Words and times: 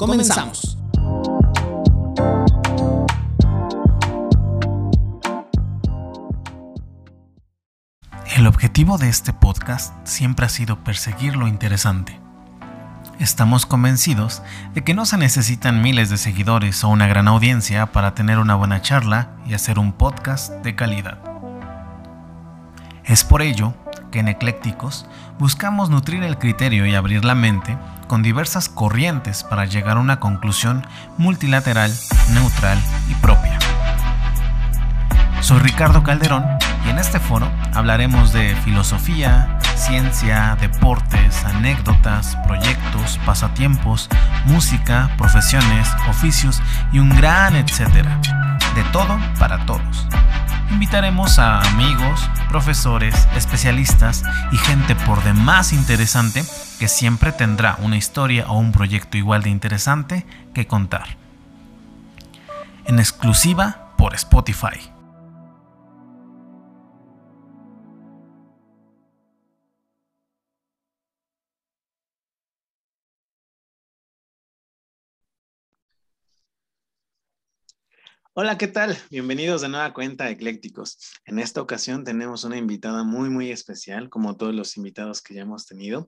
comenzamos. 0.00 0.78
El 8.34 8.46
objetivo 8.46 8.96
de 8.96 9.10
este 9.10 9.34
podcast 9.34 9.94
siempre 10.04 10.46
ha 10.46 10.48
sido 10.48 10.82
perseguir 10.82 11.36
lo 11.36 11.46
interesante. 11.46 12.18
Estamos 13.18 13.66
convencidos 13.66 14.42
de 14.72 14.82
que 14.82 14.94
no 14.94 15.04
se 15.04 15.18
necesitan 15.18 15.82
miles 15.82 16.08
de 16.08 16.16
seguidores 16.16 16.82
o 16.82 16.88
una 16.88 17.06
gran 17.06 17.28
audiencia 17.28 17.92
para 17.92 18.14
tener 18.14 18.38
una 18.38 18.54
buena 18.54 18.80
charla 18.80 19.36
y 19.44 19.52
hacer 19.52 19.78
un 19.78 19.92
podcast 19.92 20.50
de 20.64 20.74
calidad. 20.74 21.18
Es 23.04 23.22
por 23.22 23.42
ello 23.42 23.74
que 24.10 24.20
en 24.20 24.28
Eclécticos 24.28 25.04
buscamos 25.38 25.90
nutrir 25.90 26.22
el 26.22 26.38
criterio 26.38 26.86
y 26.86 26.94
abrir 26.94 27.22
la 27.22 27.34
mente 27.34 27.76
con 28.10 28.24
diversas 28.24 28.68
corrientes 28.68 29.44
para 29.44 29.66
llegar 29.66 29.96
a 29.96 30.00
una 30.00 30.18
conclusión 30.18 30.84
multilateral, 31.16 31.96
neutral 32.30 32.76
y 33.08 33.14
propia. 33.14 33.56
Soy 35.40 35.60
Ricardo 35.60 36.02
Calderón 36.02 36.44
y 36.84 36.90
en 36.90 36.98
este 36.98 37.20
foro 37.20 37.48
hablaremos 37.72 38.32
de 38.32 38.56
filosofía, 38.64 39.60
ciencia, 39.76 40.56
deportes, 40.60 41.44
anécdotas, 41.44 42.36
proyectos, 42.48 43.20
pasatiempos, 43.24 44.08
música, 44.46 45.14
profesiones, 45.16 45.88
oficios 46.08 46.60
y 46.92 46.98
un 46.98 47.10
gran 47.10 47.54
etcétera. 47.54 48.20
De 48.74 48.82
todo 48.92 49.20
para 49.38 49.64
todos. 49.66 50.08
Invitaremos 50.72 51.38
a 51.38 51.60
amigos, 51.60 52.28
profesores, 52.48 53.28
especialistas 53.36 54.24
y 54.50 54.56
gente 54.56 54.96
por 54.96 55.22
demás 55.22 55.72
interesante 55.72 56.42
que 56.80 56.88
siempre 56.88 57.30
tendrá 57.30 57.76
una 57.82 57.98
historia 57.98 58.46
o 58.48 58.58
un 58.58 58.72
proyecto 58.72 59.18
igual 59.18 59.42
de 59.42 59.50
interesante 59.50 60.24
que 60.54 60.66
contar. 60.66 61.18
En 62.86 62.98
exclusiva 62.98 63.92
por 63.98 64.14
Spotify. 64.14 64.90
Hola, 78.32 78.56
¿qué 78.56 78.68
tal? 78.68 78.96
Bienvenidos 79.10 79.60
de 79.60 79.68
nueva 79.68 79.92
cuenta 79.92 80.24
a 80.24 80.30
Eclécticos. 80.30 80.98
En 81.24 81.40
esta 81.40 81.60
ocasión 81.60 82.04
tenemos 82.04 82.44
una 82.44 82.56
invitada 82.56 83.02
muy, 83.02 83.28
muy 83.28 83.50
especial, 83.50 84.08
como 84.08 84.36
todos 84.36 84.54
los 84.54 84.76
invitados 84.76 85.20
que 85.20 85.34
ya 85.34 85.42
hemos 85.42 85.66
tenido. 85.66 86.06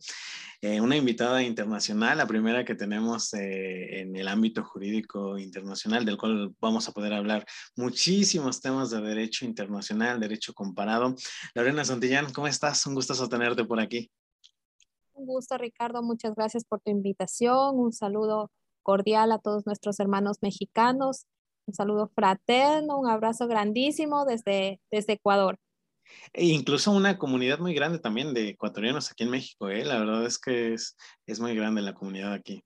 Eh, 0.61 0.81
una 0.81 0.97
invitada 0.97 1.43
internacional, 1.43 2.19
la 2.19 2.29
primera 2.29 2.65
que 2.65 2.77
tenemos 2.77 3.35
eh, 3.35 4.03
en 4.03 4.15
el 4.15 4.29
ámbito 4.29 4.63
jurídico 4.63 5.37
internacional, 5.37 6.05
del 6.05 6.17
cual 6.17 6.55
vamos 6.61 6.89
a 6.89 6.93
poder 6.93 7.13
hablar 7.13 7.45
muchísimos 7.75 8.61
temas 8.61 8.91
de 8.91 9.01
derecho 9.01 9.45
internacional, 9.45 10.21
derecho 10.21 10.55
comparado. 10.55 11.17
Lorena 11.57 11.85
Santillán, 11.85 12.33
¿cómo 12.33 12.47
estás? 12.47 12.87
Un 12.87 12.95
gusto 12.95 13.29
tenerte 13.29 13.65
por 13.65 13.81
aquí. 13.81 14.13
Un 15.15 15.27
gusto, 15.27 15.59
Ricardo. 15.59 16.05
Muchas 16.05 16.37
gracias 16.37 16.65
por 16.65 16.81
tu 16.81 16.93
invitación. 16.93 17.81
Un 17.81 17.93
saludo 17.93 18.53
cordial 18.85 19.33
a 19.33 19.39
todos 19.39 19.67
nuestros 19.67 19.99
hermanos 19.99 20.39
mexicanos 20.41 21.27
un 21.67 21.75
saludo 21.75 22.11
fraterno, 22.15 22.99
un 22.99 23.09
abrazo 23.09 23.47
grandísimo 23.47 24.25
desde, 24.25 24.81
desde 24.91 25.15
Ecuador. 25.15 25.59
E 26.33 26.47
incluso 26.47 26.91
una 26.91 27.19
comunidad 27.19 27.59
muy 27.59 27.75
grande 27.75 27.99
también 27.99 28.35
de 28.35 28.51
ecuatorianos 28.51 29.11
aquí 29.11 29.25
en 29.25 29.31
México, 29.31 29.71
¿eh? 29.71 29.85
La 29.85 29.99
verdad 29.99 30.27
es 30.27 30.39
que 30.39 30.75
es, 30.75 30.97
es 31.27 31.41
muy 31.41 31.55
grande 31.55 31.83
la 31.83 31.95
comunidad 31.95 32.33
aquí. 32.33 32.63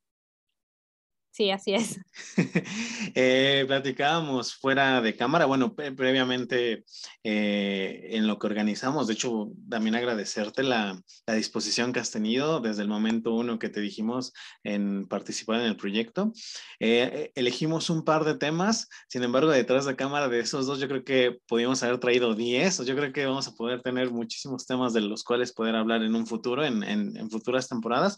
Sí, 1.37 1.51
así 1.51 1.75
es. 1.75 2.01
eh, 3.15 3.65
platicábamos 3.67 4.55
fuera 4.55 5.03
de 5.03 5.15
cámara, 5.15 5.45
bueno, 5.45 5.75
previamente 5.75 6.87
eh, 7.23 8.09
en 8.13 8.27
lo 8.27 8.39
que 8.39 8.47
organizamos, 8.47 9.07
de 9.07 9.13
hecho, 9.13 9.51
también 9.69 9.97
agradecerte 9.97 10.63
la, 10.63 10.99
la, 11.27 11.35
disposición 11.35 11.93
que 11.93 12.01
has 12.01 12.11
tenido 12.11 12.61
desde 12.61 12.81
el 12.81 12.89
momento 12.89 13.35
uno 13.35 13.59
que 13.59 13.69
te 13.69 13.83
dijimos 13.83 14.33
en 14.65 15.07
participar 15.09 15.61
en 15.61 15.67
el 15.67 15.77
proyecto. 15.77 16.33
Eh, 16.81 17.33
elegimos 17.35 17.91
un 17.91 18.03
par 18.03 18.25
de 18.25 18.37
temas, 18.37 18.89
sin 19.07 19.23
embargo, 19.23 19.51
detrás 19.51 19.85
de 19.85 19.95
cámara 19.95 20.31
de 20.31 20.41
esos 20.41 20.65
dos, 20.67 20.81
yo 20.81 20.89
creo 20.89 21.05
que 21.05 21.39
podíamos 21.47 21.83
haber 21.83 21.99
traído 21.99 22.35
10, 22.35 22.87
yo 22.87 22.97
creo 22.97 23.13
que 23.13 23.27
vamos 23.27 23.47
a 23.47 23.55
poder 23.55 23.83
tener 23.83 24.11
muchísimos 24.11 24.67
temas 24.67 24.95
de 24.95 25.03
los 25.03 25.23
cuales 25.23 25.53
poder 25.53 25.77
hablar 25.77 26.03
en 26.03 26.15
un 26.15 26.27
futuro, 26.27 26.65
en, 26.65 26.83
en, 26.83 27.15
en 27.15 27.31
futuras 27.31 27.69
temporadas 27.69 28.17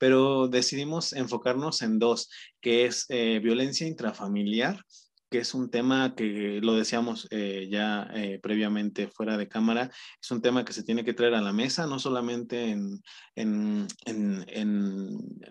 pero 0.00 0.48
decidimos 0.48 1.12
enfocarnos 1.12 1.82
en 1.82 1.98
dos, 1.98 2.30
que 2.62 2.86
es 2.86 3.04
eh, 3.10 3.38
violencia 3.38 3.86
intrafamiliar 3.86 4.82
que 5.30 5.38
es 5.38 5.54
un 5.54 5.70
tema 5.70 6.14
que 6.16 6.60
lo 6.62 6.74
decíamos 6.74 7.28
eh, 7.30 7.68
ya 7.70 8.08
eh, 8.14 8.40
previamente 8.42 9.08
fuera 9.08 9.36
de 9.36 9.48
cámara, 9.48 9.90
es 10.20 10.30
un 10.30 10.42
tema 10.42 10.64
que 10.64 10.72
se 10.72 10.82
tiene 10.82 11.04
que 11.04 11.14
traer 11.14 11.34
a 11.34 11.40
la 11.40 11.52
mesa, 11.52 11.86
no 11.86 11.98
solamente 11.98 12.70
en, 12.70 13.00
en, 13.36 13.86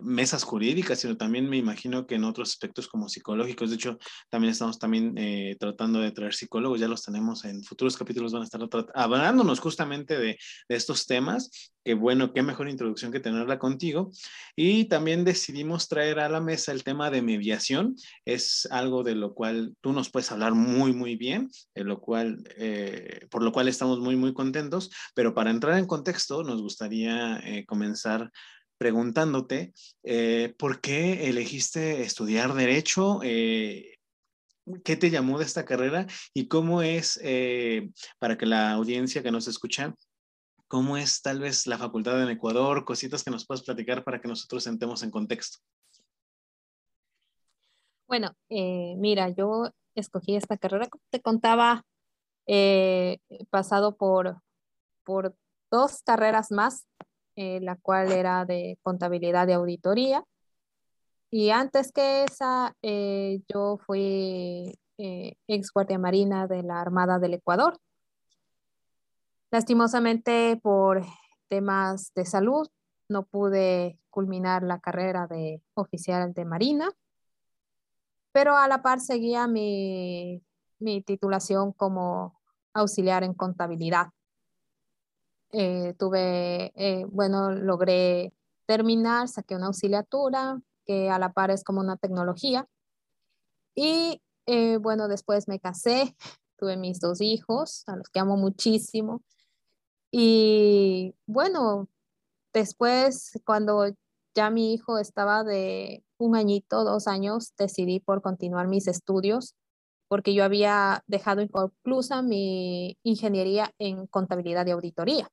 mesas 0.02 0.44
jurídicas, 0.44 1.00
sino 1.00 1.16
también 1.16 1.48
me 1.48 1.56
imagino 1.56 2.06
que 2.06 2.16
en 2.16 2.24
otros 2.24 2.50
aspectos 2.50 2.88
como 2.88 3.08
psicológicos. 3.08 3.70
De 3.70 3.76
hecho, 3.76 3.98
también 4.28 4.52
estamos 4.52 4.78
también 4.78 5.14
eh, 5.16 5.56
tratando 5.58 6.00
de 6.00 6.12
traer 6.12 6.34
psicólogos, 6.34 6.78
ya 6.78 6.88
los 6.88 7.02
tenemos 7.02 7.44
en 7.44 7.64
futuros 7.64 7.96
capítulos, 7.96 8.32
van 8.32 8.42
a 8.42 8.44
estar 8.44 8.60
hablándonos 8.94 9.60
justamente 9.60 10.18
de, 10.18 10.38
de 10.68 10.76
estos 10.76 11.06
temas, 11.06 11.72
que 11.84 11.94
bueno, 11.94 12.32
qué 12.32 12.42
mejor 12.42 12.68
introducción 12.68 13.12
que 13.12 13.20
tenerla 13.20 13.58
contigo. 13.58 14.10
Y 14.54 14.84
también 14.84 15.24
decidimos 15.24 15.88
traer 15.88 16.20
a 16.20 16.28
la 16.28 16.40
mesa 16.40 16.72
el 16.72 16.84
tema 16.84 17.10
de 17.10 17.22
mediación, 17.22 17.96
es 18.24 18.68
algo 18.70 19.02
de 19.02 19.14
lo 19.14 19.34
cual 19.34 19.69
tú 19.80 19.92
nos 19.92 20.10
puedes 20.10 20.30
hablar 20.32 20.54
muy, 20.54 20.92
muy 20.92 21.16
bien, 21.16 21.50
eh, 21.74 23.26
por 23.30 23.42
lo 23.42 23.52
cual 23.52 23.68
estamos 23.68 24.00
muy, 24.00 24.16
muy 24.16 24.32
contentos. 24.32 24.90
Pero 25.14 25.34
para 25.34 25.50
entrar 25.50 25.78
en 25.78 25.86
contexto, 25.86 26.42
nos 26.42 26.62
gustaría 26.62 27.38
eh, 27.38 27.64
comenzar 27.66 28.30
preguntándote 28.78 29.74
eh, 30.02 30.54
por 30.58 30.80
qué 30.80 31.28
elegiste 31.28 32.02
estudiar 32.02 32.54
derecho. 32.54 33.20
¿Qué 33.20 34.96
te 34.96 35.10
llamó 35.10 35.38
de 35.38 35.44
esta 35.44 35.64
carrera 35.64 36.06
y 36.32 36.46
cómo 36.46 36.82
es, 36.82 37.20
para 38.18 38.38
que 38.38 38.46
la 38.46 38.72
audiencia 38.72 39.22
que 39.22 39.32
nos 39.32 39.48
escucha, 39.48 39.94
cómo 40.68 40.96
es 40.96 41.22
tal 41.22 41.40
vez 41.40 41.66
la 41.66 41.76
facultad 41.76 42.22
en 42.22 42.30
Ecuador, 42.30 42.84
cositas 42.84 43.24
que 43.24 43.32
nos 43.32 43.46
puedas 43.46 43.64
platicar 43.64 44.04
para 44.04 44.20
que 44.20 44.28
nosotros 44.28 44.66
entremos 44.66 45.02
en 45.02 45.10
contexto? 45.10 45.58
Bueno, 48.10 48.32
eh, 48.48 48.96
mira, 48.98 49.28
yo 49.28 49.70
escogí 49.94 50.34
esta 50.34 50.56
carrera, 50.56 50.88
como 50.88 51.04
te 51.10 51.22
contaba, 51.22 51.84
eh, 52.46 53.18
pasado 53.50 53.96
por, 53.96 54.42
por 55.04 55.36
dos 55.70 56.02
carreras 56.02 56.50
más, 56.50 56.88
eh, 57.36 57.60
la 57.60 57.76
cual 57.76 58.10
era 58.10 58.44
de 58.46 58.80
contabilidad 58.82 59.46
y 59.46 59.52
auditoría. 59.52 60.24
Y 61.30 61.50
antes 61.50 61.92
que 61.92 62.24
esa, 62.24 62.74
yo 62.82 63.78
fui 63.86 64.76
ex 64.98 65.72
guardia 65.72 66.00
marina 66.00 66.48
de 66.48 66.64
la 66.64 66.80
Armada 66.80 67.20
del 67.20 67.34
Ecuador. 67.34 67.78
Lastimosamente, 69.52 70.58
por 70.60 71.04
temas 71.46 72.12
de 72.16 72.24
salud, 72.24 72.68
no 73.08 73.22
pude 73.22 74.00
culminar 74.10 74.64
la 74.64 74.80
carrera 74.80 75.28
de 75.28 75.62
oficial 75.74 76.32
de 76.34 76.44
marina 76.44 76.90
pero 78.32 78.56
a 78.56 78.68
la 78.68 78.82
par 78.82 79.00
seguía 79.00 79.46
mi, 79.46 80.42
titulación 81.06 81.72
como 81.72 82.40
auxiliar 82.72 83.24
en 83.24 83.34
contabilidad. 83.34 84.08
Eh, 85.52 85.94
tuve, 85.98 86.72
eh, 86.76 87.04
bueno, 87.10 87.50
logré 87.50 88.32
terminar, 88.66 89.28
saqué 89.28 89.56
una 89.56 89.66
auxiliatura 89.66 90.60
que 90.86 91.10
a 91.10 91.18
la 91.18 91.32
par 91.32 91.50
es 91.50 91.64
como 91.64 91.80
una 91.80 91.96
tecnología. 91.96 92.68
Y 93.74 94.22
eh, 94.46 94.78
bueno, 94.78 95.08
después 95.08 95.48
me 95.48 95.60
casé, 95.60 96.16
tuve 96.56 96.76
mis 96.76 97.00
dos 97.00 97.20
hijos, 97.20 97.84
a 97.88 97.96
los 97.96 98.08
que 98.08 98.20
amo 98.20 98.36
muchísimo. 98.36 99.22
Y 100.10 101.14
bueno, 101.26 101.88
después 102.52 103.40
cuando 103.44 103.86
ya 104.34 104.50
mi 104.50 104.74
hijo 104.74 104.98
estaba 104.98 105.44
de 105.44 106.04
un 106.20 106.36
añito, 106.36 106.84
dos 106.84 107.06
años, 107.06 107.52
decidí 107.58 108.00
por 108.00 108.22
continuar 108.22 108.68
mis 108.68 108.86
estudios 108.86 109.54
porque 110.10 110.34
yo 110.34 110.42
había 110.42 111.04
dejado 111.06 111.40
inconclusa 111.40 112.20
mi 112.20 112.98
ingeniería 113.04 113.72
en 113.78 114.08
contabilidad 114.08 114.66
y 114.66 114.72
auditoría. 114.72 115.28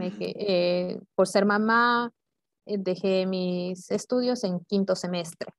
Eh, 0.00 0.98
por 1.14 1.28
ser 1.28 1.44
mamá, 1.44 2.10
eh, 2.66 2.78
dejé 2.78 3.26
mis 3.26 3.88
estudios 3.92 4.42
en 4.42 4.58
quinto 4.64 4.96
semestre. 4.96 5.52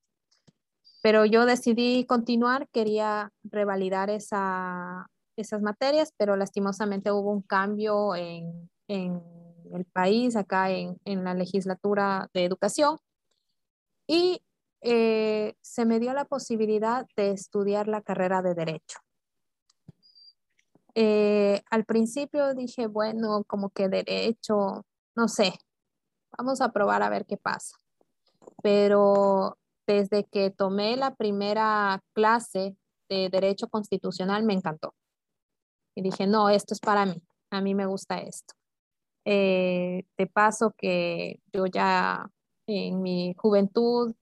Pero 1.02 1.24
yo 1.24 1.46
decidí 1.46 2.06
continuar, 2.06 2.68
quería 2.74 3.32
revalidar 3.44 4.10
esa, 4.10 5.08
esas 5.38 5.62
materias, 5.62 6.14
pero 6.18 6.36
lastimosamente 6.36 7.14
hubo 7.14 7.32
un 7.32 7.44
cambio 7.44 8.14
en, 8.14 8.70
en 8.90 9.22
el 9.72 9.86
país, 9.86 10.36
acá 10.36 10.70
en, 10.70 10.98
en, 11.06 11.24
la 11.24 11.34
legislatura 11.34 12.30
de 12.34 12.44
educación, 12.44 12.98
y 14.14 14.44
eh, 14.82 15.56
se 15.62 15.86
me 15.86 16.00
dio 16.00 16.14
la 16.14 16.26
posibilidad 16.26 17.08
de 17.16 17.32
estudiar 17.32 17.88
la 17.88 18.02
carrera 18.02 18.44
de 18.44 18.54
derecho. 18.54 19.00
Eh, 20.94 21.64
al 21.72 21.84
principio 21.86 22.54
dije, 22.54 22.86
bueno, 22.86 23.44
como 23.46 23.72
que 23.72 23.90
derecho, 23.90 24.86
no 25.16 25.28
sé, 25.28 25.54
vamos 26.38 26.62
a 26.62 26.72
probar 26.72 27.02
a 27.02 27.10
ver 27.10 27.26
qué 27.26 27.38
pasa. 27.38 27.76
Pero 28.62 29.58
desde 29.88 30.26
que 30.26 30.52
tomé 30.52 30.96
la 30.96 31.16
primera 31.16 32.00
clase 32.14 32.78
de 33.10 33.30
derecho 33.30 33.68
constitucional 33.68 34.44
me 34.44 34.54
encantó. 34.54 34.94
Y 35.96 36.04
dije, 36.04 36.28
no, 36.28 36.50
esto 36.50 36.76
es 36.76 36.80
para 36.80 37.08
mí, 37.08 37.20
a 37.50 37.62
mí 37.62 37.74
me 37.74 37.88
gusta 37.88 38.20
esto. 38.20 38.54
Eh, 39.26 40.06
de 40.18 40.28
paso 40.28 40.76
que 40.78 41.40
yo 41.52 41.66
ya 41.66 42.30
en 42.68 43.02
mi 43.02 43.34
juventud 43.38 44.14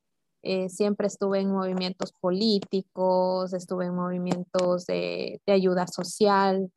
eh, 0.43 0.69
siempre 0.69 1.07
estuve 1.07 1.39
en 1.39 1.51
movimientos 1.51 2.13
políticos, 2.13 3.53
estuve 3.53 3.85
en 3.85 3.95
movimientos 3.95 4.87
de, 4.87 5.39
ayuda 5.45 5.85
social, 5.87 6.71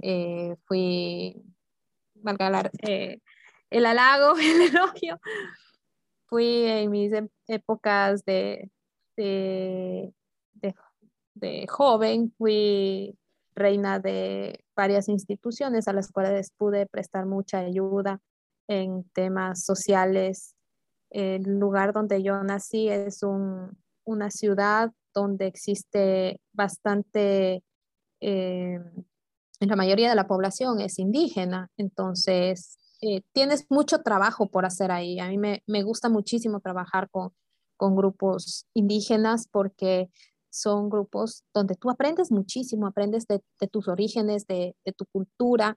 eh, 0.00 0.56
fui, 0.64 1.36
valga 2.14 2.70
eh, 2.82 3.18
el 3.70 3.86
halago, 3.86 4.36
el 4.38 4.62
elogio, 4.62 5.20
fui 6.26 6.64
en 6.64 6.90
mis 6.90 7.12
épocas 7.46 8.24
de, 8.24 8.70
de, 9.16 10.14
de 11.34 11.66
joven, 11.68 12.32
fui 12.38 13.18
reina 13.54 14.00
de 14.00 14.64
varias 14.74 15.08
instituciones 15.08 15.88
a 15.88 15.92
las 15.92 16.10
cuales 16.10 16.52
pude 16.56 16.86
prestar 16.86 17.26
mucha 17.26 17.58
ayuda 17.58 18.20
en 18.66 19.04
temas 19.10 19.64
sociales 19.64 20.53
el 21.14 21.44
lugar 21.60 21.92
donde 21.92 22.22
yo 22.24 22.42
nací 22.42 22.88
es 22.88 23.20
una 24.04 24.30
ciudad 24.32 24.92
donde 25.14 25.46
existe 25.46 26.40
bastante, 26.52 27.62
eh, 28.20 28.80
la 29.60 29.76
mayoría 29.76 30.08
de 30.08 30.16
la 30.16 30.26
población 30.26 30.80
es 30.80 30.98
indígena, 30.98 31.70
entonces 31.76 32.78
eh, 33.00 33.22
tienes 33.32 33.66
mucho 33.70 34.02
trabajo 34.02 34.50
por 34.50 34.66
hacer 34.66 34.90
ahí. 34.90 35.20
A 35.20 35.28
mí 35.28 35.38
me, 35.38 35.82
gusta 35.84 36.08
muchísimo 36.08 36.58
trabajar 36.60 37.08
con, 37.10 37.32
grupos 37.78 38.66
indígenas 38.72 39.46
porque 39.46 40.08
son 40.48 40.88
grupos 40.88 41.44
donde 41.52 41.74
tú 41.74 41.90
aprendes 41.90 42.32
muchísimo, 42.32 42.86
aprendes 42.86 43.26
de, 43.26 43.42
tus 43.70 43.88
orígenes, 43.88 44.46
de, 44.46 44.74
de, 44.86 44.92
tu 44.92 45.04
cultura 45.12 45.76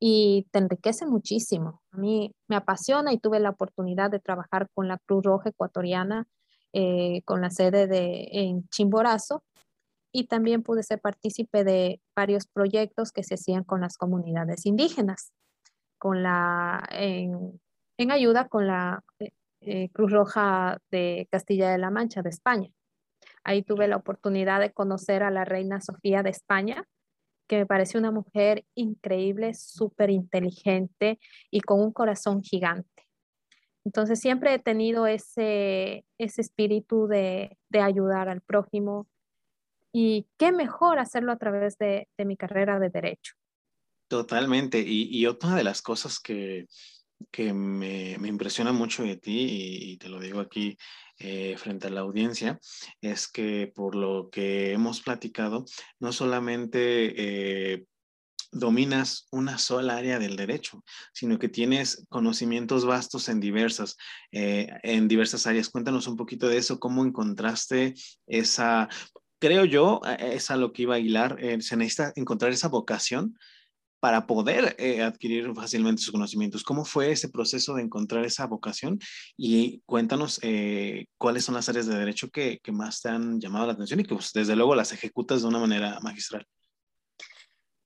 y 0.00 0.46
te 0.50 0.58
enriquece 0.58 1.06
muchísimo. 1.06 1.82
A 1.92 1.96
mí 1.96 2.32
me 2.48 2.56
apasiona 2.56 3.12
y 3.12 3.18
tuve 3.18 3.40
la 3.40 3.50
oportunidad 3.50 4.10
de 4.10 4.20
trabajar 4.20 4.68
con 4.74 4.88
la 4.88 4.98
Cruz 4.98 5.24
Roja 5.24 5.50
Ecuatoriana, 5.50 6.26
eh, 6.72 7.22
con 7.24 7.40
la 7.40 7.50
sede 7.50 7.86
de, 7.86 8.28
en 8.30 8.68
Chimborazo, 8.68 9.42
y 10.12 10.26
también 10.26 10.62
pude 10.62 10.82
ser 10.82 11.00
partícipe 11.00 11.64
de 11.64 12.00
varios 12.16 12.46
proyectos 12.46 13.12
que 13.12 13.24
se 13.24 13.34
hacían 13.34 13.64
con 13.64 13.80
las 13.80 13.96
comunidades 13.96 14.66
indígenas, 14.66 15.32
con 15.98 16.22
la, 16.22 16.86
en, 16.90 17.60
ayuda 18.10 18.48
con 18.48 18.66
la 18.66 19.02
eh, 19.18 19.30
eh, 19.60 19.88
Cruz 19.90 20.12
Roja 20.12 20.78
de 20.90 21.28
Castilla 21.30 21.70
de 21.70 21.78
la 21.78 21.90
Mancha 21.90 22.22
de 22.22 22.30
España. 22.30 22.70
Ahí 23.42 23.62
tuve 23.62 23.88
la 23.88 23.96
oportunidad 23.96 24.60
de 24.60 24.72
conocer 24.72 25.22
a 25.22 25.30
la 25.30 25.44
reina 25.44 25.80
Sofía 25.80 26.22
de 26.22 26.30
España, 26.30 26.84
que 27.48 27.56
me 27.56 27.66
parece 27.66 27.98
una 27.98 28.10
mujer 28.10 28.64
increíble, 28.74 29.54
súper 29.54 30.10
inteligente 30.10 31.18
y 31.50 31.60
con 31.62 31.80
un 31.80 31.92
corazón 31.92 32.42
gigante. 32.42 33.08
Entonces 33.84 34.20
siempre 34.20 34.54
he 34.54 34.58
tenido 34.58 35.06
ese, 35.06 36.04
ese 36.18 36.40
espíritu 36.42 37.06
de, 37.06 37.56
de 37.70 37.80
ayudar 37.80 38.28
al 38.28 38.42
prójimo 38.42 39.08
y 39.92 40.26
qué 40.36 40.52
mejor 40.52 40.98
hacerlo 40.98 41.32
a 41.32 41.38
través 41.38 41.78
de, 41.78 42.06
de 42.18 42.24
mi 42.26 42.36
carrera 42.36 42.78
de 42.78 42.90
derecho. 42.90 43.34
Totalmente. 44.08 44.80
Y, 44.80 45.08
y, 45.10 45.26
otra 45.26 45.54
de 45.54 45.64
las 45.64 45.80
cosas 45.80 46.20
que, 46.20 46.66
que 47.30 47.52
me, 47.52 48.16
me, 48.18 48.28
impresiona 48.28 48.72
mucho 48.72 49.02
de 49.02 49.16
ti, 49.16 49.38
y, 49.38 49.92
y 49.92 49.96
te 49.96 50.08
lo 50.08 50.20
digo 50.20 50.40
aquí 50.40 50.76
eh, 51.18 51.56
frente 51.56 51.88
a 51.88 51.90
la 51.90 52.00
audiencia 52.00 52.60
es 53.00 53.28
que 53.28 53.72
por 53.74 53.94
lo 53.94 54.30
que 54.30 54.72
hemos 54.72 55.00
platicado, 55.00 55.64
no 55.98 56.12
solamente 56.12 57.72
eh, 57.72 57.84
dominas 58.52 59.26
una 59.30 59.58
sola 59.58 59.96
área 59.96 60.18
del 60.18 60.36
derecho, 60.36 60.84
sino 61.12 61.38
que 61.38 61.48
tienes 61.48 62.04
conocimientos 62.08 62.84
vastos 62.84 63.28
en 63.28 63.40
diversas, 63.40 63.96
eh, 64.32 64.68
en 64.82 65.08
diversas 65.08 65.46
áreas. 65.46 65.68
Cuéntanos 65.68 66.06
un 66.06 66.16
poquito 66.16 66.48
de 66.48 66.58
eso, 66.58 66.78
cómo 66.78 67.04
encontraste 67.04 67.94
esa, 68.26 68.88
creo 69.40 69.64
yo, 69.64 70.00
es 70.18 70.50
a 70.50 70.56
lo 70.56 70.72
que 70.72 70.82
iba 70.82 70.94
a 70.94 71.00
hilar, 71.00 71.36
se 71.60 71.76
necesita 71.76 72.12
encontrar 72.14 72.52
esa 72.52 72.68
vocación 72.68 73.36
para 74.00 74.26
poder 74.26 74.76
eh, 74.78 75.02
adquirir 75.02 75.52
fácilmente 75.54 76.02
sus 76.02 76.12
conocimientos. 76.12 76.62
¿Cómo 76.62 76.84
fue 76.84 77.10
ese 77.10 77.28
proceso 77.28 77.74
de 77.74 77.82
encontrar 77.82 78.24
esa 78.24 78.46
vocación? 78.46 78.98
Y 79.36 79.80
cuéntanos 79.86 80.38
eh, 80.42 81.06
cuáles 81.18 81.44
son 81.44 81.54
las 81.54 81.68
áreas 81.68 81.86
de 81.86 81.98
derecho 81.98 82.30
que, 82.30 82.60
más 82.72 83.00
te 83.00 83.08
han 83.08 83.40
llamado 83.40 83.66
la 83.66 83.72
atención 83.72 84.00
y 84.00 84.04
que 84.04 84.14
pues, 84.14 84.32
desde 84.32 84.54
luego 84.54 84.74
las 84.74 84.92
ejecutas 84.92 85.42
de 85.42 85.48
una 85.48 85.58
manera 85.58 85.98
magistral. 86.00 86.46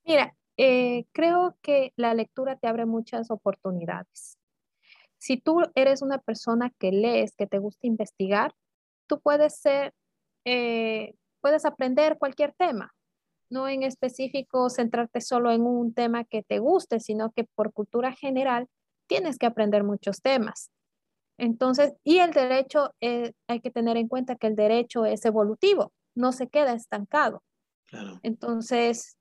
Mira, 0.04 0.34
eh, 0.56 1.06
creo 1.12 1.56
que 1.62 1.92
la 1.96 2.12
lectura 2.14 2.56
te 2.56 2.68
abre 2.68 2.84
muchas 2.84 3.30
oportunidades. 3.30 4.36
Si 5.18 5.38
tú 5.38 5.62
eres 5.74 6.02
una 6.02 6.18
persona 6.18 6.70
que 6.78 6.90
lees, 6.90 7.34
que 7.36 7.46
te 7.46 7.58
gusta 7.58 7.86
investigar, 7.86 8.54
tú 9.06 9.20
puedes 9.20 9.56
ser, 9.56 9.94
puedes 10.44 11.64
aprender 11.64 12.18
cualquier 12.18 12.52
tema 12.54 12.92
no 13.52 13.68
en 13.68 13.82
específico 13.82 14.70
centrarte 14.70 15.20
solo 15.20 15.52
en 15.52 15.62
un 15.62 15.92
tema 15.92 16.24
que 16.24 16.42
te 16.42 16.58
guste, 16.58 17.00
sino 17.00 17.30
que 17.32 17.44
por 17.44 17.72
cultura 17.72 18.12
general 18.12 18.66
tienes 19.06 19.36
que 19.38 19.46
aprender 19.46 19.84
muchos 19.84 20.22
temas. 20.22 20.70
Entonces, 21.38 21.92
y 22.02 22.18
el 22.18 22.32
derecho, 22.32 22.94
eh, 23.00 23.32
hay 23.48 23.60
que 23.60 23.70
tener 23.70 23.96
en 23.98 24.08
cuenta 24.08 24.36
que 24.36 24.46
el 24.46 24.56
derecho 24.56 25.04
es 25.04 25.24
evolutivo, 25.26 25.92
no 26.14 26.32
se 26.32 26.48
queda 26.48 26.72
estancado. 26.72 27.42
Entonces, 28.22 29.18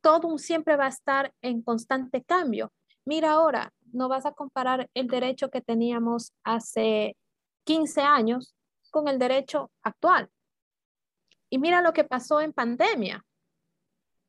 todo 0.00 0.36
siempre 0.38 0.76
va 0.76 0.86
a 0.86 0.88
estar 0.88 1.32
en 1.40 1.62
constante 1.62 2.24
cambio. 2.24 2.72
Mira 3.04 3.32
ahora, 3.32 3.72
no 3.92 4.08
vas 4.08 4.26
a 4.26 4.32
comparar 4.32 4.88
el 4.94 5.06
derecho 5.06 5.48
que 5.48 5.60
teníamos 5.60 6.32
hace 6.42 7.16
15 7.64 8.00
años 8.00 8.56
con 8.90 9.06
el 9.06 9.20
derecho 9.20 9.70
actual. 9.82 10.28
Y 11.50 11.58
mira 11.58 11.82
lo 11.82 11.92
que 11.92 12.02
pasó 12.04 12.40
en 12.40 12.52
pandemia 12.52 13.24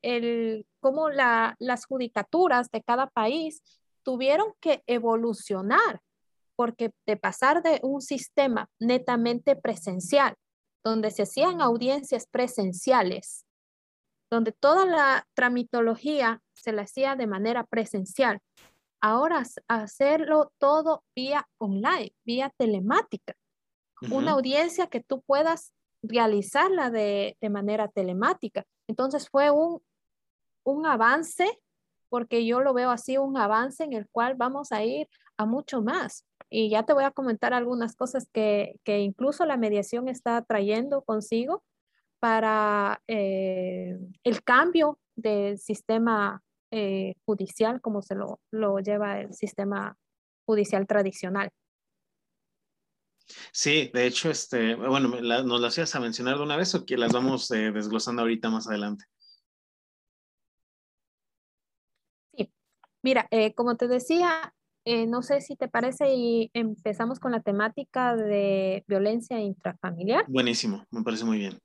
el, 0.01 0.65
cómo 0.79 1.10
las 1.10 1.86
judicaturas 1.86 2.70
de 2.72 2.81
cada 2.81 3.08
país 3.08 3.62
tuvieron 4.03 4.53
que 4.60 4.84
evolucionar, 4.88 6.01
porque 6.55 6.91
de 7.05 7.17
pasar 7.17 7.63
de 7.63 7.79
un 7.84 8.01
sistema 8.01 8.70
netamente 8.79 9.55
presencial, 9.55 10.36
donde 10.84 11.12
se 11.12 11.24
hacían 11.24 11.62
audiencias 11.62 12.27
presenciales, 12.27 13.46
donde 14.29 14.51
toda 14.51 14.86
la 14.86 15.27
tramitología 15.34 16.41
se 16.53 16.72
la 16.72 16.84
hacía 16.84 17.15
de 17.15 17.27
manera 17.27 17.63
presencial, 17.65 18.39
ahora 19.01 19.43
hacerlo 19.67 20.51
todo 20.58 21.03
vía 21.15 21.48
online, 21.58 22.13
vía 22.24 22.51
telemática. 22.58 23.34
Una 24.10 24.31
audiencia 24.31 24.88
que 24.88 25.01
tú 25.01 25.22
puedas 25.22 25.74
realizarla 26.01 26.89
de, 26.89 27.38
de 27.39 27.50
manera 27.50 27.88
telemática. 27.88 28.63
Entonces 28.88 29.29
fue 29.29 29.51
un 29.51 29.81
un 30.63 30.86
avance, 30.86 31.60
porque 32.10 32.46
yo 32.46 32.62
lo 32.62 32.74
veo 32.74 32.91
así, 32.91 33.18
un 33.18 33.38
avance 33.38 33.84
en 33.84 33.94
el 33.94 34.08
cual 34.10 34.36
vamos 34.36 34.72
a 34.72 34.84
ir 34.84 35.08
a 35.38 35.46
mucho 35.46 35.82
más. 35.82 36.25
Y 36.50 36.70
ya 36.70 36.84
te 36.84 36.94
voy 36.94 37.03
a 37.06 37.12
comentar 37.12 37.53
algunas 37.53 37.96
cosas 37.96 38.27
que, 38.34 38.75
incluso 38.86 39.46
la 39.46 39.58
mediación 39.58 40.08
está 40.08 40.41
trayendo 40.44 41.01
consigo 41.03 41.63
para 42.20 43.01
eh, 43.08 43.98
el 44.24 44.44
cambio 44.44 45.00
del 45.15 45.58
sistema 45.58 46.41
eh, 46.72 47.15
judicial 47.25 47.82
como 47.82 48.01
se 48.01 48.15
lo, 48.15 48.39
lo 48.51 48.80
lleva 48.80 49.20
el 49.20 49.34
sistema 49.34 49.98
judicial 50.46 50.88
tradicional. 50.88 51.51
Sí, 53.51 53.89
de 53.94 54.08
hecho, 54.08 54.30
este, 54.30 54.75
bueno, 54.75 55.10
¿nos 55.10 55.62
las 55.62 55.77
ibas 55.77 55.96
a 55.96 56.00
mencionar 56.00 56.38
de 56.38 56.44
una 56.44 56.58
vez 56.58 56.74
o 56.75 56.86
que 56.86 56.98
las 56.98 57.12
vamos 57.12 57.50
eh, 57.51 57.72
desglosando 57.72 58.22
ahorita 58.22 58.50
más 58.50 58.68
adelante? 58.68 59.06
Sí, 62.36 62.51
mira, 63.01 63.27
eh, 63.31 63.53
como 63.53 63.75
te 63.75 63.88
decía, 63.88 64.53
eh, 64.86 65.05
no 65.05 65.22
sé 65.22 65.41
si 65.41 65.55
te 65.55 65.67
parece 65.67 66.13
y 66.13 66.50
empezamos 66.53 67.20
con 67.20 67.31
la 67.31 67.41
temática 67.41 68.15
de 68.15 68.84
violencia 68.88 69.39
intrafamiliar. 69.39 70.25
Buenísimo, 70.27 70.86
me 70.91 71.03
parece 71.03 71.25
muy 71.25 71.38
bien. 71.38 71.60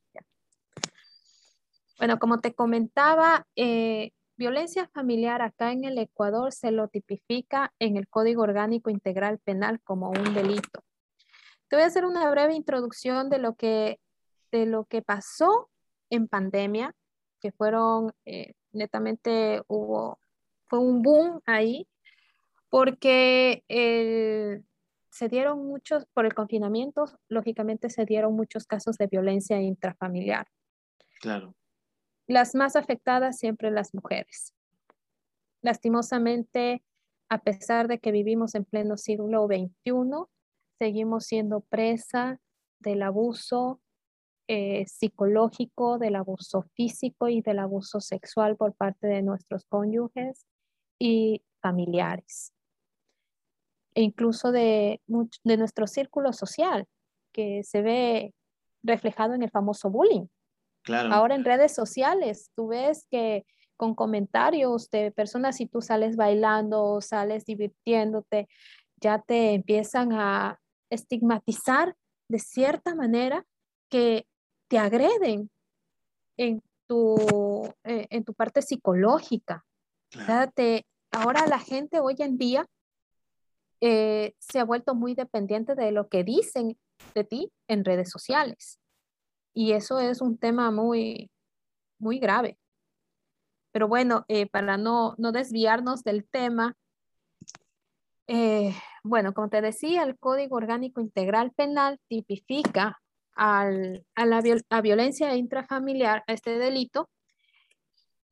Bueno, 1.98 2.18
como 2.18 2.40
te 2.40 2.54
comentaba, 2.54 3.46
eh, 3.56 4.10
violencia 4.36 4.86
familiar 4.92 5.40
acá 5.40 5.72
en 5.72 5.84
el 5.84 5.96
Ecuador 5.96 6.52
se 6.52 6.70
lo 6.70 6.88
tipifica 6.88 7.72
en 7.78 7.96
el 7.96 8.06
Código 8.06 8.42
Orgánico 8.42 8.90
Integral 8.90 9.38
Penal 9.38 9.80
como 9.82 10.10
un 10.10 10.34
delito. 10.34 10.84
Te 11.68 11.76
voy 11.76 11.84
a 11.84 11.86
hacer 11.86 12.04
una 12.04 12.30
breve 12.30 12.54
introducción 12.54 13.30
de 13.30 13.38
lo 13.38 13.54
que, 13.54 13.98
de 14.52 14.66
lo 14.66 14.84
que 14.84 15.00
pasó 15.00 15.70
en 16.10 16.28
pandemia, 16.28 16.94
que 17.40 17.50
fueron 17.50 18.12
eh, 18.26 18.52
netamente 18.72 19.62
hubo, 19.66 20.18
fue 20.68 20.78
un 20.78 21.02
boom 21.02 21.40
ahí 21.46 21.86
porque 22.68 23.64
se 25.10 25.28
dieron 25.28 25.66
muchos, 25.66 26.04
por 26.12 26.26
el 26.26 26.34
confinamiento, 26.34 27.06
lógicamente 27.28 27.88
se 27.88 28.04
dieron 28.04 28.34
muchos 28.34 28.66
casos 28.66 28.98
de 28.98 29.06
violencia 29.06 29.60
intrafamiliar. 29.60 30.46
Claro. 31.20 31.54
Las 32.26 32.54
más 32.54 32.76
afectadas 32.76 33.38
siempre 33.38 33.70
las 33.70 33.94
mujeres. 33.94 34.52
Lastimosamente, 35.62 36.82
a 37.30 37.38
pesar 37.38 37.88
de 37.88 37.98
que 37.98 38.12
vivimos 38.12 38.54
en 38.54 38.66
pleno 38.66 38.98
siglo 38.98 39.46
XXI, 39.46 40.26
seguimos 40.78 41.24
siendo 41.24 41.60
presa 41.60 42.40
del 42.80 43.02
abuso 43.02 43.80
eh, 44.48 44.84
psicológico, 44.86 45.98
del 45.98 46.16
abuso 46.16 46.62
físico 46.74 47.28
y 47.28 47.40
del 47.40 47.58
abuso 47.58 48.00
sexual 48.00 48.56
por 48.56 48.74
parte 48.74 49.06
de 49.06 49.22
nuestros 49.22 49.64
cónyuges 49.64 50.46
y 50.98 51.42
familiares 51.60 52.52
e 53.96 54.02
incluso 54.02 54.52
de, 54.52 55.00
de 55.06 55.56
nuestro 55.56 55.86
círculo 55.86 56.34
social, 56.34 56.86
que 57.32 57.62
se 57.64 57.80
ve 57.80 58.34
reflejado 58.82 59.32
en 59.32 59.42
el 59.42 59.50
famoso 59.50 59.90
bullying. 59.90 60.26
Claro. 60.82 61.12
Ahora 61.12 61.34
en 61.34 61.44
redes 61.44 61.74
sociales, 61.74 62.50
tú 62.54 62.68
ves 62.68 63.06
que 63.10 63.46
con 63.76 63.94
comentarios 63.94 64.90
de 64.90 65.12
personas, 65.12 65.56
si 65.56 65.66
tú 65.66 65.80
sales 65.80 66.16
bailando, 66.16 67.00
sales 67.00 67.46
divirtiéndote, 67.46 68.48
ya 69.00 69.18
te 69.18 69.54
empiezan 69.54 70.12
a 70.12 70.60
estigmatizar 70.90 71.96
de 72.28 72.38
cierta 72.38 72.94
manera 72.94 73.46
que 73.90 74.26
te 74.68 74.78
agreden 74.78 75.50
en 76.36 76.62
tu, 76.86 77.16
eh, 77.84 78.06
en 78.10 78.24
tu 78.24 78.34
parte 78.34 78.60
psicológica. 78.60 79.64
Ahora 81.10 81.46
la 81.46 81.58
gente 81.58 82.00
hoy 82.00 82.16
en 82.18 82.38
día 82.38 82.66
eh, 83.80 84.34
se 84.38 84.58
ha 84.58 84.64
vuelto 84.64 84.94
muy 84.94 85.14
dependiente 85.14 85.74
de 85.74 85.92
lo 85.92 86.08
que 86.08 86.24
dicen 86.24 86.78
de 87.14 87.24
ti 87.24 87.52
en 87.68 87.84
redes 87.84 88.10
sociales. 88.10 88.80
Y 89.54 89.72
eso 89.72 90.00
es 90.00 90.20
un 90.20 90.38
tema 90.38 90.70
muy, 90.70 91.30
muy 91.98 92.18
grave. 92.18 92.58
Pero 93.72 93.88
bueno, 93.88 94.24
eh, 94.28 94.46
para 94.46 94.76
no, 94.78 95.14
no, 95.18 95.32
desviarnos 95.32 96.02
del 96.02 96.26
tema, 96.26 96.74
eh, 98.26 98.74
bueno, 99.04 99.34
como 99.34 99.48
te 99.48 99.60
decía, 99.60 100.02
el 100.02 100.18
Código 100.18 100.56
Orgánico 100.56 101.00
Integral 101.00 101.52
Penal 101.52 102.00
tipifica 102.08 102.98
al, 103.34 104.04
a 104.14 104.26
la 104.26 104.42
a 104.70 104.80
violencia 104.80 105.36
intrafamiliar, 105.36 106.24
a 106.26 106.32
este 106.32 106.58
delito, 106.58 107.10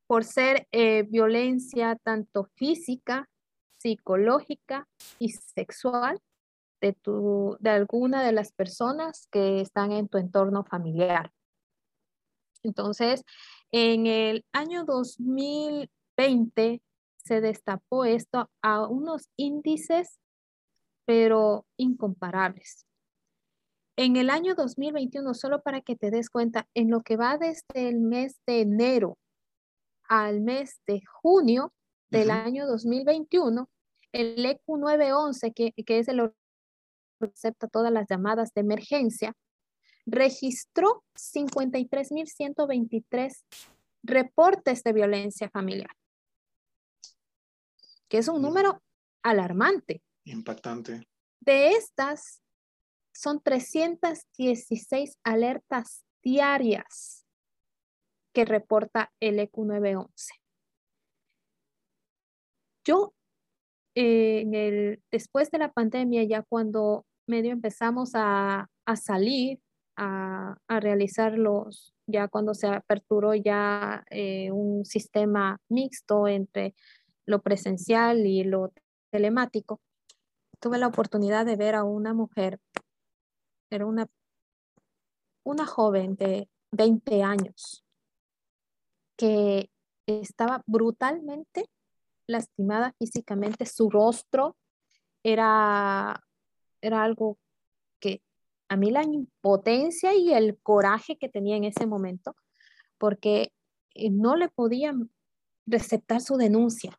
por 0.06 0.24
ser 0.24 0.66
violencia 1.08 1.96
tanto 2.02 2.44
física 2.54 3.28
psicológica 3.84 4.88
y 5.18 5.30
sexual 5.30 6.18
de, 6.80 6.94
tu, 6.94 7.56
de 7.60 7.70
alguna 7.70 8.24
de 8.24 8.32
las 8.32 8.50
personas 8.52 9.28
que 9.30 9.60
están 9.60 9.92
en 9.92 10.08
tu 10.08 10.16
entorno 10.16 10.64
familiar. 10.64 11.30
Entonces, 12.62 13.24
en 13.72 14.06
el 14.06 14.44
año 14.52 14.84
2020 14.84 16.80
se 17.18 17.40
destapó 17.42 18.06
esto 18.06 18.50
a 18.62 18.86
unos 18.86 19.28
índices, 19.36 20.18
pero 21.04 21.66
incomparables. 21.76 22.86
En 23.96 24.16
el 24.16 24.30
año 24.30 24.54
2021, 24.54 25.34
solo 25.34 25.62
para 25.62 25.82
que 25.82 25.94
te 25.94 26.10
des 26.10 26.30
cuenta, 26.30 26.66
en 26.74 26.90
lo 26.90 27.02
que 27.02 27.16
va 27.16 27.36
desde 27.36 27.88
el 27.88 28.00
mes 28.00 28.40
de 28.46 28.62
enero 28.62 29.18
al 30.08 30.40
mes 30.40 30.80
de 30.86 31.02
junio 31.22 31.72
del 32.10 32.30
año 32.30 32.66
2021, 32.66 33.68
el 34.12 34.44
EQ 34.44 34.60
911, 34.66 35.52
que, 35.52 35.72
que 35.72 35.98
es 35.98 36.08
el 36.08 36.32
que 37.20 37.26
acepta 37.26 37.68
todas 37.68 37.92
las 37.92 38.06
llamadas 38.08 38.52
de 38.54 38.60
emergencia, 38.60 39.34
registró 40.06 41.04
53.123 41.14 43.44
reportes 44.02 44.82
de 44.82 44.92
violencia 44.92 45.48
familiar, 45.50 45.96
que 48.08 48.18
es 48.18 48.28
un 48.28 48.42
número 48.42 48.82
alarmante. 49.22 50.02
Impactante. 50.24 51.08
De 51.40 51.70
estas, 51.70 52.42
son 53.12 53.40
316 53.40 55.18
alertas 55.24 56.04
diarias 56.22 57.23
que 58.34 58.44
reporta 58.44 59.12
el 59.20 59.38
EQ 59.38 59.58
911. 59.58 60.34
Yo 62.84 63.14
el, 63.94 65.00
después 65.10 65.50
de 65.50 65.58
la 65.58 65.72
pandemia, 65.72 66.24
ya 66.24 66.42
cuando 66.42 67.06
medio 67.26 67.52
empezamos 67.52 68.10
a, 68.14 68.68
a 68.84 68.96
salir, 68.96 69.60
a, 69.96 70.56
a, 70.66 70.80
realizar 70.80 71.38
los, 71.38 71.94
ya 72.06 72.28
cuando 72.28 72.54
se 72.54 72.66
aperturó 72.66 73.34
ya 73.34 74.04
eh, 74.10 74.50
un 74.50 74.84
sistema 74.84 75.58
mixto 75.68 76.26
entre 76.26 76.74
lo 77.26 77.40
presencial 77.40 78.26
y 78.26 78.42
lo 78.42 78.72
telemático, 79.10 79.80
tuve 80.60 80.78
la 80.78 80.88
oportunidad 80.88 81.46
de 81.46 81.56
ver 81.56 81.76
a 81.76 81.84
una 81.84 82.12
mujer, 82.12 82.58
era 83.70 83.86
una, 83.86 84.08
una 85.44 85.66
joven 85.66 86.16
de 86.16 86.48
20 86.72 87.22
años, 87.22 87.83
que 89.16 89.70
estaba 90.06 90.62
brutalmente 90.66 91.68
lastimada 92.26 92.94
físicamente, 92.98 93.66
su 93.66 93.90
rostro 93.90 94.56
era, 95.22 96.22
era 96.80 97.02
algo 97.02 97.38
que 98.00 98.22
a 98.68 98.76
mí 98.76 98.90
la 98.90 99.02
impotencia 99.02 100.14
y 100.14 100.32
el 100.32 100.58
coraje 100.62 101.16
que 101.16 101.28
tenía 101.28 101.56
en 101.56 101.64
ese 101.64 101.86
momento, 101.86 102.36
porque 102.98 103.52
eh, 103.94 104.10
no 104.10 104.36
le 104.36 104.48
podían 104.48 105.10
receptar 105.66 106.20
su 106.20 106.36
denuncia. 106.36 106.98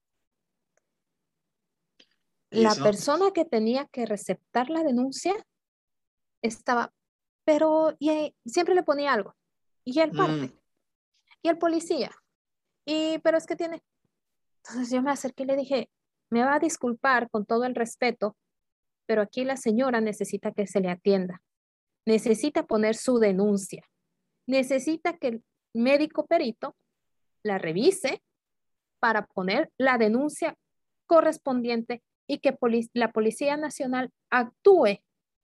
La 2.51 2.74
persona 2.74 3.31
que 3.31 3.43
tenía 3.43 3.86
que 3.88 4.05
receptar 4.05 4.69
la 4.69 4.84
denuncia 4.84 5.34
estaba, 6.41 6.93
pero 7.43 7.95
y, 8.00 8.10
eh, 8.12 8.36
siempre 8.45 8.75
le 8.75 8.84
ponía 8.84 9.12
algo. 9.12 9.36
Y 9.84 10.00
el 10.00 10.12
parte. 10.12 10.48
Mm. 10.48 10.64
Y 11.46 11.48
el 11.48 11.60
policía. 11.60 12.10
Y, 12.88 13.20
pero 13.20 13.38
es 13.38 13.46
que 13.46 13.56
tiene, 13.56 13.84
entonces 14.58 14.90
yo 14.90 15.04
me 15.04 15.12
acerqué 15.12 15.44
y 15.44 15.46
le 15.46 15.56
dije, 15.56 15.92
me 16.32 16.44
va 16.44 16.56
a 16.56 16.60
disculpar 16.60 17.30
con 17.30 17.46
todo 17.46 17.66
el 17.66 17.75
respeto, 17.75 18.36
pero 19.06 19.22
aquí 19.22 19.44
la 19.44 19.56
señora 19.56 20.02
necesita 20.02 20.52
que 20.54 20.66
se 20.66 20.80
le 20.80 20.90
atienda. 20.90 21.44
Necesita 22.04 22.66
poner 22.66 22.96
su 22.96 23.20
denuncia. 23.20 23.88
Necesita 24.48 25.18
que 25.18 25.28
el 25.28 25.44
médico 25.75 26.25
perito 26.25 26.75
la 27.44 27.60
revise 27.60 28.24
para 29.00 29.28
poner 29.28 29.72
la 29.78 30.00
denuncia 30.00 30.58
correspondiente 31.06 32.02
y 32.25 32.40
que 32.40 32.58
la 32.94 33.12
Policía 33.12 33.56
Nacional 33.56 34.10
actúe 34.32 34.98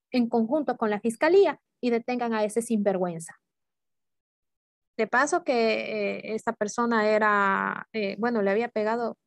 en 0.09 0.29
conjunto 0.29 0.77
con 0.77 0.89
la 0.89 0.99
Fiscalía 0.99 1.61
y 1.79 1.91
detengan 1.91 2.33
a 2.33 2.43
ese 2.43 2.63
sinvergüenza. 2.63 3.40
De 5.01 5.07
paso 5.07 5.43
que 5.43 5.53
eh, 5.53 6.35
esta 6.35 6.53
persona 6.53 7.09
era, 7.09 7.87
eh, 7.91 8.15
bueno, 8.19 8.43
le 8.43 8.51
había 8.51 8.67
pegado 8.67 9.17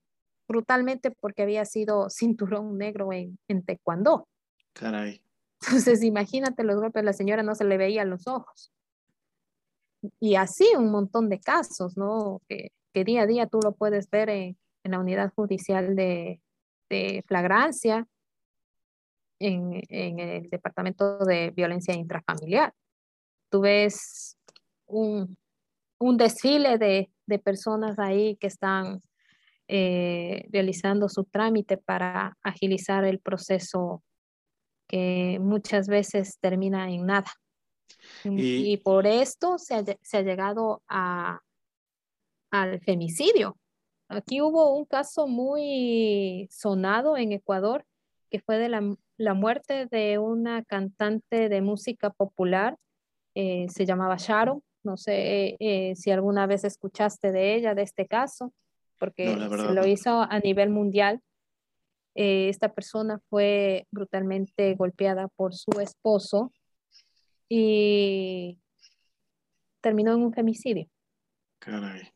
brutalmente 0.46 1.10
porque 1.10 1.42
había 1.42 1.64
sido 1.64 2.08
cinturón 2.10 2.78
negro 2.78 3.12
en, 3.12 3.40
en 3.48 3.64
taekwondo. 3.64 4.28
Caray. 4.72 5.20
Entonces, 5.62 6.04
imagínate 6.04 6.62
los 6.62 6.76
golpes, 6.76 7.02
la 7.02 7.12
señora 7.12 7.42
no 7.42 7.56
se 7.56 7.64
le 7.64 7.76
veía 7.76 8.04
los 8.04 8.28
ojos. 8.28 8.70
Y 10.20 10.36
así 10.36 10.64
un 10.78 10.92
montón 10.92 11.28
de 11.28 11.40
casos, 11.40 11.96
¿no? 11.96 12.40
Que, 12.48 12.70
que 12.92 13.02
día 13.02 13.22
a 13.22 13.26
día 13.26 13.48
tú 13.48 13.58
lo 13.60 13.72
puedes 13.72 14.08
ver 14.08 14.28
en, 14.28 14.56
en 14.84 14.90
la 14.92 15.00
unidad 15.00 15.32
judicial 15.34 15.96
de, 15.96 16.40
de, 16.88 17.24
flagrancia. 17.26 18.06
en, 19.40 19.82
en 19.88 20.20
el 20.20 20.50
Departamento 20.50 21.18
de 21.18 21.50
Violencia 21.50 21.94
Intrafamiliar. 21.96 22.72
Tú 23.50 23.62
ves 23.62 24.36
un, 24.86 25.36
un 26.04 26.18
desfile 26.18 26.76
de, 26.76 27.10
de, 27.26 27.38
personas 27.38 27.98
ahí 27.98 28.36
que 28.36 28.46
están 28.46 29.00
eh, 29.68 30.46
realizando 30.52 31.08
su 31.08 31.24
trámite 31.24 31.78
para 31.78 32.36
agilizar 32.42 33.04
el 33.04 33.20
proceso 33.20 34.02
que 34.86 35.38
muchas 35.40 35.88
veces 35.88 36.38
termina 36.40 36.90
en 36.90 37.06
nada. 37.06 37.32
Y, 38.22 38.72
y 38.72 38.76
por 38.76 39.06
esto 39.06 39.56
se 39.56 39.76
ha, 39.76 39.84
se 40.02 40.18
ha 40.18 40.22
llegado 40.22 40.82
a, 40.88 41.40
al 42.50 42.80
femicidio. 42.80 43.56
Aquí 44.08 44.42
hubo 44.42 44.76
un 44.76 44.84
caso 44.84 45.26
muy 45.26 46.46
sonado 46.50 47.16
en 47.16 47.32
Ecuador, 47.32 47.86
que 48.30 48.40
fue 48.40 48.58
de 48.58 48.68
la, 48.68 48.94
la 49.16 49.32
muerte 49.32 49.86
de 49.86 50.18
una 50.18 50.62
cantante 50.64 51.48
de 51.48 51.62
música 51.62 52.10
popular, 52.10 52.76
eh, 53.34 53.68
se 53.70 53.86
llamaba 53.86 54.16
Sharon. 54.18 54.62
No 54.84 54.96
sé 54.96 55.56
eh, 55.58 55.94
si 55.96 56.10
alguna 56.10 56.46
vez 56.46 56.64
escuchaste 56.64 57.32
de 57.32 57.54
ella, 57.54 57.74
de 57.74 57.82
este 57.82 58.06
caso, 58.06 58.52
porque 58.98 59.28
se 59.28 59.72
lo 59.72 59.86
hizo 59.86 60.20
a 60.20 60.38
nivel 60.40 60.70
mundial. 60.70 61.20
Eh, 62.14 62.48
esta 62.48 62.72
persona 62.72 63.20
fue 63.28 63.86
brutalmente 63.90 64.74
golpeada 64.74 65.28
por 65.28 65.54
su 65.54 65.80
esposo 65.80 66.52
y 67.48 68.60
terminó 69.80 70.14
en 70.14 70.22
un 70.22 70.32
femicidio. 70.32 70.86
Caray 71.58 72.14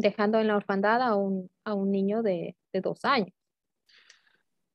dejando 0.00 0.38
en 0.38 0.48
la 0.48 0.56
orfandad 0.56 1.02
a 1.02 1.14
un, 1.14 1.50
a 1.64 1.74
un 1.74 1.90
niño 1.90 2.22
de, 2.22 2.56
de, 2.72 2.80
dos 2.80 3.04
años. 3.04 3.34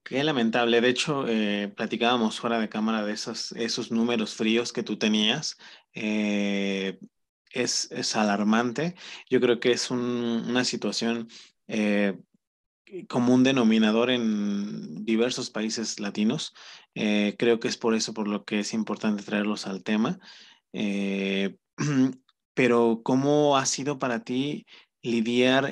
Qué 0.06 0.24
lamentable. 0.24 0.82
De 0.82 0.90
hecho, 0.90 1.28
eh, 1.28 1.68
platicábamos 1.76 2.40
fuera 2.40 2.60
de 2.60 2.70
cámara 2.70 3.04
de 3.04 3.12
esos, 3.14 3.52
esos 3.54 3.92
números 3.92 4.36
fríos 4.36 4.72
que 4.72 4.84
tú 4.84 4.98
tenías. 5.00 5.58
Eh, 5.94 7.00
es, 7.52 7.90
es, 7.92 8.16
alarmante. 8.16 8.96
Yo 9.32 9.42
creo 9.42 9.60
que 9.60 9.72
es 9.72 9.90
un, 9.90 10.00
una 10.48 10.64
situación 10.64 11.28
eh, 11.68 12.20
como 13.10 13.34
un 13.34 13.44
denominador 13.44 14.12
en 14.12 15.04
diversos 15.06 15.50
países 15.50 16.00
latinos. 16.00 16.54
Creo 16.94 17.60
que 17.60 17.68
es 17.68 17.78
por 17.78 17.96
eso 17.96 18.14
por 18.14 18.28
lo 18.28 18.46
que 18.46 18.60
es 18.60 18.74
importante 18.74 19.24
traerlos 19.24 19.66
al 19.66 19.84
tema. 19.84 20.20
Pero 22.54 23.02
¿cómo 23.04 23.58
ha 23.58 23.66
sido 23.66 23.98
para 24.00 24.24
ti 24.24 24.68
lidiar 25.02 25.72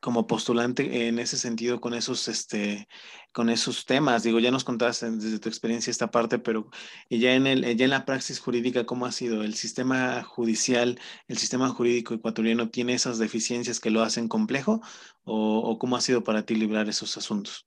como 0.00 0.26
postulante 0.26 1.08
en 1.08 1.18
ese 1.18 1.36
sentido 1.36 1.80
con 1.80 1.94
esos, 1.94 2.28
este, 2.28 2.88
con 3.32 3.48
esos 3.50 3.84
temas? 3.84 4.22
Digo, 4.22 4.38
ya 4.38 4.50
nos 4.50 4.64
contaste 4.64 5.10
desde 5.10 5.38
tu 5.38 5.48
experiencia 5.48 5.90
esta 5.90 6.10
parte, 6.10 6.38
pero 6.38 6.70
ya 7.10 7.34
en, 7.34 7.46
el, 7.46 7.76
ya 7.76 7.84
en 7.84 7.90
la 7.90 8.04
praxis 8.04 8.40
jurídica, 8.40 8.86
¿cómo 8.86 9.06
ha 9.06 9.12
sido? 9.12 9.42
¿El 9.42 9.54
sistema 9.54 10.22
judicial, 10.22 11.00
el 11.28 11.38
sistema 11.38 11.68
jurídico 11.68 12.14
ecuatoriano 12.14 12.70
tiene 12.70 12.94
esas 12.94 13.18
deficiencias 13.18 13.80
que 13.80 13.90
lo 13.90 14.02
hacen 14.02 14.28
complejo? 14.28 14.80
¿O, 15.24 15.58
o 15.58 15.78
cómo 15.78 15.96
ha 15.96 16.00
sido 16.00 16.22
para 16.22 16.44
ti 16.44 16.54
librar 16.54 16.88
esos 16.88 17.16
asuntos? 17.16 17.66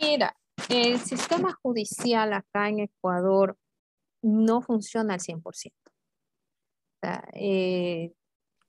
Mira, 0.00 0.36
el 0.68 0.98
sistema 1.00 1.58
judicial 1.62 2.32
acá 2.32 2.68
en 2.68 2.80
Ecuador 2.80 3.56
no 4.22 4.62
funciona 4.62 5.14
al 5.14 5.20
100%. 5.20 5.42
O 5.42 7.08
eh, 7.34 8.12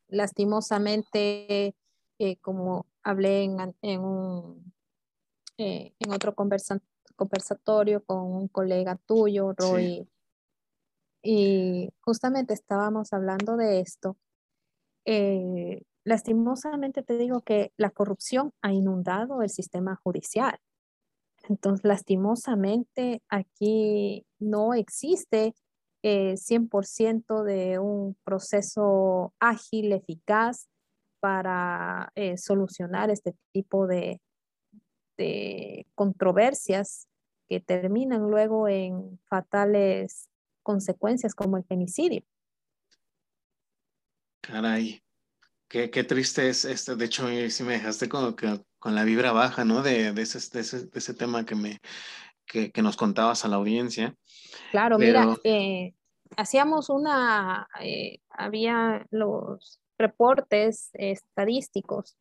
lastimosamente, 0.08 1.76
eh, 2.20 2.38
como 2.38 2.88
hablé 3.04 3.44
en, 3.44 3.76
en, 3.82 4.02
un, 4.02 4.74
eh, 5.58 5.94
en 6.00 6.12
otro 6.12 6.36
conversa, 6.36 6.80
conversatorio 7.16 8.04
con 8.04 8.20
un 8.22 8.48
colega 8.48 8.98
tuyo, 9.06 9.54
Roy, 9.54 9.84
sí. 9.84 10.10
y 11.24 11.90
justamente 12.02 12.54
estábamos 12.54 13.14
hablando 13.14 13.58
de 13.58 13.80
esto. 13.80 14.18
Eh, 15.06 15.84
lastimosamente 16.06 17.04
te 17.04 17.18
digo 17.18 17.42
que 17.42 17.72
la 17.78 17.90
corrupción 17.90 18.54
ha 18.62 18.72
inundado 18.74 19.42
el 19.42 19.50
sistema 19.50 20.00
judicial. 20.04 20.58
Entonces, 21.50 21.84
lastimosamente 21.84 23.22
aquí 23.28 24.26
no 24.40 24.74
existe 24.74 25.54
eh, 26.04 26.36
100% 26.38 27.44
de 27.44 27.80
un 27.80 28.16
proceso 28.24 29.34
ágil, 29.40 29.92
eficaz 29.92 30.68
para 31.24 32.12
eh, 32.16 32.36
solucionar 32.38 33.10
este 33.10 33.34
tipo 33.54 33.88
de, 33.88 34.20
de 35.18 35.88
controversias 35.96 37.08
que 37.48 37.62
terminan 37.62 38.30
luego 38.30 38.68
en 38.68 39.22
fatales 39.30 40.30
consecuencias 40.64 41.34
como 41.34 41.56
el 41.56 41.64
femicidio. 41.64 42.24
Caray, 44.42 45.02
qué, 45.70 45.90
qué 45.90 46.04
triste 46.04 46.50
es 46.50 46.66
este. 46.66 46.98
De 46.98 47.06
hecho, 47.06 47.26
sí 47.50 47.64
me 47.64 47.74
dejaste 47.76 48.10
con 48.10 48.36
la 48.94 49.06
vibra 49.06 49.32
baja, 49.32 49.64
¿no? 49.64 49.82
De, 49.82 50.12
de, 50.12 50.22
ese, 50.22 50.40
de, 50.52 50.60
ese, 50.60 50.88
de 50.88 51.00
ese 51.00 51.14
tema 51.14 51.46
que 51.46 51.56
me 51.56 51.80
que, 52.46 52.70
que, 52.70 52.82
nos 52.82 52.98
contabas 52.98 53.46
a 53.46 53.48
la 53.48 53.56
audiencia. 53.56 54.14
Claro, 54.72 54.98
Pero... 54.98 55.22
mira, 55.22 55.38
eh, 55.46 55.94
hacíamos 56.36 56.90
una, 56.90 57.70
eh, 57.80 58.20
había 58.30 59.08
los 59.10 59.80
reportes 59.98 60.90
estadísticos 60.94 62.18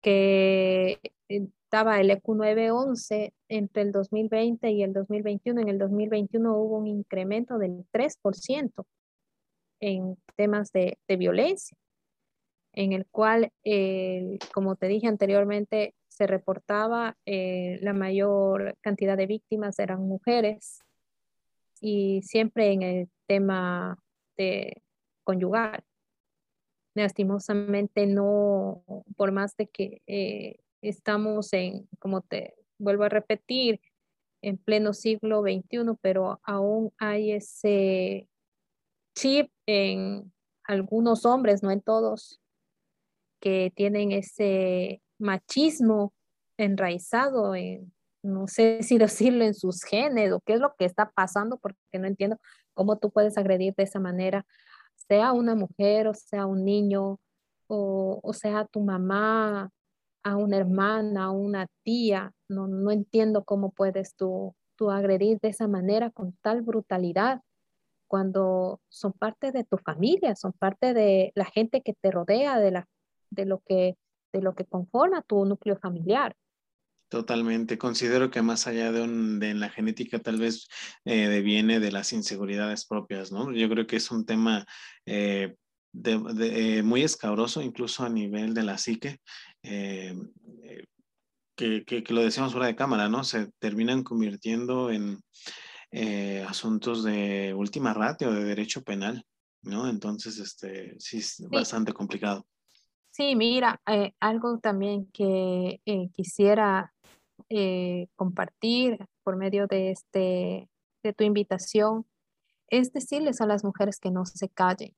que 0.00 1.00
daba 1.70 2.00
el 2.00 2.10
EQ 2.10 2.28
911 2.28 3.34
entre 3.48 3.82
el 3.82 3.92
2020 3.92 4.70
y 4.70 4.82
el 4.82 4.92
2021. 4.92 5.60
En 5.60 5.68
el 5.68 5.78
2021 5.78 6.56
hubo 6.56 6.78
un 6.78 6.86
incremento 6.86 7.58
del 7.58 7.84
3% 7.92 8.84
en 9.80 10.16
temas 10.36 10.72
de, 10.72 10.98
de, 11.06 11.16
violencia, 11.16 11.76
en 12.72 12.92
el 12.92 13.06
cual, 13.06 13.50
eh, 13.64 14.38
como 14.54 14.76
te 14.76 14.86
dije 14.86 15.06
anteriormente, 15.06 15.94
se 16.08 16.26
reportaba 16.26 17.16
eh, 17.26 17.78
la 17.82 17.92
mayor 17.92 18.76
cantidad 18.80 19.16
de 19.16 19.26
víctimas 19.26 19.78
eran 19.78 20.00
mujeres 20.00 20.80
y 21.80 22.22
siempre 22.22 22.72
en 22.72 22.82
el 22.82 23.10
tema 23.26 23.98
de 24.38 24.82
conyugal. 25.24 25.84
Lastimosamente 26.96 28.06
no, 28.06 28.82
por 29.16 29.30
más 29.30 29.54
de 29.56 29.66
que 29.68 30.00
eh, 30.06 30.60
estamos 30.80 31.52
en, 31.52 31.86
como 31.98 32.22
te 32.22 32.54
vuelvo 32.78 33.04
a 33.04 33.10
repetir, 33.10 33.82
en 34.40 34.56
pleno 34.56 34.94
siglo 34.94 35.42
XXI, 35.42 35.96
pero 36.00 36.40
aún 36.42 36.92
hay 36.96 37.32
ese 37.32 38.28
chip 39.14 39.50
en 39.66 40.32
algunos 40.64 41.26
hombres, 41.26 41.62
no 41.62 41.70
en 41.70 41.82
todos, 41.82 42.40
que 43.40 43.70
tienen 43.76 44.12
ese 44.12 45.02
machismo 45.18 46.14
enraizado 46.56 47.54
en, 47.54 47.92
no 48.22 48.46
sé 48.46 48.82
si 48.82 48.96
decirlo 48.96 49.44
en 49.44 49.52
sus 49.54 49.82
genes 49.82 50.32
o 50.32 50.40
qué 50.40 50.54
es 50.54 50.60
lo 50.60 50.74
que 50.78 50.86
está 50.86 51.10
pasando, 51.10 51.58
porque 51.58 51.98
no 51.98 52.06
entiendo 52.06 52.38
cómo 52.72 52.98
tú 52.98 53.10
puedes 53.10 53.36
agredir 53.36 53.74
de 53.74 53.82
esa 53.84 54.00
manera, 54.00 54.46
sea 55.08 55.32
una 55.32 55.54
mujer 55.54 56.08
o 56.08 56.14
sea 56.14 56.46
un 56.46 56.64
niño 56.64 57.18
o, 57.68 58.20
o 58.22 58.32
sea 58.32 58.66
tu 58.66 58.80
mamá, 58.80 59.70
a 60.26 60.36
una 60.36 60.56
hermana, 60.56 61.26
a 61.26 61.30
una 61.30 61.68
tía. 61.84 62.32
No, 62.48 62.66
no 62.66 62.90
entiendo 62.90 63.44
cómo 63.44 63.70
puedes 63.70 64.16
tú, 64.16 64.54
tú 64.76 64.90
agredir 64.90 65.38
de 65.40 65.50
esa 65.50 65.68
manera 65.68 66.10
con 66.10 66.36
tal 66.42 66.62
brutalidad 66.62 67.42
cuando 68.08 68.80
son 68.88 69.12
parte 69.12 69.52
de 69.52 69.64
tu 69.64 69.78
familia, 69.78 70.34
son 70.36 70.52
parte 70.52 70.94
de 70.94 71.32
la 71.34 71.44
gente 71.44 71.80
que 71.82 71.94
te 71.94 72.10
rodea, 72.10 72.58
de, 72.58 72.70
la, 72.72 72.88
de, 73.30 73.46
lo, 73.46 73.60
que, 73.60 73.96
de 74.32 74.42
lo 74.42 74.54
que 74.54 74.64
conforma 74.64 75.22
tu 75.22 75.44
núcleo 75.44 75.76
familiar. 75.78 76.34
Totalmente. 77.08 77.78
Considero 77.78 78.30
que 78.30 78.42
más 78.42 78.66
allá 78.66 78.90
de, 78.90 79.02
un, 79.02 79.38
de 79.38 79.54
la 79.54 79.70
genética 79.70 80.18
tal 80.18 80.38
vez 80.38 80.66
eh, 81.04 81.28
deviene 81.28 81.78
de 81.78 81.92
las 81.92 82.12
inseguridades 82.12 82.84
propias, 82.84 83.30
¿no? 83.30 83.52
Yo 83.52 83.68
creo 83.68 83.86
que 83.86 83.96
es 83.96 84.10
un 84.10 84.26
tema 84.26 84.66
eh, 85.06 85.54
de, 85.92 86.18
de, 86.34 86.78
eh, 86.78 86.82
muy 86.82 87.02
escabroso, 87.02 87.62
incluso 87.62 88.04
a 88.04 88.08
nivel 88.08 88.54
de 88.54 88.62
la 88.64 88.76
psique, 88.76 89.20
eh, 89.62 90.16
que, 91.54 91.84
que, 91.84 92.02
que, 92.02 92.12
lo 92.12 92.22
decíamos 92.22 92.52
fuera 92.52 92.66
de 92.66 92.76
cámara, 92.76 93.08
¿no? 93.08 93.22
Se 93.22 93.52
terminan 93.60 94.02
convirtiendo 94.02 94.90
en 94.90 95.20
asuntos 96.46 97.04
de 97.04 97.54
última 97.56 97.94
ratio, 97.94 98.32
de 98.32 98.44
derecho 98.44 98.82
penal, 98.82 99.24
¿no? 99.62 99.88
Entonces, 99.88 100.38
este, 100.38 100.96
sí 100.98 101.18
es 101.18 101.36
sí. 101.36 101.46
bastante 101.48 101.92
complicado. 101.92 102.46
Sí, 103.16 103.34
mira, 103.34 103.80
eh, 103.86 104.12
algo 104.20 104.58
también 104.58 105.10
que 105.10 105.80
eh, 105.86 106.10
quisiera 106.14 106.92
eh, 107.48 108.08
compartir 108.16 108.98
por 109.22 109.36
medio 109.36 109.66
de, 109.66 109.90
este, 109.90 110.68
de 111.02 111.12
tu 111.12 111.24
invitación 111.24 112.06
es 112.68 112.92
decirles 112.92 113.40
a 113.40 113.46
las 113.46 113.64
mujeres 113.64 114.00
que 114.00 114.10
no 114.10 114.26
se 114.26 114.48
callen, 114.48 114.96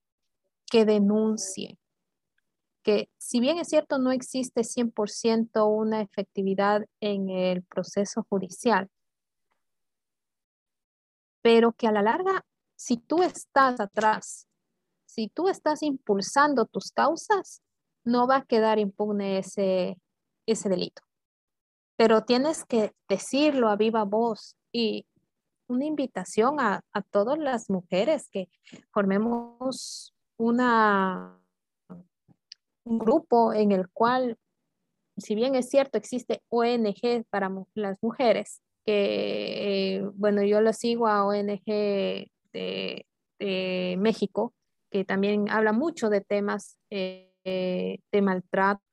que 0.70 0.84
denuncien, 0.84 1.78
que 2.82 3.10
si 3.18 3.40
bien 3.40 3.58
es 3.58 3.68
cierto 3.68 3.98
no 3.98 4.12
existe 4.12 4.62
100% 4.62 5.66
una 5.68 6.00
efectividad 6.00 6.86
en 7.00 7.28
el 7.28 7.62
proceso 7.62 8.26
judicial, 8.28 8.88
pero 11.42 11.72
que 11.72 11.86
a 11.86 11.92
la 11.92 12.02
larga, 12.02 12.44
si 12.76 12.96
tú 12.96 13.22
estás 13.22 13.80
atrás, 13.80 14.46
si 15.04 15.28
tú 15.28 15.48
estás 15.48 15.82
impulsando 15.82 16.66
tus 16.66 16.92
causas, 16.92 17.62
no 18.04 18.26
va 18.26 18.36
a 18.36 18.44
quedar 18.44 18.78
impune 18.78 19.38
ese, 19.38 19.98
ese 20.46 20.68
delito. 20.68 21.07
Pero 21.98 22.22
tienes 22.22 22.64
que 22.64 22.92
decirlo 23.08 23.68
a 23.68 23.76
viva 23.76 24.04
voz 24.04 24.56
y 24.72 25.04
una 25.66 25.84
invitación 25.84 26.60
a, 26.60 26.80
a 26.92 27.02
todas 27.02 27.38
las 27.38 27.68
mujeres 27.68 28.28
que 28.30 28.48
formemos 28.92 30.14
una, 30.36 31.40
un 32.84 32.98
grupo 32.98 33.52
en 33.52 33.72
el 33.72 33.88
cual, 33.88 34.38
si 35.16 35.34
bien 35.34 35.56
es 35.56 35.68
cierto, 35.68 35.98
existe 35.98 36.40
ONG 36.50 37.24
para 37.30 37.50
las 37.74 38.00
mujeres, 38.00 38.62
que, 38.86 39.96
eh, 39.96 40.02
bueno, 40.14 40.42
yo 40.44 40.60
lo 40.60 40.72
sigo 40.72 41.08
a 41.08 41.26
ONG 41.26 41.64
de, 42.52 43.04
México, 43.98 44.54
que 44.90 45.04
también 45.04 45.50
habla 45.50 45.72
mucho 45.72 46.10
de 46.10 46.20
temas 46.20 46.78
eh, 46.90 47.30
de 47.44 48.22
maltrato 48.22 48.87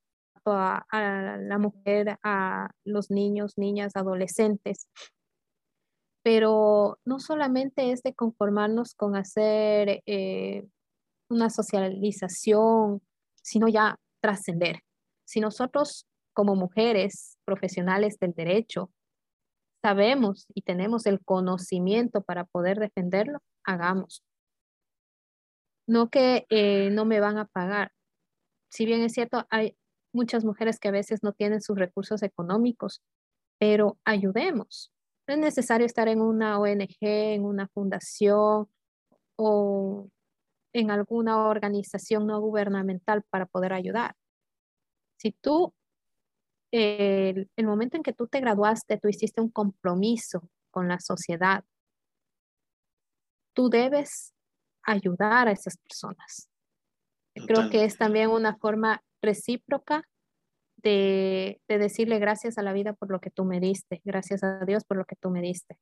a, 0.52 0.86
la 0.92 1.58
mujer, 1.58 2.18
a 2.24 2.70
los 2.84 3.12
niños, 3.12 3.58
niñas, 3.58 3.96
adolescentes. 3.96 4.88
Pero 6.24 7.00
no 7.06 7.20
solamente 7.20 7.92
es 7.92 8.02
de 8.02 8.14
conformarnos 8.14 8.96
con 8.96 9.16
hacer 9.16 10.02
eh, 10.06 10.68
una 11.30 11.50
socialización, 11.50 13.02
sino 13.42 13.68
ya 13.68 13.98
trascender. 14.22 14.82
Si 15.26 15.40
nosotros 15.40 16.08
como 16.34 16.56
mujeres 16.56 17.38
profesionales 17.46 18.18
del 18.20 18.34
derecho 18.34 18.92
sabemos 19.82 20.48
y 20.54 20.64
tenemos 20.64 21.06
el 21.06 21.24
conocimiento 21.24 22.22
para 22.24 22.46
poder 22.46 22.80
defenderlo, 22.80 23.40
hagamos. 23.64 24.24
No 25.88 26.10
que 26.10 26.48
eh, 26.50 26.90
no 26.92 27.06
me 27.06 27.20
van 27.20 27.38
a 27.38 27.46
pagar. 27.46 27.92
Si 28.72 28.86
bien 28.86 29.02
es 29.04 29.14
cierto, 29.14 29.46
hay 29.52 29.78
muchas 30.16 30.44
mujeres 30.44 30.80
que 30.80 30.88
a 30.88 30.92
veces 30.92 31.22
no 31.22 31.34
tienen 31.34 31.62
sus 31.62 31.78
recursos 31.78 32.24
económicos, 32.24 33.02
pero 33.60 33.98
ayudemos. 34.06 34.92
No 35.28 35.36
es 35.36 35.40
necesario 35.40 35.86
estar 35.86 36.08
en 36.08 36.22
una 36.22 36.60
ONG, 36.60 36.98
en 37.02 37.46
una 37.46 37.68
fundación 37.68 38.70
o 39.36 40.10
en 40.74 40.92
alguna 40.92 41.48
organización 41.48 42.28
no 42.28 42.40
gubernamental 42.40 43.24
para 43.30 43.46
poder 43.46 43.74
ayudar. 43.74 44.16
Si 45.18 45.32
tú, 45.32 45.74
el, 46.72 47.50
momento 47.64 47.98
en 47.98 48.04
que 48.04 48.14
tú 48.14 48.28
te 48.28 48.40
graduaste, 48.40 48.98
tú 48.98 49.08
hiciste 49.08 49.42
un 49.42 49.50
compromiso 49.50 50.50
con 50.72 50.88
la 50.88 51.00
sociedad, 51.00 51.64
tú 53.54 53.70
debes 53.70 54.34
ayudar 54.84 55.48
a 55.48 55.52
esas 55.52 55.78
personas. 55.78 56.50
Creo 57.48 57.70
que 57.70 57.86
es 57.86 57.98
también 57.98 58.30
una 58.30 58.58
forma 58.58 59.02
recíproca 59.26 60.08
de, 60.78 61.62
de, 61.68 61.78
decirle 61.78 62.20
gracias 62.20 62.58
a 62.58 62.62
la 62.62 62.74
vida 62.74 62.94
por 62.94 63.12
lo 63.12 63.20
que 63.20 63.32
tú 63.32 63.44
me 63.44 63.60
diste, 63.60 64.02
gracias 64.04 64.44
a 64.44 64.64
Dios 64.66 64.84
por 64.86 64.98
lo 64.98 65.06
que 65.06 65.16
tú 65.16 65.30
me 65.30 65.42
diste. 65.42 65.78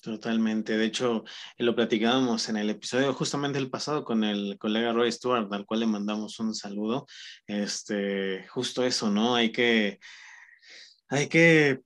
Totalmente. 0.00 0.76
De 0.76 0.84
hecho, 0.84 1.24
lo 1.58 1.74
platicábamos 1.74 2.48
en 2.48 2.56
el 2.56 2.70
episodio 2.70 3.12
justamente 3.14 3.58
el 3.58 3.68
pasado 3.68 4.04
con 4.04 4.22
el 4.22 4.56
colega 4.56 4.92
Roy 4.92 5.10
Stewart, 5.10 5.52
al 5.52 5.66
cual 5.66 5.80
le 5.80 5.86
mandamos 5.86 6.38
un 6.38 6.54
saludo. 6.54 7.06
Este, 7.46 8.46
justo 8.48 8.84
eso, 8.84 9.10
¿no? 9.10 9.34
Hay 9.34 9.50
que, 9.50 9.98
hay 11.08 11.28
que 11.28 11.80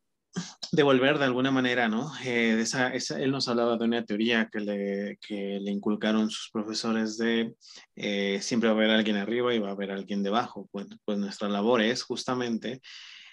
devolver 0.72 1.18
de 1.18 1.26
alguna 1.26 1.50
manera, 1.50 1.88
¿no? 1.88 2.12
Eh, 2.24 2.58
esa, 2.60 2.88
él 2.88 3.30
nos 3.30 3.48
hablaba 3.48 3.76
de 3.76 3.84
una 3.84 4.04
teoría 4.04 4.48
que 4.50 4.60
le, 4.60 5.18
que 5.20 5.58
le 5.60 5.70
inculcaron 5.70 6.30
sus 6.30 6.50
profesores 6.50 7.18
de 7.18 7.54
eh, 7.94 8.38
siempre 8.40 8.68
va 8.68 8.74
a 8.74 8.78
haber 8.78 8.90
alguien 8.90 9.16
arriba 9.16 9.54
y 9.54 9.58
va 9.58 9.68
a 9.68 9.72
haber 9.72 9.90
alguien 9.90 10.22
debajo. 10.22 10.68
Pues, 10.72 10.86
pues 11.04 11.18
nuestra 11.18 11.48
labor 11.48 11.82
es 11.82 12.02
justamente 12.02 12.80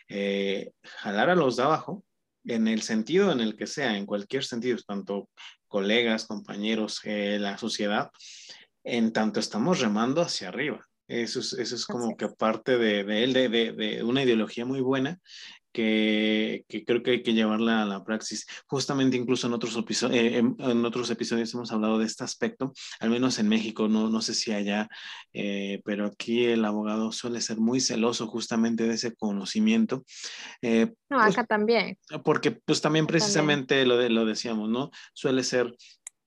eh, 0.09 0.71
jalar 0.83 1.29
a 1.29 1.35
los 1.35 1.55
de 1.55 1.63
abajo 1.63 2.03
en 2.43 2.67
el 2.67 2.81
sentido 2.81 3.31
en 3.31 3.39
el 3.39 3.55
que 3.55 3.67
sea, 3.67 3.95
en 3.95 4.05
cualquier 4.05 4.43
sentido, 4.43 4.77
tanto 4.85 5.29
colegas, 5.67 6.25
compañeros, 6.25 6.99
eh, 7.03 7.37
la 7.39 7.57
sociedad, 7.57 8.09
en 8.83 9.13
tanto 9.13 9.39
estamos 9.39 9.79
remando 9.79 10.21
hacia 10.21 10.49
arriba. 10.49 10.85
Eso 11.07 11.39
es, 11.39 11.53
eso 11.53 11.75
es 11.75 11.85
como 11.85 12.15
que 12.15 12.29
parte 12.29 12.77
de, 12.77 13.03
de 13.03 13.23
él, 13.23 13.33
de, 13.33 13.49
de, 13.49 13.71
de, 13.71 14.03
una 14.03 14.23
ideología 14.23 14.65
muy 14.65 14.79
buena 14.79 15.19
que, 15.71 16.65
creo 16.85 17.03
que 17.03 17.11
hay 17.11 17.23
que 17.23 17.33
llevarla 17.33 17.83
a 17.83 17.85
la 17.85 18.03
praxis. 18.03 18.45
Justamente 18.67 19.17
incluso 19.17 19.47
en 19.47 19.53
otros, 19.53 19.77
eh, 20.11 20.37
en, 20.37 20.85
otros 20.85 21.09
episodios 21.09 21.53
hemos 21.53 21.71
hablado 21.71 21.99
de 21.99 22.05
este 22.05 22.23
aspecto, 22.23 22.73
al 22.99 23.09
menos 23.09 23.39
en 23.39 23.47
México, 23.47 23.87
no, 23.87 24.09
no 24.09 24.21
sé 24.21 24.33
si 24.33 24.51
allá, 24.51 24.89
eh, 25.33 25.81
pero 25.85 26.05
aquí 26.05 26.45
el 26.45 26.65
abogado 26.65 27.11
suele 27.11 27.41
ser 27.41 27.57
muy 27.57 27.79
celoso 27.79 28.27
justamente 28.27 28.87
de 28.87 28.95
ese 28.95 29.15
conocimiento. 29.15 30.03
Eh, 30.61 30.93
no, 31.09 31.17
pues 31.17 31.37
acá 31.37 31.45
también. 31.45 31.97
Porque 32.23 32.51
pues 32.51 32.81
también 32.81 33.07
precisamente 33.07 33.85
Lo, 33.85 33.97
de, 33.97 34.09
lo 34.09 34.25
decíamos, 34.25 34.69
¿no? 34.69 34.91
Suele 35.13 35.43
ser 35.43 35.75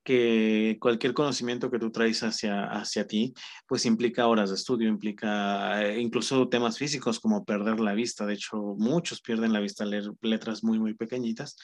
que 0.04 0.76
cualquier 0.80 1.14
conocimiento 1.14 1.70
que 1.70 1.78
tú 1.78 1.90
traes 1.90 2.22
hacia, 2.22 2.64
hacia 2.64 3.06
ti, 3.06 3.32
pues 3.66 3.86
implica 3.86 4.26
horas 4.26 4.50
de 4.50 4.56
estudio, 4.56 4.88
implica 4.88 5.82
eh, 5.82 6.00
incluso 6.00 6.48
temas 6.48 6.78
físicos 6.78 7.20
como 7.20 7.44
perder 7.44 7.80
la 7.80 7.94
vista. 7.94 8.26
De 8.26 8.34
hecho, 8.34 8.56
muchos 8.78 9.20
pierden 9.20 9.52
la 9.52 9.60
vista 9.60 9.84
al 9.84 9.90
leer 9.90 10.10
letras 10.20 10.64
muy, 10.64 10.78
muy 10.78 10.94
pequeñitas. 10.94 11.56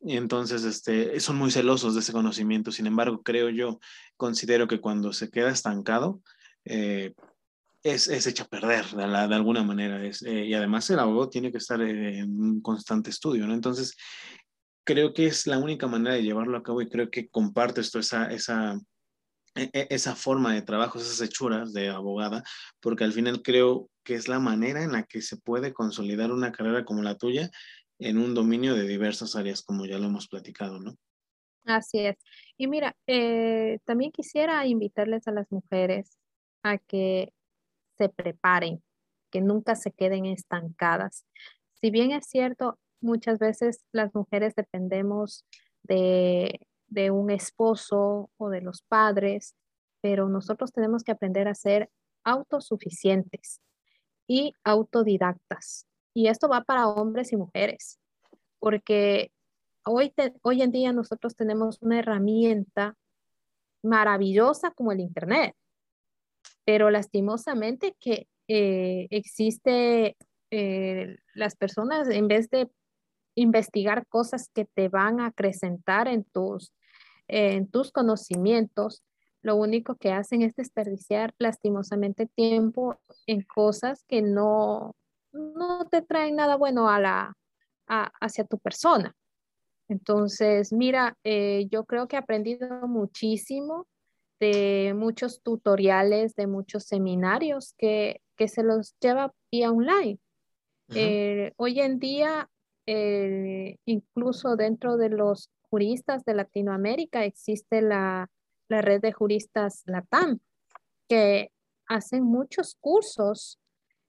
Entonces, 0.00 0.64
este, 0.64 1.18
son 1.20 1.36
muy 1.36 1.50
celosos 1.50 1.94
de 1.94 2.00
ese 2.00 2.12
conocimiento. 2.12 2.70
Sin 2.72 2.86
embargo, 2.86 3.22
creo 3.22 3.50
yo, 3.50 3.80
considero 4.16 4.68
que 4.68 4.80
cuando 4.80 5.12
se 5.12 5.30
queda 5.30 5.50
estancado, 5.50 6.20
eh, 6.64 7.14
es, 7.82 8.08
es, 8.08 8.26
hecha 8.26 8.44
perder 8.44 8.86
de, 8.90 9.06
de 9.06 9.34
alguna 9.34 9.62
manera. 9.62 10.04
Es, 10.04 10.22
eh, 10.22 10.44
y 10.46 10.54
además 10.54 10.88
el 10.90 10.98
abogado 10.98 11.30
tiene 11.30 11.50
que 11.50 11.58
estar 11.58 11.80
en 11.80 12.40
un 12.40 12.60
constante 12.60 13.10
estudio, 13.10 13.46
¿no? 13.46 13.54
Entonces, 13.54 13.96
creo 14.84 15.14
que 15.14 15.26
es 15.26 15.46
la 15.46 15.58
única 15.58 15.86
manera 15.86 16.14
de 16.14 16.22
llevarlo 16.22 16.56
a 16.56 16.62
cabo 16.62 16.82
y 16.82 16.88
creo 16.88 17.10
que 17.10 17.28
comparto 17.28 17.80
esto, 17.80 17.98
esa, 17.98 18.30
esa, 18.32 18.78
e, 19.54 19.70
e, 19.72 19.86
esa 19.90 20.14
forma 20.14 20.54
de 20.54 20.62
trabajo, 20.62 20.98
esas 20.98 21.20
hechuras 21.20 21.72
de 21.72 21.88
abogada, 21.88 22.42
porque 22.80 23.04
al 23.04 23.12
final 23.12 23.42
creo 23.42 23.88
que 24.04 24.14
es 24.14 24.28
la 24.28 24.38
manera 24.38 24.82
en 24.82 24.92
la 24.92 25.04
que 25.04 25.22
se 25.22 25.36
puede 25.36 25.72
consolidar 25.72 26.32
una 26.32 26.52
carrera 26.52 26.84
como 26.84 27.02
la 27.02 27.16
tuya 27.16 27.50
en 27.98 28.18
un 28.18 28.34
dominio 28.34 28.74
de 28.74 28.86
diversas 28.86 29.36
áreas, 29.36 29.62
como 29.62 29.86
ya 29.86 29.98
lo 29.98 30.06
hemos 30.06 30.28
platicado, 30.28 30.80
¿no? 30.80 30.96
Así 31.66 31.98
es. 31.98 32.16
Y 32.56 32.66
mira, 32.66 32.96
eh, 33.06 33.78
también 33.84 34.10
quisiera 34.10 34.66
invitarles 34.66 35.28
a 35.28 35.32
las 35.32 35.50
mujeres 35.52 36.16
a 36.62 36.78
que 36.78 37.32
se 37.98 38.08
preparen, 38.08 38.82
que 39.30 39.40
nunca 39.40 39.76
se 39.76 39.92
queden 39.92 40.26
estancadas. 40.26 41.26
Si 41.80 41.90
bien 41.90 42.12
es 42.12 42.26
cierto, 42.26 42.78
muchas 43.00 43.38
veces 43.38 43.84
las 43.92 44.14
mujeres 44.14 44.54
dependemos 44.54 45.44
de, 45.82 46.60
un 47.12 47.30
esposo 47.30 48.30
o 48.36 48.48
de 48.50 48.60
los 48.60 48.82
padres, 48.82 49.54
pero 50.00 50.28
nosotros 50.28 50.72
tenemos 50.72 51.04
que 51.04 51.12
aprender 51.12 51.48
a 51.48 51.54
ser 51.54 51.90
autosuficientes 52.24 53.60
y 54.26 54.54
autodidactas. 54.64 55.86
Y 56.14 56.28
esto 56.28 56.48
va 56.48 56.62
para 56.62 56.88
hombres 56.88 57.32
y 57.32 57.36
mujeres, 57.36 57.98
porque 58.58 59.30
hoy, 59.84 60.12
hoy 60.42 60.62
en 60.62 60.72
día 60.72 60.92
nosotros 60.92 61.36
tenemos 61.36 61.78
una 61.80 62.00
herramienta 62.00 62.96
maravillosa 63.82 64.72
como 64.72 64.92
el 64.92 65.00
Internet, 65.00 65.54
pero 66.64 66.90
lastimosamente 66.90 67.96
que 68.00 68.28
eh, 68.48 69.06
existe 69.10 70.16
eh, 70.50 71.16
las 71.34 71.54
personas, 71.54 72.08
en 72.08 72.26
vez 72.26 72.50
de 72.50 72.68
investigar 73.34 74.06
cosas 74.06 74.50
que 74.52 74.64
te 74.64 74.88
van 74.88 75.20
a 75.20 75.26
acrecentar 75.26 76.08
en 76.08 76.24
tus, 76.24 76.72
en 77.28 77.70
tus 77.70 77.92
conocimientos, 77.92 79.02
lo 79.42 79.56
único 79.56 79.94
que 79.96 80.12
hacen 80.12 80.42
es 80.42 80.54
desperdiciar 80.54 81.34
lastimosamente 81.38 82.26
tiempo 82.26 83.00
en 83.26 83.42
cosas 83.42 84.04
que 84.06 84.20
no, 84.22 84.94
no 85.32 85.86
te 85.88 86.02
traen 86.02 86.36
nada 86.36 86.56
bueno 86.56 86.88
a 86.90 87.00
la, 87.00 87.36
hacia 87.86 88.44
tu 88.44 88.58
persona. 88.58 89.14
Entonces, 89.88 90.72
mira, 90.72 91.16
eh, 91.24 91.66
yo 91.70 91.84
creo 91.84 92.06
que 92.06 92.16
he 92.16 92.18
aprendido 92.18 92.86
muchísimo 92.86 93.88
de 94.38 94.94
muchos 94.96 95.42
tutoriales, 95.42 96.34
de 96.34 96.46
muchos 96.46 96.84
seminarios 96.84 97.74
que, 97.76 98.22
que 98.36 98.48
se 98.48 98.62
los 98.62 98.94
lleva 99.00 99.34
vía 99.50 99.70
online. 99.70 100.18
Eh, 100.92 101.52
hoy 101.56 101.80
en 101.80 102.00
día 102.00 102.48
eh, 102.86 103.76
incluso 103.84 104.56
dentro 104.56 104.96
de 104.96 105.10
los 105.10 105.50
juristas 105.68 106.24
de 106.24 106.34
Latinoamérica 106.34 107.24
existe 107.24 107.82
la, 107.82 108.28
red 108.68 109.00
de 109.00 109.12
juristas 109.12 109.82
LATAM, 109.86 110.38
que 111.08 111.50
hacen 111.86 112.22
muchos 112.22 112.76
cursos. 112.80 113.58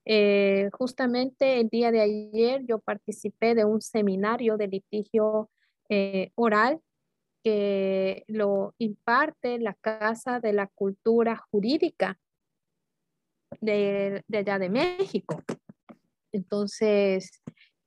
Eh, 0.06 0.70
justamente 0.74 1.60
el 1.60 1.70
día 1.70 1.92
de 1.92 2.02
ayer 2.02 2.66
yo 2.68 2.80
participé 2.80 3.54
de 3.56 3.66
un 3.66 3.82
seminario 3.82 4.58
de 4.58 4.68
litigio 4.68 5.50
eh, 5.90 6.32
oral 6.36 6.82
que 7.44 8.24
lo 8.28 8.74
imparte 8.78 9.60
la 9.60 9.74
Casa 9.74 10.40
de 10.40 10.54
la 10.54 10.68
Cultura 10.68 11.38
Jurídica 11.52 12.20
de, 13.60 14.24
allá 14.32 14.60
de 14.60 14.70
México. 14.70 15.42
Entonces, 16.32 17.42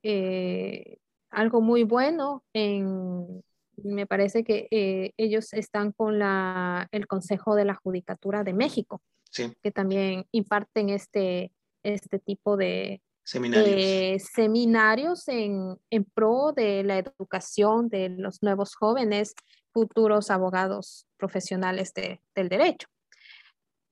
eh, 0.07 0.99
algo 1.31 1.61
muy 1.61 1.81
bueno 1.81 2.43
en, 2.53 3.43
me 3.77 4.05
parece 4.05 4.43
que 4.43 4.67
eh, 4.69 5.13
ellos 5.17 5.51
están 5.53 5.93
con 5.93 6.19
la, 6.19 6.87
el 6.91 7.07
Consejo 7.07 7.55
de 7.55 7.65
la 7.65 7.73
Judicatura 7.73 8.43
de 8.43 8.53
México, 8.53 9.01
que 9.33 9.71
también 9.71 10.27
imparten 10.31 10.89
este, 10.89 11.51
este 11.81 12.19
tipo 12.19 12.55
de 12.55 13.01
seminarios, 13.23 14.23
seminarios 14.31 15.27
en, 15.27 15.75
en, 15.89 16.05
pro 16.05 16.53
de 16.55 16.83
la 16.83 16.99
educación 16.99 17.89
de 17.89 18.09
los 18.09 18.43
nuevos 18.43 18.75
jóvenes, 18.75 19.33
futuros 19.73 20.29
abogados 20.29 21.07
profesionales 21.17 21.93
de, 21.95 22.21
del 22.35 22.47
derecho. 22.47 22.87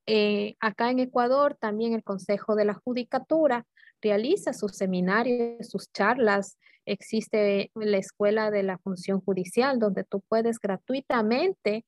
Eh, 0.06 0.58
acá 0.60 0.92
en 0.92 1.00
Ecuador 1.00 1.58
también 1.60 1.94
el 1.94 2.04
Consejo 2.04 2.56
de 2.56 2.66
la 2.66 2.76
Judicatura 2.76 3.66
realiza 4.04 4.54
sus 4.54 4.74
seminarios, 4.74 5.70
sus 5.70 5.92
charlas. 5.92 6.58
Existe 6.86 7.72
la 7.74 7.98
Escuela 7.98 8.52
de 8.52 8.64
la 8.64 8.78
Función 8.78 9.22
Judicial 9.22 9.80
donde 9.80 10.04
tú 10.04 10.22
puedes 10.28 10.60
gratuitamente 10.60 11.86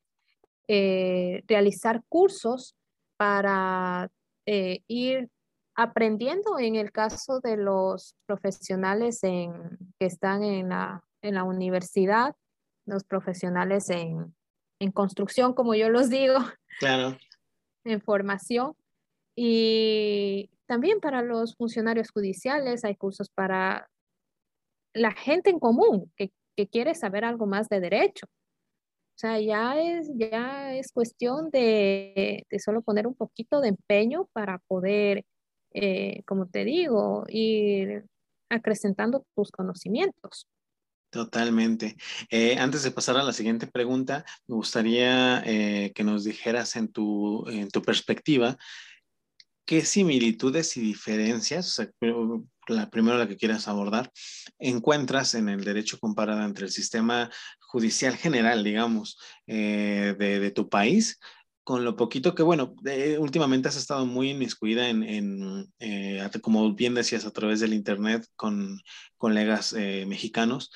eh, 0.68 1.44
realizar 1.48 2.02
cursos 2.10 2.76
para 3.18 4.10
eh, 4.46 4.80
ir 4.88 5.30
aprendiendo 5.76 6.58
en 6.58 6.76
el 6.76 6.92
caso 6.92 7.42
de 7.42 7.58
los 7.58 8.16
profesionales 8.26 9.24
en, 9.24 9.52
que 10.00 10.06
están 10.06 10.44
en 10.44 10.70
la, 10.70 11.04
en 11.22 11.36
la 11.36 11.44
universidad, 11.44 12.34
los 12.86 13.04
profesionales 13.04 13.90
en, 13.90 14.34
en 14.80 14.92
construcción, 14.92 15.54
como 15.54 15.76
yo 15.76 15.90
los 15.90 16.10
digo. 16.10 16.40
Claro 16.80 17.18
en 17.86 18.02
formación. 18.02 18.76
Y 19.36 20.50
también 20.66 21.00
para 21.00 21.22
los 21.22 21.56
funcionarios 21.56 22.10
judiciales 22.12 22.84
hay 22.86 22.96
cursos 22.96 23.30
para 23.30 23.90
la 24.94 25.12
gente 25.12 25.50
en 25.50 25.60
común 25.60 26.12
que, 26.16 26.32
quiere 26.72 26.96
saber 26.96 27.26
algo 27.26 27.46
más 27.48 27.68
de 27.68 27.82
derecho. 27.82 28.28
O 28.28 29.18
sea, 29.18 29.42
ya 29.42 29.78
es, 29.78 30.10
ya 30.16 30.74
es 30.74 30.94
cuestión 30.94 31.50
de, 31.52 32.46
solo 32.64 32.82
poner 32.82 33.08
un 33.08 33.14
poquito 33.14 33.60
de 33.60 33.70
empeño 33.70 34.30
para 34.32 34.60
poder, 34.60 35.26
eh, 35.74 36.24
como 36.26 36.48
te 36.48 36.64
digo, 36.64 37.26
ir 37.28 38.06
acrecentando 38.50 39.26
tus 39.36 39.52
conocimientos. 39.52 40.48
Totalmente. 41.10 41.98
Eh, 42.30 42.58
antes 42.58 42.84
de 42.84 42.92
pasar 42.92 43.18
a 43.18 43.24
la 43.24 43.34
siguiente 43.34 43.68
pregunta, 43.68 44.24
me 44.48 44.56
gustaría 44.56 45.44
eh, 45.46 45.92
que 45.94 46.06
nos 46.06 46.24
dijeras 46.24 46.78
en 46.78 46.90
tu, 46.90 47.48
en 47.50 47.70
tu 47.70 47.82
perspectiva 47.82 48.58
qué 49.66 49.84
similitudes 49.84 50.78
y 50.78 50.82
diferencias, 50.82 51.82
la 52.68 52.90
primera 52.90 53.18
la 53.18 53.28
que 53.28 53.38
quieras 53.38 53.68
abordar, 53.68 54.12
encuentras 54.60 55.36
en 55.36 55.50
el 55.50 55.64
derecho 55.64 56.00
comparado 56.00 56.44
entre 56.44 56.66
el 56.66 56.72
sistema 56.72 57.30
judicial 57.60 58.16
general, 58.16 58.64
digamos, 58.64 59.18
eh, 59.48 60.16
de, 60.18 60.52
tu 60.52 60.70
país 60.70 61.20
con 61.64 61.84
lo 61.84 61.96
poquito 61.96 62.36
que, 62.36 62.44
bueno, 62.44 62.76
últimamente 63.18 63.68
has 63.68 63.76
estado 63.76 64.06
muy 64.06 64.30
inmiscuida 64.30 64.88
en, 64.88 65.02
en 65.02 65.68
como 66.42 66.76
bien 66.76 66.94
decías, 66.94 67.26
a 67.26 67.32
través 67.32 67.60
del 67.60 67.74
Internet 67.74 68.28
con 68.36 68.80
colegas 69.18 69.74
mexicanos 69.74 70.70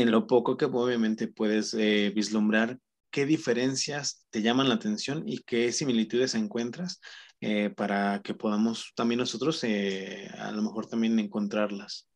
en 0.00 0.10
lo 0.10 0.26
poco 0.26 0.56
que 0.56 0.64
obviamente 0.64 1.28
puedes 1.28 1.74
eh, 1.74 2.12
vislumbrar 2.14 2.78
qué 3.10 3.26
diferencias 3.26 4.26
te 4.30 4.42
llaman 4.42 4.68
la 4.68 4.76
atención 4.76 5.24
y 5.26 5.38
qué 5.38 5.72
similitudes 5.72 6.34
encuentras 6.34 7.00
eh, 7.40 7.70
para 7.70 8.20
que 8.22 8.34
podamos 8.34 8.92
también 8.94 9.18
nosotros 9.18 9.62
eh, 9.64 10.28
a 10.38 10.50
lo 10.52 10.62
mejor 10.62 10.86
también 10.86 11.18
encontrarlas. 11.18 12.08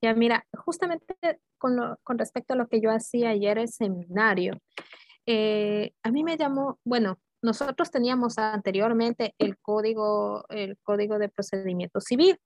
Ya, 0.00 0.14
mira, 0.14 0.46
justamente 0.52 1.14
con, 1.58 1.78
respecto 2.18 2.52
a 2.54 2.56
lo 2.56 2.68
que 2.68 2.80
yo 2.80 2.90
hacía 2.90 3.30
ayer 3.30 3.58
el 3.58 3.68
seminario, 3.68 4.60
a 5.26 6.10
mí 6.10 6.22
me 6.22 6.36
llamó, 6.36 6.78
bueno, 6.84 7.18
nosotros 7.44 7.90
teníamos 7.90 8.38
anteriormente 8.38 9.34
el 9.38 9.58
código, 9.58 10.46
el 10.48 10.78
código 10.82 11.18
de 11.18 11.28
procedimiento 11.28 12.00
civil, 12.00 12.38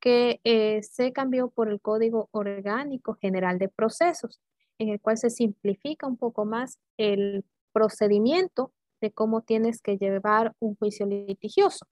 que 0.00 0.40
eh, 0.44 0.82
se 0.82 1.12
cambió 1.12 1.50
por 1.50 1.70
el 1.70 1.80
Código 1.80 2.28
Orgánico 2.32 3.14
General 3.14 3.58
de 3.58 3.68
Procesos, 3.68 4.40
en 4.78 4.90
el 4.90 5.00
cual 5.00 5.18
se 5.18 5.30
simplifica 5.30 6.06
un 6.06 6.16
poco 6.16 6.44
más 6.44 6.78
el 6.98 7.44
procedimiento 7.72 8.72
de 9.00 9.10
cómo 9.12 9.42
tienes 9.42 9.80
que 9.80 9.96
llevar 9.96 10.54
un 10.58 10.76
juicio 10.76 11.06
litigioso. 11.06 11.86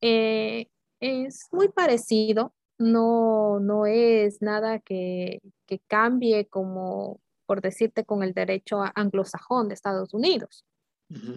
Eh, 0.00 0.68
es 1.00 1.48
muy 1.52 1.68
parecido, 1.68 2.54
no, 2.78 3.60
no 3.60 3.86
es 3.86 4.40
nada 4.42 4.78
que, 4.78 5.40
que 5.66 5.80
cambie 5.86 6.46
como, 6.46 7.20
por 7.46 7.60
decirte, 7.60 8.04
con 8.04 8.22
el 8.22 8.34
derecho 8.34 8.82
anglosajón 8.94 9.68
de 9.68 9.74
Estados 9.74 10.14
Unidos, 10.14 10.64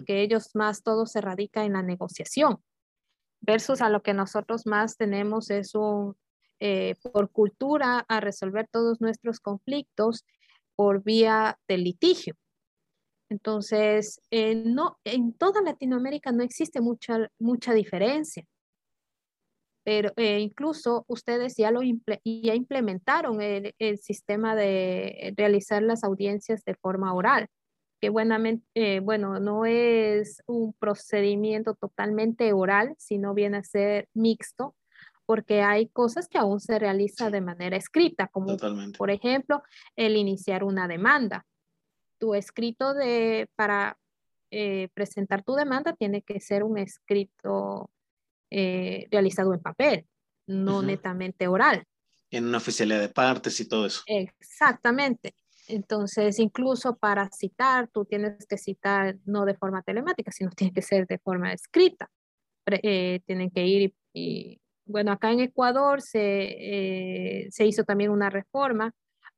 que 0.06 0.22
ellos 0.22 0.50
más 0.54 0.82
todo 0.82 1.04
se 1.06 1.20
radica 1.20 1.64
en 1.64 1.74
la 1.74 1.82
negociación 1.82 2.58
versus 3.40 3.80
a 3.80 3.88
lo 3.88 4.02
que 4.02 4.14
nosotros 4.14 4.66
más 4.66 4.96
tenemos 4.96 5.50
es 5.50 5.74
un, 5.74 6.16
eh, 6.60 6.96
por 7.12 7.30
cultura, 7.30 8.04
a 8.08 8.20
resolver 8.20 8.68
todos 8.70 9.00
nuestros 9.00 9.40
conflictos 9.40 10.24
por 10.74 11.02
vía 11.02 11.58
del 11.68 11.84
litigio. 11.84 12.34
Entonces, 13.28 14.20
eh, 14.30 14.54
no, 14.54 14.98
en 15.04 15.32
toda 15.32 15.62
Latinoamérica 15.62 16.32
no 16.32 16.42
existe 16.42 16.80
mucha, 16.80 17.28
mucha 17.38 17.74
diferencia, 17.74 18.44
pero 19.84 20.12
eh, 20.16 20.40
incluso 20.40 21.04
ustedes 21.08 21.56
ya, 21.56 21.70
lo 21.70 21.80
ya 21.82 22.54
implementaron 22.54 23.40
el, 23.40 23.74
el, 23.78 23.98
sistema 23.98 24.54
de 24.56 25.34
realizar 25.36 25.82
las 25.82 26.04
audiencias 26.04 26.64
de 26.64 26.74
forma 26.74 27.14
oral 27.14 27.48
que 28.00 28.10
buenamente, 28.10 28.66
eh, 28.74 29.00
bueno, 29.00 29.40
no 29.40 29.64
es 29.64 30.42
un 30.46 30.74
procedimiento 30.74 31.74
totalmente 31.74 32.52
oral, 32.52 32.94
sino 32.98 33.34
viene 33.34 33.58
a 33.58 33.62
ser 33.62 34.08
mixto, 34.14 34.74
porque 35.24 35.62
hay 35.62 35.88
cosas 35.88 36.28
que 36.28 36.38
aún 36.38 36.60
se 36.60 36.78
realiza 36.78 37.30
de 37.30 37.40
manera 37.40 37.76
escrita, 37.76 38.28
como 38.28 38.56
por 38.96 39.10
ejemplo 39.10 39.62
el 39.96 40.16
iniciar 40.16 40.62
una 40.62 40.86
demanda. 40.86 41.44
Tu 42.18 42.34
escrito 42.34 42.94
de, 42.94 43.48
para 43.56 43.98
eh, 44.50 44.88
presentar 44.94 45.42
tu 45.42 45.54
demanda 45.54 45.92
tiene 45.92 46.22
que 46.22 46.40
ser 46.40 46.62
un 46.62 46.78
escrito 46.78 47.90
eh, 48.50 49.06
realizado 49.10 49.52
en 49.54 49.60
papel, 49.60 50.06
no 50.46 50.82
netamente 50.82 51.48
oral. 51.48 51.84
En 52.30 52.46
una 52.46 52.58
oficialidad 52.58 53.00
de 53.00 53.08
partes 53.08 53.58
y 53.60 53.68
todo 53.68 53.86
eso. 53.86 54.02
Exactamente. 54.06 55.34
Entonces, 55.68 56.38
incluso 56.38 56.96
para 56.96 57.28
citar, 57.30 57.88
tú 57.88 58.04
tienes 58.04 58.46
que 58.46 58.56
citar 58.56 59.16
no 59.24 59.44
de 59.44 59.56
forma 59.56 59.82
telemática, 59.82 60.30
sino 60.30 60.50
tiene 60.50 60.72
que 60.72 60.82
ser 60.82 61.06
de 61.06 61.18
forma 61.18 61.52
escrita. 61.52 62.08
Eh, 62.66 63.20
tienen 63.26 63.50
que 63.50 63.66
ir 63.66 63.94
y, 64.12 64.60
bueno, 64.84 65.12
acá 65.12 65.30
en 65.32 65.40
Ecuador 65.40 66.02
se, 66.02 66.20
eh, 66.20 67.48
se 67.50 67.66
hizo 67.66 67.84
también 67.84 68.10
una 68.10 68.30
reforma 68.30 68.92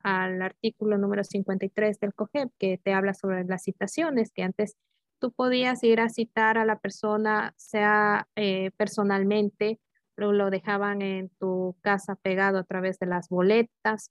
al 0.08 0.40
artículo 0.40 0.96
número 0.96 1.22
53 1.22 2.00
del 2.00 2.14
COGEP 2.14 2.50
que 2.58 2.78
te 2.78 2.94
habla 2.94 3.12
sobre 3.12 3.44
las 3.44 3.64
citaciones, 3.64 4.32
que 4.32 4.42
antes 4.42 4.74
tú 5.20 5.32
podías 5.32 5.84
ir 5.84 6.00
a 6.00 6.08
citar 6.08 6.56
a 6.56 6.64
la 6.64 6.78
persona, 6.78 7.52
sea 7.58 8.26
eh, 8.34 8.70
personalmente, 8.78 9.80
lo, 10.16 10.32
lo 10.32 10.48
dejaban 10.48 11.02
en 11.02 11.28
tu 11.38 11.76
casa 11.82 12.14
pegado 12.16 12.58
a 12.58 12.64
través 12.64 12.98
de 12.98 13.06
las 13.06 13.28
boletas, 13.28 14.10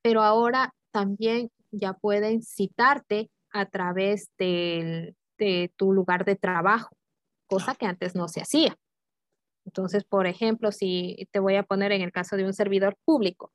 pero 0.00 0.22
ahora 0.22 0.72
también 0.90 1.50
ya 1.70 1.92
pueden 1.92 2.42
citarte 2.42 3.30
a 3.50 3.66
través 3.66 4.30
de 4.38 5.14
tu 5.76 5.92
lugar 5.92 6.24
de 6.24 6.36
trabajo, 6.36 6.96
cosa 7.46 7.74
que 7.74 7.84
antes 7.84 8.14
no 8.14 8.26
se 8.26 8.40
hacía. 8.40 8.74
Entonces, 9.66 10.04
por 10.04 10.26
ejemplo, 10.26 10.72
si 10.72 11.28
te 11.30 11.40
voy 11.40 11.56
a 11.56 11.62
poner 11.62 11.92
en 11.92 12.00
el 12.00 12.10
caso 12.10 12.36
de 12.36 12.46
un 12.46 12.54
servidor 12.54 12.96
público, 13.04 13.52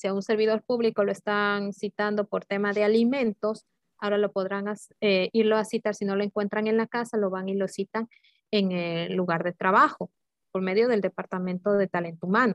si 0.00 0.08
a 0.08 0.14
un 0.14 0.22
servidor 0.22 0.62
público 0.62 1.04
lo 1.04 1.12
están 1.12 1.74
citando 1.74 2.26
por 2.26 2.46
tema 2.46 2.72
de 2.72 2.84
alimentos, 2.84 3.66
ahora 3.98 4.16
lo 4.16 4.32
podrán 4.32 4.64
eh, 5.02 5.28
irlo 5.34 5.58
a 5.58 5.66
citar, 5.66 5.94
si 5.94 6.06
no 6.06 6.16
lo 6.16 6.24
encuentran 6.24 6.66
en 6.66 6.78
la 6.78 6.86
casa, 6.86 7.18
lo 7.18 7.28
van 7.28 7.50
y 7.50 7.54
lo 7.54 7.68
citan 7.68 8.08
en 8.50 8.72
el 8.72 9.14
lugar 9.14 9.44
de 9.44 9.52
trabajo 9.52 10.10
por 10.52 10.62
medio 10.62 10.88
del 10.88 11.02
Departamento 11.02 11.74
de 11.74 11.86
Talento 11.86 12.26
Humano. 12.26 12.54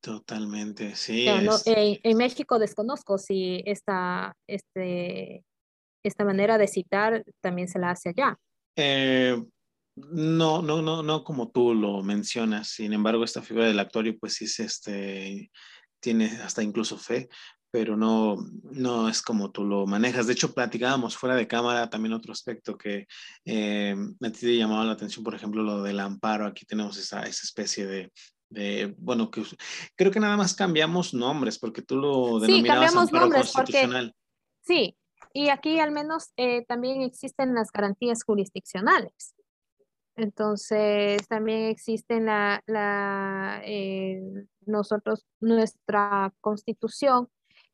Totalmente, 0.00 0.96
sí. 0.96 1.26
en, 1.28 2.16
México 2.16 2.58
desconozco 2.58 3.18
si 3.18 3.62
esta, 3.66 4.34
este, 4.46 5.44
esta 6.02 6.24
manera 6.24 6.56
de 6.56 6.68
citar 6.68 7.22
también 7.42 7.68
se 7.68 7.78
la 7.78 7.90
hace 7.90 8.08
allá. 8.08 8.38
Eh, 8.76 9.36
no, 10.10 10.62
no, 10.62 10.80
no, 10.80 11.02
no 11.02 11.24
como 11.24 11.50
tú 11.50 11.74
lo 11.74 12.02
mencionas. 12.02 12.68
Sin 12.68 12.92
embargo, 12.92 13.24
esta 13.24 13.42
figura 13.42 13.66
del 13.66 13.78
actuario, 13.78 14.16
pues 14.18 14.34
sí, 14.34 14.46
este, 14.62 15.50
tiene 16.00 16.26
hasta 16.42 16.62
incluso 16.62 16.96
fe, 16.98 17.28
pero 17.70 17.96
no, 17.96 18.36
no 18.72 19.08
es 19.08 19.20
como 19.22 19.50
tú 19.50 19.64
lo 19.64 19.86
manejas. 19.86 20.26
De 20.26 20.32
hecho, 20.32 20.54
platicábamos 20.54 21.16
fuera 21.16 21.36
de 21.36 21.46
cámara 21.46 21.90
también 21.90 22.14
otro 22.14 22.32
aspecto 22.32 22.78
que 22.78 23.06
eh, 23.44 23.94
a 24.22 24.30
ti 24.30 24.40
te 24.40 24.56
llamaba 24.56 24.84
la 24.84 24.92
atención, 24.92 25.24
por 25.24 25.34
ejemplo, 25.34 25.62
lo 25.62 25.82
del 25.82 26.00
amparo. 26.00 26.46
Aquí 26.46 26.64
tenemos 26.64 26.96
esa, 26.96 27.22
esa 27.22 27.42
especie 27.44 27.86
de, 27.86 28.12
de, 28.50 28.94
bueno, 28.98 29.30
que 29.30 29.42
creo 29.96 30.10
que 30.10 30.20
nada 30.20 30.36
más 30.36 30.54
cambiamos 30.54 31.12
nombres, 31.12 31.58
porque 31.58 31.82
tú 31.82 31.96
lo 31.96 32.40
denominabas 32.40 32.92
sí, 32.92 32.98
amparo 32.98 33.24
nombres 33.26 33.52
constitucional. 33.52 34.14
sí, 34.62 34.96
y 35.32 35.50
aquí 35.50 35.78
al 35.78 35.92
menos 35.92 36.32
eh, 36.36 36.64
también 36.66 37.02
existen 37.02 37.54
las 37.54 37.70
garantías 37.70 38.24
jurisdiccionales. 38.24 39.34
Entonces, 40.16 41.28
también 41.28 41.66
existen 41.66 42.26
la, 42.26 42.60
la 42.66 43.60
eh, 43.64 44.20
nosotros, 44.68 45.26
nuestra 45.40 46.32
constitución 46.40 47.28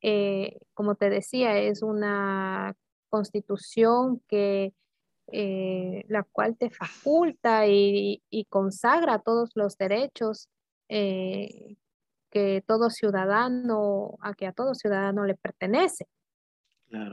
eh, 0.06 0.58
como 0.74 0.96
te 0.96 1.08
decía, 1.08 1.56
es 1.58 1.82
una 1.82 2.76
constitución 3.08 4.22
que 4.28 4.74
eh, 5.28 6.04
la 6.08 6.24
cual 6.24 6.58
te 6.58 6.68
faculta 6.68 7.66
y, 7.66 8.20
consagra 8.50 9.20
todos 9.20 9.52
los 9.54 9.78
derechos 9.78 10.50
eh, 10.90 11.76
que 12.30 12.62
todo 12.66 12.90
ciudadano, 12.90 14.18
a 14.20 14.34
que 14.34 14.46
a 14.46 14.52
todo 14.52 14.74
ciudadano 14.74 15.24
le 15.24 15.36
pertenece. 15.36 16.06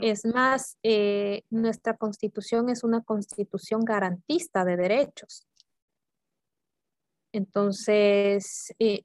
Es 0.02 0.26
más, 0.26 0.78
nuestra 1.50 1.96
constitución 1.96 2.70
es 2.70 2.84
una 2.84 3.02
constitución 3.02 3.86
garantista 3.86 4.66
de 4.66 4.76
derechos. 4.76 5.48
Entonces, 7.34 8.74
eh, 8.80 9.04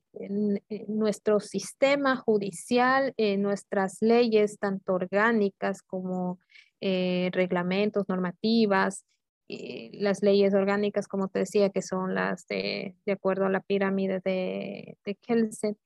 nuestro 0.89 1.39
sistema 1.41 2.17
judicial, 2.17 3.15
eh, 3.17 3.37
nuestras 3.37 3.99
leyes, 4.01 4.59
tanto 4.59 4.95
orgánicas 4.95 5.83
como 5.83 6.41
eh, 6.81 7.31
reglamentos, 7.33 8.09
normativas, 8.09 9.05
las 9.49 10.23
leyes 10.23 10.55
orgánicas, 10.55 11.07
como 11.07 11.29
te 11.29 11.39
decía, 11.41 11.71
que 11.71 11.81
son 11.81 12.17
las 12.17 12.49
de, 12.49 12.97
de 13.07 13.13
acuerdo 13.13 13.47
a 13.47 13.49
la 13.49 13.61
pirámide 13.61 14.21
de, 14.25 14.99
de 15.05 15.15
Kelsen, 15.15 15.79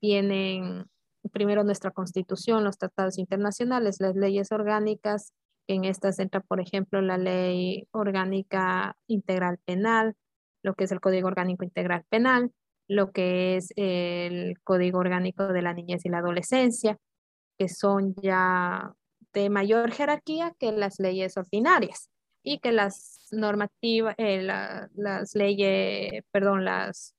vienen 0.00 0.86
primero 1.30 1.62
nuestra 1.62 1.92
constitución, 1.92 2.64
los 2.64 2.78
tratados 2.78 3.18
internacionales, 3.18 4.00
las 4.00 4.16
leyes 4.16 4.50
orgánicas, 4.50 5.32
en 5.68 5.84
estas 5.84 6.18
entra, 6.18 6.40
por 6.40 6.60
ejemplo, 6.60 7.00
la 7.00 7.18
ley 7.18 7.86
orgánica 7.92 8.96
integral 9.06 9.58
penal, 9.58 10.16
lo 10.62 10.74
que 10.74 10.84
es 10.84 10.92
el 10.92 11.00
Código 11.00 11.28
Orgánico 11.28 11.64
Integral 11.64 12.04
Penal, 12.08 12.52
lo 12.88 13.12
que 13.12 13.56
es 13.56 13.72
el 13.76 14.60
Código 14.62 14.98
Orgánico 14.98 15.48
de 15.48 15.62
la 15.62 15.74
Niñez 15.74 16.04
y 16.04 16.08
la 16.08 16.18
Adolescencia, 16.18 16.98
que 17.58 17.68
son 17.68 18.14
ya 18.22 18.92
de 19.32 19.50
mayor 19.50 19.92
jerarquía 19.92 20.54
que 20.58 20.72
las 20.72 20.98
leyes 20.98 21.36
ordinarias 21.36 22.10
y 22.42 22.58
que 22.58 22.72
las 22.72 23.28
normativas, 23.30 24.14
eh, 24.18 24.42
las 24.42 25.34
leyes, 25.34 26.24
perdón, 26.32 26.64
las, 26.64 27.14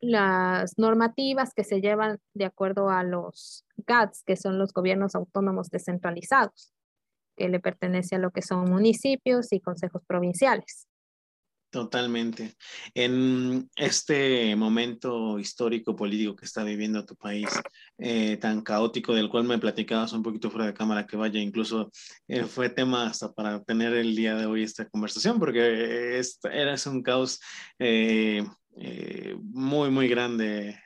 las 0.00 0.78
normativas 0.78 1.54
que 1.54 1.64
se 1.64 1.80
llevan 1.80 2.18
de 2.34 2.44
acuerdo 2.44 2.90
a 2.90 3.02
los 3.02 3.64
GATS, 3.86 4.22
que 4.24 4.36
son 4.36 4.58
los 4.58 4.72
gobiernos 4.72 5.14
autónomos 5.14 5.70
descentralizados, 5.70 6.72
que 7.36 7.48
le 7.48 7.60
pertenece 7.60 8.16
a 8.16 8.18
lo 8.18 8.30
que 8.30 8.42
son 8.42 8.70
municipios 8.70 9.52
y 9.52 9.60
consejos 9.60 10.02
provinciales. 10.06 10.88
Totalmente. 11.74 12.54
En 12.94 13.68
este 13.74 14.54
momento 14.54 15.40
histórico 15.40 15.96
político 15.96 16.36
que 16.36 16.44
está 16.44 16.62
viviendo 16.62 17.04
tu 17.04 17.16
país, 17.16 17.48
eh, 17.98 18.36
tan 18.36 18.62
caótico, 18.62 19.12
del 19.12 19.28
cual 19.28 19.42
me 19.42 19.58
platicabas 19.58 20.12
un 20.12 20.22
poquito 20.22 20.52
fuera 20.52 20.66
de 20.66 20.72
cámara, 20.74 21.04
que 21.04 21.16
vaya, 21.16 21.40
incluso 21.40 21.90
eh, 22.28 22.44
fue 22.44 22.68
tema 22.68 23.06
hasta 23.06 23.32
para 23.32 23.60
tener 23.64 23.92
el 23.92 24.14
día 24.14 24.36
de 24.36 24.46
hoy 24.46 24.62
esta 24.62 24.88
conversación, 24.88 25.40
porque 25.40 26.22
era 26.44 26.76
un 26.86 27.02
caos 27.02 27.40
eh, 27.80 28.46
muy, 29.42 29.90
muy 29.90 30.06
grande. 30.06 30.78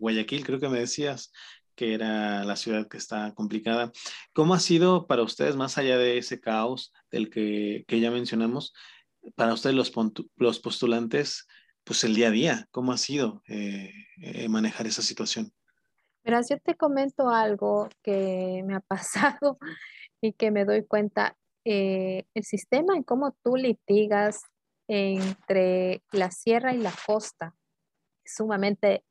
Guayaquil, 0.00 0.44
creo 0.44 0.58
que 0.58 0.68
me 0.68 0.80
decías 0.80 1.30
que 1.76 1.94
era 1.94 2.42
la 2.42 2.56
ciudad 2.56 2.88
que 2.88 2.96
está 2.96 3.32
complicada. 3.34 3.92
¿Cómo 4.32 4.54
ha 4.54 4.58
sido 4.58 5.06
para 5.06 5.22
ustedes, 5.22 5.54
más 5.54 5.78
allá 5.78 5.96
de 5.96 6.18
ese 6.18 6.40
caos 6.40 6.92
del 7.12 7.30
que, 7.30 7.84
que 7.86 8.00
ya 8.00 8.10
mencionamos? 8.10 8.72
Para 9.34 9.54
ustedes 9.54 9.74
los, 9.74 9.92
los 10.36 10.60
postulantes, 10.60 11.46
pues 11.84 12.04
el 12.04 12.14
día 12.14 12.28
a 12.28 12.32
día, 12.32 12.68
¿cómo 12.70 12.92
ha 12.92 12.98
sido 12.98 13.42
eh, 13.48 13.92
eh, 14.20 14.48
manejar 14.48 14.86
esa 14.86 15.02
situación? 15.02 15.52
Pero 16.22 16.40
yo 16.48 16.58
te 16.58 16.74
comento 16.74 17.30
algo 17.30 17.88
que 18.02 18.62
me 18.66 18.74
ha 18.74 18.80
pasado 18.88 19.58
y 20.20 20.32
que 20.32 20.50
me 20.50 20.64
doy 20.64 20.84
cuenta, 20.84 21.36
eh, 21.64 22.24
el 22.34 22.44
sistema 22.44 22.96
en 22.96 23.02
cómo 23.02 23.36
tú 23.42 23.56
litigas 23.56 24.42
entre 24.88 26.02
la 26.12 26.30
sierra 26.30 26.74
y 26.74 26.78
la 26.78 26.92
costa 27.06 27.54
es 28.24 28.34
sumamente 28.34 29.04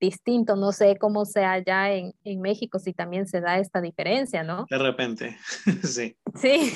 distinto. 0.00 0.56
No 0.56 0.72
sé 0.72 0.96
cómo 0.98 1.24
sea 1.24 1.52
allá 1.52 1.92
en, 1.92 2.12
en 2.24 2.40
México, 2.40 2.78
si 2.78 2.92
también 2.92 3.26
se 3.26 3.40
da 3.40 3.58
esta 3.58 3.80
diferencia, 3.80 4.42
¿no? 4.42 4.66
De 4.68 4.78
repente, 4.78 5.38
sí. 5.82 6.16
Sí, 6.34 6.72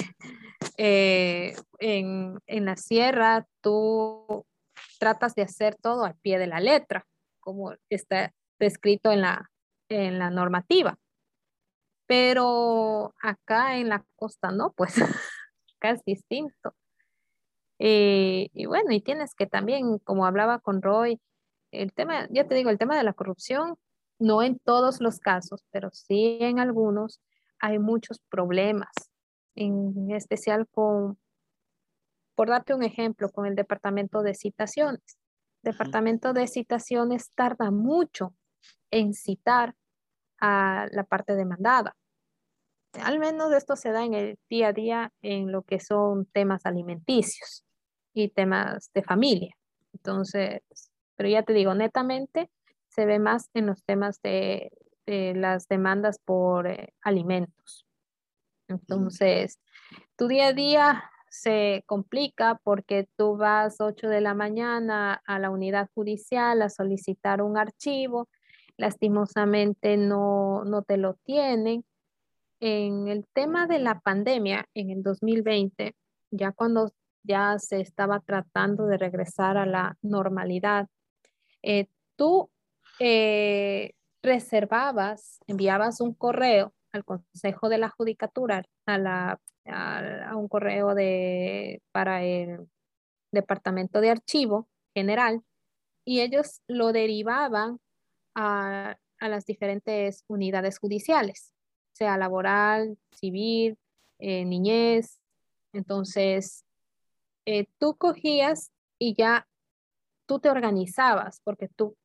eh, 0.76 1.54
en, 1.78 2.38
en, 2.46 2.64
la 2.64 2.76
sierra 2.76 3.46
tú 3.60 4.46
tratas 4.98 5.34
de 5.34 5.42
hacer 5.42 5.76
todo 5.76 6.04
al 6.04 6.16
pie 6.16 6.38
de 6.38 6.46
la 6.46 6.60
letra, 6.60 7.06
como 7.40 7.74
está 7.88 8.32
descrito 8.58 9.10
en 9.12 9.22
la, 9.22 9.50
en 9.88 10.18
la 10.18 10.30
normativa. 10.30 10.98
Pero 12.06 13.14
acá 13.22 13.78
en 13.78 13.88
la 13.88 14.04
costa 14.16 14.50
no, 14.50 14.72
pues 14.72 14.94
acá 15.76 15.90
es 15.90 16.04
distinto. 16.04 16.74
Eh, 17.78 18.48
y 18.52 18.66
bueno, 18.66 18.92
y 18.92 19.00
tienes 19.00 19.34
que 19.34 19.46
también, 19.46 19.98
como 19.98 20.26
hablaba 20.26 20.58
con 20.58 20.82
Roy, 20.82 21.20
el 21.72 21.92
tema, 21.94 22.26
ya 22.30 22.46
te 22.46 22.54
digo, 22.54 22.68
el 22.68 22.78
tema 22.78 22.96
de 22.96 23.04
la 23.04 23.14
corrupción, 23.14 23.76
no 24.18 24.42
en 24.42 24.58
todos 24.58 25.00
los 25.00 25.18
casos, 25.18 25.64
pero 25.70 25.90
sí 25.92 26.38
en 26.40 26.58
algunos, 26.58 27.20
hay 27.58 27.78
muchos 27.78 28.20
problemas 28.28 28.90
en 29.54 30.10
especial 30.12 30.66
con, 30.68 31.18
por 32.34 32.48
darte 32.48 32.74
un 32.74 32.82
ejemplo, 32.82 33.30
con 33.30 33.46
el 33.46 33.54
departamento 33.54 34.22
de 34.22 34.34
citaciones. 34.34 35.18
Departamento 35.62 36.32
de 36.32 36.46
citaciones 36.46 37.30
tarda 37.34 37.70
mucho 37.70 38.34
en 38.90 39.12
citar 39.12 39.74
a 40.38 40.86
la 40.92 41.04
parte 41.04 41.36
demandada. 41.36 41.96
Al 43.02 43.18
menos 43.18 43.52
esto 43.52 43.76
se 43.76 43.92
da 43.92 44.04
en 44.04 44.14
el 44.14 44.38
día 44.48 44.68
a 44.68 44.72
día 44.72 45.12
en 45.22 45.52
lo 45.52 45.62
que 45.62 45.78
son 45.78 46.26
temas 46.26 46.66
alimenticios 46.66 47.64
y 48.14 48.28
temas 48.30 48.90
de 48.94 49.02
familia. 49.02 49.54
Entonces, 49.92 50.62
pero 51.16 51.28
ya 51.28 51.42
te 51.42 51.52
digo, 51.52 51.74
netamente 51.74 52.50
se 52.88 53.06
ve 53.06 53.18
más 53.18 53.50
en 53.54 53.66
los 53.66 53.84
temas 53.84 54.20
de, 54.22 54.70
las 55.06 55.66
demandas 55.66 56.20
por 56.24 56.68
eh, 56.68 56.94
alimentos. 57.02 57.84
Entonces, 58.70 59.58
tu 60.16 60.28
día 60.28 60.48
a 60.48 60.52
día 60.52 61.10
se 61.28 61.84
complica 61.86 62.60
porque 62.62 63.08
tú 63.16 63.36
vas 63.36 63.80
8 63.80 64.08
de 64.08 64.20
la 64.20 64.34
mañana 64.34 65.22
a 65.26 65.38
la 65.38 65.50
unidad 65.50 65.88
judicial 65.94 66.60
a 66.62 66.68
solicitar 66.68 67.40
un 67.40 67.56
archivo, 67.56 68.28
lastimosamente 68.76 69.96
no, 69.96 70.64
no 70.64 70.82
te 70.82 70.96
lo 70.96 71.14
tienen. 71.14 71.84
En 72.60 73.08
el 73.08 73.26
tema 73.32 73.66
de 73.66 73.78
la 73.78 74.00
pandemia, 74.00 74.66
en 74.74 74.90
el 74.90 75.02
2020, 75.02 75.94
ya 76.30 76.52
cuando 76.52 76.92
ya 77.22 77.58
se 77.58 77.80
estaba 77.80 78.20
tratando 78.20 78.86
de 78.86 78.98
regresar 78.98 79.56
a 79.56 79.66
la 79.66 79.96
normalidad, 80.02 80.88
eh, 81.62 81.86
tú 82.16 82.50
eh, 82.98 83.92
reservabas, 84.22 85.40
enviabas 85.46 86.00
un 86.00 86.12
correo 86.14 86.74
al 86.92 87.04
Consejo 87.04 87.68
de 87.68 87.78
la 87.78 87.90
Judicatura, 87.90 88.64
a, 88.86 88.98
la, 88.98 89.40
a, 89.66 90.36
un 90.36 90.48
correo 90.48 90.94
de, 90.94 91.82
para 91.92 92.22
el 92.24 92.68
Departamento 93.32 94.00
de 94.00 94.10
Archivo 94.10 94.68
General, 94.94 95.42
y 96.04 96.20
ellos 96.20 96.62
lo 96.66 96.92
derivaban 96.92 97.78
a, 98.34 98.96
a 99.18 99.28
las 99.28 99.44
diferentes 99.44 100.24
unidades 100.26 100.78
judiciales, 100.78 101.52
sea 101.92 102.16
laboral, 102.16 102.98
civil, 103.12 103.78
eh, 104.18 104.44
niñez. 104.44 105.20
Entonces, 105.72 106.64
eh, 107.46 107.66
tú 107.78 107.96
cogías 107.96 108.72
y 108.98 109.14
ya 109.14 109.46
tú 110.26 110.40
te 110.40 110.50
organizabas 110.50 111.40
porque 111.44 111.68
tú 111.68 111.96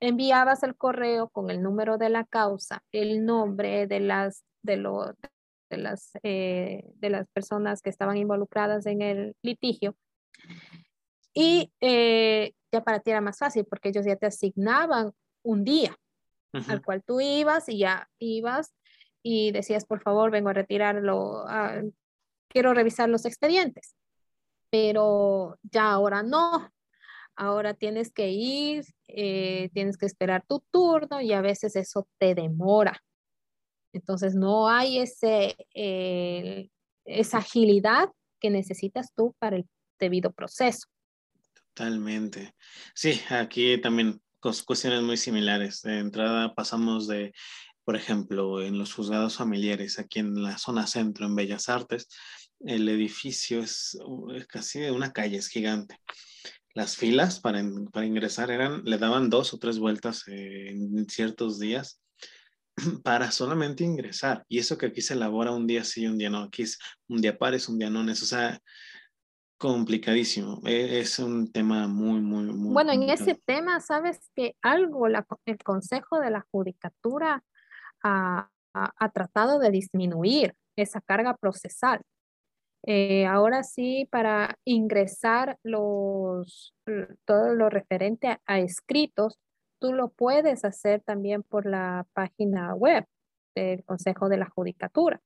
enviabas 0.00 0.62
el 0.62 0.76
correo 0.76 1.28
con 1.28 1.50
el 1.50 1.62
número 1.62 1.98
de 1.98 2.08
la 2.08 2.24
causa, 2.24 2.82
el 2.90 3.24
nombre 3.24 3.86
de 3.86 4.00
las, 4.00 4.44
de 4.62 4.76
lo, 4.76 5.14
de 5.68 5.76
las, 5.76 6.10
eh, 6.22 6.84
de 6.96 7.10
las 7.10 7.28
personas 7.28 7.82
que 7.82 7.90
estaban 7.90 8.16
involucradas 8.16 8.86
en 8.86 9.02
el 9.02 9.36
litigio. 9.42 9.96
Y 11.32 11.72
eh, 11.80 12.52
ya 12.72 12.82
para 12.82 13.00
ti 13.00 13.10
era 13.10 13.20
más 13.20 13.38
fácil 13.38 13.64
porque 13.64 13.90
ellos 13.90 14.04
ya 14.04 14.16
te 14.16 14.26
asignaban 14.26 15.12
un 15.42 15.64
día 15.64 15.96
al 16.52 16.82
cual 16.82 17.02
tú 17.04 17.20
ibas 17.20 17.68
y 17.68 17.78
ya 17.78 18.08
ibas 18.18 18.74
y 19.22 19.52
decías, 19.52 19.84
por 19.84 20.02
favor, 20.02 20.30
vengo 20.30 20.48
a 20.48 20.54
retirarlo, 20.54 21.44
quiero 22.48 22.74
revisar 22.74 23.08
los 23.08 23.24
expedientes. 23.24 23.94
Pero 24.70 25.58
ya 25.62 25.92
ahora 25.92 26.22
no, 26.22 26.70
ahora 27.36 27.74
tienes 27.74 28.12
que 28.12 28.30
ir, 28.30 28.84
eh, 29.08 29.70
tienes 29.72 29.96
que 29.96 30.06
esperar 30.06 30.44
tu 30.46 30.62
turno 30.70 31.20
y 31.20 31.32
a 31.32 31.40
veces 31.40 31.76
eso 31.76 32.08
te 32.18 32.34
demora. 32.34 33.02
Entonces 33.92 34.34
no 34.34 34.68
hay 34.68 34.98
ese, 34.98 35.56
esa 37.04 37.38
agilidad 37.38 38.08
que 38.40 38.50
necesitas 38.50 39.12
tú 39.14 39.34
para 39.38 39.56
el 39.56 39.66
debido 39.98 40.32
proceso. 40.32 40.86
Totalmente. 41.74 42.54
Sí, 42.94 43.20
aquí 43.30 43.80
también 43.80 44.20
cuestiones 44.40 45.02
muy 45.02 45.16
similares. 45.16 45.82
De 45.82 45.98
entrada 45.98 46.54
pasamos 46.54 47.06
de, 47.06 47.32
por 47.84 47.96
ejemplo, 47.96 48.62
en 48.62 48.78
los 48.78 48.94
juzgados 48.94 49.36
familiares, 49.36 49.98
aquí 49.98 50.20
en 50.20 50.42
la 50.42 50.58
zona 50.58 50.86
centro, 50.86 51.26
en 51.26 51.36
Bellas 51.36 51.68
Artes, 51.68 52.08
el 52.60 52.88
edificio 52.88 53.60
es 53.60 53.98
casi 54.48 54.80
de 54.80 54.90
una 54.90 55.12
calle, 55.12 55.36
es 55.36 55.48
gigante. 55.48 55.98
Las 56.74 56.96
filas 56.96 57.40
para, 57.40 57.62
para 57.92 58.06
ingresar 58.06 58.50
eran, 58.50 58.82
le 58.84 58.98
daban 58.98 59.28
dos 59.28 59.52
o 59.52 59.58
tres 59.58 59.78
vueltas 59.78 60.24
en 60.28 61.08
ciertos 61.08 61.58
días 61.58 62.00
para 63.02 63.30
solamente 63.30 63.84
ingresar. 63.84 64.44
Y 64.48 64.58
eso 64.58 64.78
que 64.78 64.86
aquí 64.86 65.00
se 65.00 65.14
elabora 65.14 65.50
un 65.52 65.66
día 65.66 65.84
sí, 65.84 66.06
un 66.06 66.18
día 66.18 66.30
no. 66.30 66.44
Aquí 66.44 66.62
es 66.62 66.78
un 67.08 67.20
día 67.20 67.36
pares, 67.36 67.68
un 67.68 67.78
día 67.78 67.90
no. 67.90 68.00
O 68.00 68.14
sea, 68.14 68.60
complicadísimo. 69.58 70.62
E, 70.64 71.00
es 71.00 71.18
un 71.18 71.52
tema 71.52 71.86
muy, 71.86 72.20
muy, 72.20 72.44
muy. 72.44 72.72
Bueno, 72.72 72.92
en 72.92 73.08
ese 73.10 73.40
tema, 73.44 73.80
sabes 73.80 74.30
que 74.34 74.56
algo 74.62 75.06
el 75.06 75.58
Consejo 75.62 76.18
de 76.18 76.30
la 76.30 76.46
Judicatura 76.50 77.44
ha, 78.02 78.48
tratado 79.12 79.58
de 79.58 79.70
disminuir 79.70 80.54
esa 80.76 81.00
carga 81.00 81.36
procesal. 81.36 82.00
Eh, 82.84 83.26
ahora 83.26 83.62
sí, 83.62 84.08
para 84.10 84.58
ingresar 84.64 85.58
los, 85.62 86.74
todo 87.24 87.54
lo 87.54 87.68
referente 87.68 88.38
a 88.46 88.58
escritos, 88.58 89.38
tú 89.78 89.92
lo 89.92 90.08
puedes 90.08 90.64
hacer 90.64 91.02
también 91.02 91.42
por 91.42 91.66
la 91.66 92.06
página 92.12 92.74
web 92.74 93.04
del 93.54 93.84
Consejo 93.84 94.28
de 94.28 94.38
la 94.38 94.48
Judicatura, 94.48 95.20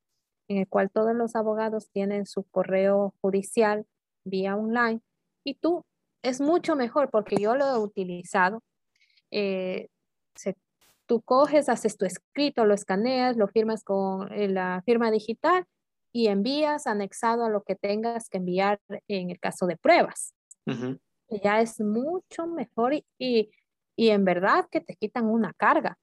en 0.48 0.58
el 0.58 0.68
cual 0.68 0.90
todos 0.90 1.14
los 1.14 1.36
abogados 1.36 1.90
tienen 1.90 2.26
su 2.26 2.44
correo 2.44 3.14
judicial 3.20 3.86
vía 4.24 4.56
online 4.56 5.00
y 5.44 5.54
tú 5.54 5.84
es 6.22 6.40
mucho 6.40 6.74
mejor 6.74 7.10
porque 7.10 7.36
yo 7.36 7.54
lo 7.54 7.66
he 7.66 7.78
utilizado. 7.78 8.62
Eh, 9.30 9.88
tú 11.06 11.20
coges, 11.20 11.68
haces 11.68 11.98
tu 11.98 12.06
escrito, 12.06 12.64
lo 12.64 12.74
escaneas, 12.74 13.36
lo 13.36 13.46
firmas 13.48 13.84
con 13.84 14.32
eh, 14.32 14.48
la 14.48 14.82
firma 14.86 15.10
digital 15.10 15.66
y 16.14 16.28
envías 16.28 16.86
anexado 16.86 17.44
a 17.44 17.50
lo 17.50 17.62
que 17.64 17.74
tengas 17.74 18.28
que 18.30 18.38
enviar 18.38 18.80
en 19.08 19.30
el 19.30 19.38
caso 19.38 19.66
de 19.66 19.76
pruebas. 19.76 20.32
Ya 21.42 21.60
es 21.60 21.80
mucho 21.80 22.46
mejor 22.46 22.94
y 23.18 23.50
y 23.96 24.08
en 24.10 24.24
verdad 24.24 24.66
que 24.70 24.80
te 24.80 24.96
quitan 24.96 25.26
una 25.26 25.52
carga. 25.52 25.98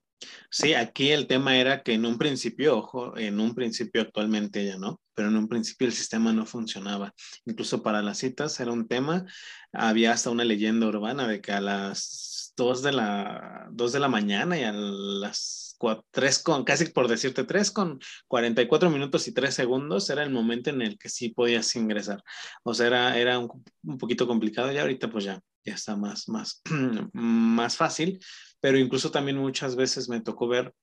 Sí, 0.51 0.75
aquí 0.75 1.11
el 1.11 1.25
tema 1.25 1.57
era 1.57 1.81
que 1.81 1.93
en 1.93 2.05
un 2.05 2.17
principio, 2.17 2.77
ojo, 2.77 3.17
en 3.17 3.39
un 3.39 3.55
principio 3.55 4.03
actualmente 4.03 4.63
ya 4.65 4.77
no, 4.77 4.99
pero 5.15 5.29
en 5.29 5.37
un 5.37 5.47
principio 5.47 5.87
el 5.87 5.93
sistema 5.93 6.31
no 6.31 6.45
funcionaba. 6.45 7.13
Incluso 7.45 7.81
para 7.81 8.03
las 8.03 8.19
citas 8.19 8.59
era 8.59 8.71
un 8.71 8.87
tema, 8.87 9.25
había 9.73 10.11
hasta 10.11 10.29
una 10.29 10.43
leyenda 10.43 10.87
urbana 10.87 11.27
de 11.27 11.41
que 11.41 11.51
a 11.51 11.61
las 11.61 12.53
2 12.55 12.83
de 12.83 12.91
la, 12.91 13.67
2 13.71 13.91
de 13.93 13.99
la 13.99 14.09
mañana 14.09 14.59
y 14.59 14.63
a 14.63 14.71
las 14.73 15.70
3 16.11 16.39
con, 16.43 16.63
casi 16.63 16.85
por 16.85 17.07
decirte 17.07 17.43
3 17.43 17.71
con 17.71 17.99
44 18.27 18.89
minutos 18.89 19.27
y 19.27 19.33
3 19.33 19.53
segundos 19.53 20.09
era 20.09 20.23
el 20.23 20.31
momento 20.31 20.69
en 20.69 20.81
el 20.81 20.97
que 20.97 21.09
sí 21.09 21.29
podías 21.29 21.75
ingresar. 21.75 22.23
O 22.63 22.73
sea, 22.73 22.87
era, 22.87 23.17
era 23.17 23.39
un, 23.39 23.63
un 23.83 23.97
poquito 23.97 24.27
complicado 24.27 24.71
y 24.71 24.77
ahorita 24.77 25.09
pues 25.09 25.25
ya, 25.25 25.39
ya 25.65 25.73
está 25.75 25.95
más, 25.95 26.29
más, 26.29 26.61
más 27.13 27.77
fácil, 27.77 28.19
pero 28.59 28.77
incluso 28.77 29.11
también 29.11 29.37
muchas 29.37 29.75
veces 29.75 30.09
me 30.09 30.21
tocó 30.21 30.47
ver 30.47 30.73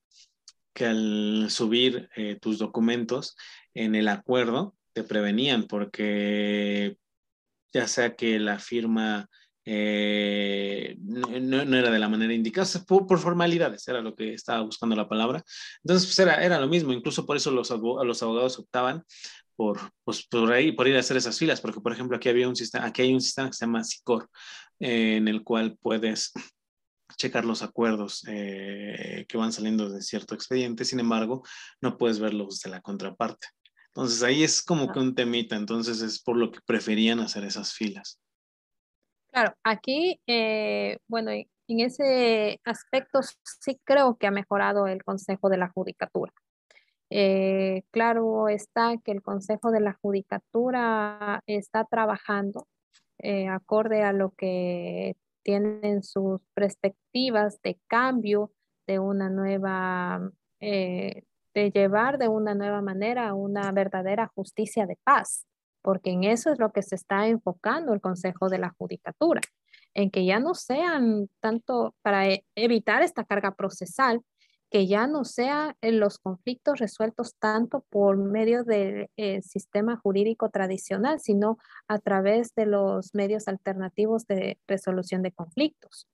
que 0.75 0.87
al 0.87 1.47
subir 1.51 2.09
eh, 2.15 2.39
tus 2.41 2.59
documentos 2.59 3.37
en 3.75 3.95
el 3.95 4.09
acuerdo 4.09 4.77
te 4.93 5.03
prevenían 5.03 5.65
porque 5.67 6.97
ya 7.73 7.89
sea 7.89 8.15
que 8.15 8.39
la 8.39 8.59
firma 8.59 9.29
eh, 9.71 10.97
no, 10.99 11.65
no, 11.67 11.77
era 11.77 11.91
de 11.91 11.99
la 11.99 12.09
manera 12.09 12.33
indicada, 12.33 12.67
por, 12.87 13.19
formalidades, 13.19 13.87
era 13.87 14.01
lo 14.01 14.15
que 14.15 14.33
estaba 14.33 14.63
buscando 14.63 14.97
la 14.97 15.07
palabra. 15.07 15.45
Entonces, 15.85 16.07
pues 16.07 16.19
era, 16.21 16.43
era 16.43 16.59
lo 16.59 16.69
mismo, 16.69 16.91
incluso 16.91 17.27
por 17.27 17.37
eso 17.37 17.51
los, 17.51 17.69
los 17.69 18.23
abogados 18.23 18.59
optaban 18.59 19.05
por, 19.57 19.79
pues, 20.05 20.27
por, 20.27 20.51
ahí, 20.53 20.73
por 20.73 20.89
ir 20.89 20.97
a 20.97 21.01
hacer 21.01 21.19
esas 21.19 21.39
filas, 21.39 21.61
porque 21.61 21.83
por 21.83 21.93
ejemplo 21.93 22.17
aquí, 22.17 22.31
había 22.31 22.49
un 22.49 22.57
sistema, 22.57 22.87
aquí 22.87 23.03
hay 23.03 23.13
un 23.13 23.21
sistema 23.21 23.49
que 23.49 23.57
se 23.57 23.67
llama 23.67 23.85
SICOR, 23.85 24.31
eh, 24.81 25.17
en 25.17 25.29
el 25.29 25.45
cual 25.45 25.77
puedes 25.83 26.33
checar 27.19 27.45
los 27.45 27.63
acuerdos 27.63 28.25
eh, 28.27 29.27
que 29.29 29.37
van 29.37 29.53
saliendo 29.53 29.91
de 29.91 30.01
cierto 30.01 30.35
expediente, 30.35 30.87
sin 30.87 31.01
embargo, 31.01 31.43
no 31.83 31.99
puedes 31.99 32.21
verlos 32.21 32.61
de 32.61 32.71
la 32.71 32.81
contraparte. 32.81 33.49
Entonces 33.89 34.23
ahí 34.23 34.45
es 34.45 34.63
como 34.63 34.91
que 34.91 34.99
un 34.99 35.15
temita, 35.15 35.57
entonces 35.57 36.01
es 36.01 36.23
por 36.23 36.39
lo 36.39 36.51
que 36.53 36.61
preferían 36.65 37.21
hacer 37.21 37.45
esas 37.45 37.75
filas. 37.75 38.19
Claro, 39.33 39.55
aquí, 39.63 40.21
eh, 40.27 40.99
bueno, 41.07 41.31
en 41.31 41.81
ese 41.81 42.61
aspecto 42.65 43.21
sí 43.23 43.79
creo 43.85 44.17
que 44.17 44.27
ha 44.27 44.31
mejorado 44.31 44.87
el 44.87 45.05
Consejo 45.05 45.51
de 45.51 45.59
la 45.59 45.69
Judicatura. 45.69 46.33
Eh, 47.11 47.85
claro 47.91 48.49
está 48.49 48.97
que 49.05 49.13
el 49.13 49.23
Consejo 49.23 49.71
de 49.71 49.81
la 49.81 49.95
Judicatura 50.03 51.43
está 51.47 51.85
trabajando 51.85 52.67
eh, 53.19 53.49
acorde 53.49 54.03
a 54.03 54.13
lo 54.13 54.31
que 54.33 55.17
tienen 55.43 56.03
sus 56.03 56.41
perspectivas 56.55 57.61
de 57.63 57.79
cambio 57.87 58.53
de 58.87 58.99
una 58.99 59.31
nueva, 59.31 60.31
de 60.61 61.25
llevar 61.73 62.19
de 62.19 62.29
una 62.29 62.55
nueva 62.55 62.83
manera 62.83 63.35
una 63.35 63.73
verdadera 63.73 64.29
justicia 64.35 64.87
de 64.87 64.97
paz 65.05 65.48
porque 65.89 66.11
en 66.11 66.25
eso 66.25 66.53
es 66.53 66.59
lo 66.59 66.71
que 66.71 66.83
se 66.83 66.97
está 66.97 67.29
enfocando 67.29 67.95
el 67.95 68.03
Consejo 68.03 68.51
de 68.51 68.59
la 68.59 68.75
Judicatura, 68.77 69.41
en 69.95 70.11
que 70.11 70.27
ya 70.27 70.39
no 70.39 70.53
sean 70.53 71.31
tanto 71.41 71.95
para 72.03 72.29
e, 72.29 72.45
evitar 72.57 73.01
esta 73.01 73.25
carga 73.25 73.55
procesal, 73.55 74.21
que 74.71 74.87
ya 74.87 75.07
no 75.07 75.25
sean 75.25 75.77
eh, 75.81 75.93
los 75.93 76.19
conflictos 76.19 76.79
resueltos 76.79 77.37
tanto 77.39 77.87
por 77.89 78.19
medio 78.19 78.65
del 78.65 79.09
eh, 79.17 79.41
sistema 79.41 79.97
jurídico 79.97 80.51
tradicional, 80.51 81.21
sino 81.21 81.57
a 81.89 81.99
través 82.01 82.55
de 82.55 82.67
los 82.67 83.15
medios 83.15 83.49
alternativos 83.49 84.27
de 84.27 84.59
resolución 84.67 85.23
de 85.23 85.33
conflictos. 85.33 86.07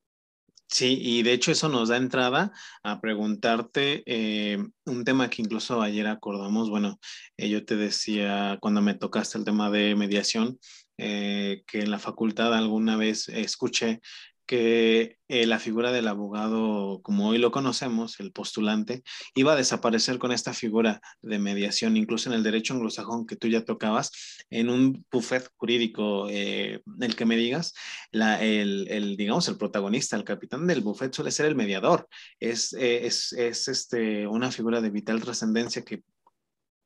Sí, 0.74 0.98
y 1.00 1.22
de 1.22 1.32
hecho 1.32 1.52
eso 1.52 1.68
nos 1.68 1.88
da 1.90 1.96
entrada 1.96 2.50
a 2.82 3.00
preguntarte 3.00 4.02
eh, 4.06 4.58
un 4.86 5.04
tema 5.04 5.30
que 5.30 5.40
incluso 5.40 5.80
ayer 5.80 6.08
acordamos, 6.08 6.68
bueno, 6.68 6.98
eh, 7.36 7.48
yo 7.48 7.64
te 7.64 7.76
decía 7.76 8.58
cuando 8.60 8.82
me 8.82 8.94
tocaste 8.94 9.38
el 9.38 9.44
tema 9.44 9.70
de 9.70 9.94
mediación, 9.94 10.58
eh, 10.98 11.62
que 11.68 11.82
en 11.82 11.92
la 11.92 12.00
facultad 12.00 12.52
alguna 12.52 12.96
vez 12.96 13.28
escuché 13.28 14.00
que 14.46 15.18
eh, 15.28 15.46
la 15.46 15.58
figura 15.58 15.90
del 15.92 16.08
abogado, 16.08 17.00
como 17.02 17.28
hoy 17.28 17.38
lo 17.38 17.50
conocemos, 17.50 18.20
el 18.20 18.32
postulante, 18.32 19.02
iba 19.34 19.52
a 19.52 19.56
desaparecer 19.56 20.18
con 20.18 20.32
esta 20.32 20.52
figura 20.52 21.00
de 21.22 21.38
mediación, 21.38 21.96
incluso 21.96 22.28
en 22.28 22.36
el 22.36 22.42
derecho 22.42 22.74
anglosajón 22.74 23.26
que 23.26 23.36
tú 23.36 23.48
ya 23.48 23.64
tocabas, 23.64 24.12
en 24.50 24.68
un 24.68 25.04
buffet 25.10 25.48
jurídico, 25.56 26.28
eh, 26.28 26.82
el 27.00 27.16
que 27.16 27.24
me 27.24 27.36
digas, 27.36 27.74
la, 28.10 28.42
el, 28.42 28.86
el, 28.90 29.16
digamos, 29.16 29.48
el 29.48 29.56
protagonista, 29.56 30.16
el 30.16 30.24
capitán 30.24 30.66
del 30.66 30.82
buffet 30.82 31.12
suele 31.14 31.30
ser 31.30 31.46
el 31.46 31.56
mediador, 31.56 32.08
es, 32.38 32.72
eh, 32.74 33.06
es, 33.06 33.32
es 33.32 33.68
este, 33.68 34.26
una 34.26 34.50
figura 34.50 34.80
de 34.80 34.90
vital 34.90 35.22
trascendencia 35.22 35.84
que 35.84 36.02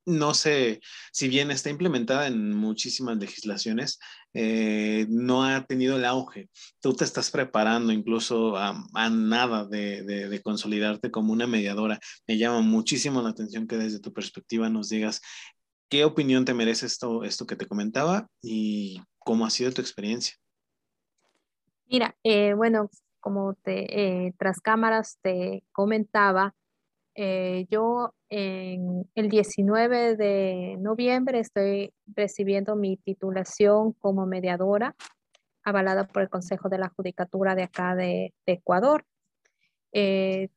no 0.08 0.32
sé, 0.32 0.80
si 1.12 1.28
bien 1.28 1.50
está 1.50 1.68
implementada 1.68 2.26
en 2.26 2.54
muchísimas 2.54 3.18
legislaciones, 3.18 3.98
eh, 4.32 5.06
no 5.10 5.44
ha 5.44 5.64
tenido 5.66 5.96
el 5.96 6.04
auge. 6.04 6.48
Tú 6.80 6.94
te 6.94 7.04
estás 7.04 7.30
preparando 7.30 7.92
incluso 7.92 8.56
a, 8.56 8.74
nada 9.10 9.66
de, 9.66 10.40
consolidarte 10.42 11.10
como 11.10 11.32
una 11.32 11.46
mediadora. 11.46 11.98
Me 12.26 12.38
llama 12.38 12.62
muchísimo 12.62 13.20
la 13.20 13.30
atención 13.30 13.66
que 13.66 13.76
desde 13.76 14.00
tu 14.00 14.12
perspectiva 14.12 14.70
nos 14.70 14.88
digas 14.88 15.20
qué 15.90 16.04
opinión 16.04 16.44
te 16.44 16.54
merece 16.54 16.86
esto, 16.86 17.22
esto 17.24 17.46
que 17.46 17.56
te 17.56 17.66
comentaba 17.66 18.28
y 18.42 19.02
cómo 19.18 19.44
ha 19.44 19.50
sido 19.50 19.72
tu 19.72 19.82
experiencia. 19.82 20.34
Mira, 21.86 22.16
eh, 22.22 22.54
bueno, 22.54 22.90
como 23.20 23.54
te, 23.54 24.26
eh, 24.26 24.34
tras 24.38 24.60
cámaras 24.60 25.18
te 25.20 25.64
comentaba, 25.72 26.54
eh, 27.20 27.66
yo 27.68 28.14
el 28.28 29.28
19 29.28 30.14
de 30.14 30.76
noviembre 30.78 31.40
estoy 31.40 31.92
recibiendo 32.06 32.76
mi 32.76 32.96
titulación 32.96 33.92
como 33.94 34.24
mediadora 34.24 34.94
avalada 35.64 36.06
por 36.06 36.22
el 36.22 36.28
Consejo 36.28 36.68
de 36.68 36.78
la 36.78 36.90
Judicatura 36.90 37.56
de 37.56 37.64
acá 37.64 37.96
de, 37.96 38.32
Ecuador. 38.46 39.04
Eh, 39.90 40.48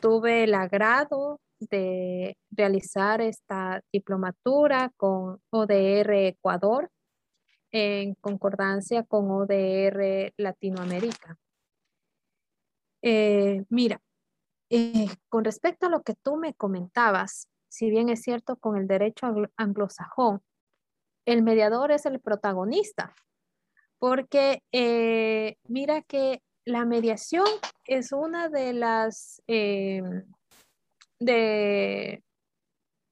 tuve 0.00 0.42
el 0.42 0.54
agrado 0.54 1.40
de 1.60 2.36
realizar 2.50 3.20
esta 3.20 3.80
diplomatura 3.92 4.90
con 4.96 5.40
ODR 5.50 6.26
Ecuador 6.26 6.90
en 7.70 8.14
concordancia 8.14 9.04
con 9.04 9.30
ODR 9.30 10.32
Latinoamérica. 10.36 11.38
Eh, 13.02 13.64
mira, 13.68 14.00
eh, 14.70 15.08
con 15.28 15.44
respecto 15.44 15.86
a 15.86 15.90
lo 15.90 16.02
que 16.02 16.14
tú 16.14 16.36
me 16.36 16.54
comentabas, 16.54 17.48
si 17.68 17.90
bien 17.90 18.08
es 18.08 18.22
cierto 18.22 18.56
con 18.56 18.76
el 18.76 18.86
derecho 18.86 19.26
anglosajón, 19.56 20.42
el 21.26 21.42
mediador 21.42 21.90
es 21.92 22.06
el 22.06 22.20
protagonista, 22.20 23.14
porque 23.98 24.62
eh, 24.72 25.56
mira 25.64 26.02
que 26.02 26.42
la 26.64 26.84
mediación 26.84 27.46
es 27.86 28.12
una 28.12 28.48
de 28.48 28.72
las, 28.72 29.42
de 29.46 30.22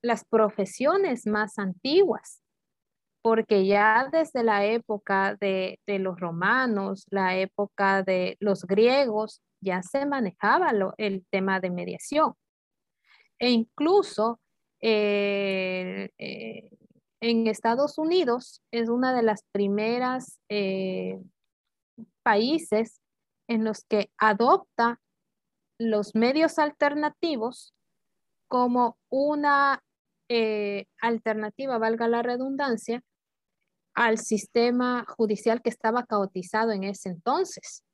las 0.02 0.24
profesiones 0.24 1.26
más 1.26 1.58
antiguas 1.58 2.42
porque 3.26 3.66
ya 3.66 4.08
desde 4.12 4.44
la 4.44 4.66
época 4.66 5.34
de, 5.40 5.80
los 5.84 6.20
romanos, 6.20 7.06
la 7.10 7.36
época 7.36 8.04
de 8.04 8.36
los 8.38 8.64
griegos, 8.64 9.42
ya 9.66 9.82
se 9.82 10.06
manejaba 10.06 10.72
el 10.96 11.26
tema 11.30 11.60
de 11.60 11.70
mediación. 11.70 12.34
E 13.38 13.50
incluso 13.50 14.40
eh, 14.80 16.10
eh, 16.18 16.70
en 17.20 17.46
Estados 17.48 17.98
Unidos 17.98 18.62
es 18.70 18.88
una 18.88 19.14
de 19.14 19.22
las 19.22 19.42
primeras 19.52 20.40
eh, 20.48 21.18
países 22.22 23.00
en 23.48 23.64
los 23.64 23.84
que 23.84 24.10
adopta 24.18 25.00
los 25.78 26.14
medios 26.14 26.58
alternativos 26.58 27.74
como 28.48 28.96
una 29.10 29.82
alternativa, 31.00 31.78
valga 31.78 32.08
la 32.08 32.22
redundancia, 32.22 33.04
al 33.94 34.18
sistema 34.18 35.04
judicial 35.06 35.62
que 35.62 35.70
estaba 35.70 36.04
caotizado 36.04 36.72
en 36.72 36.82
ese 36.82 37.08
entonces, 37.08 37.85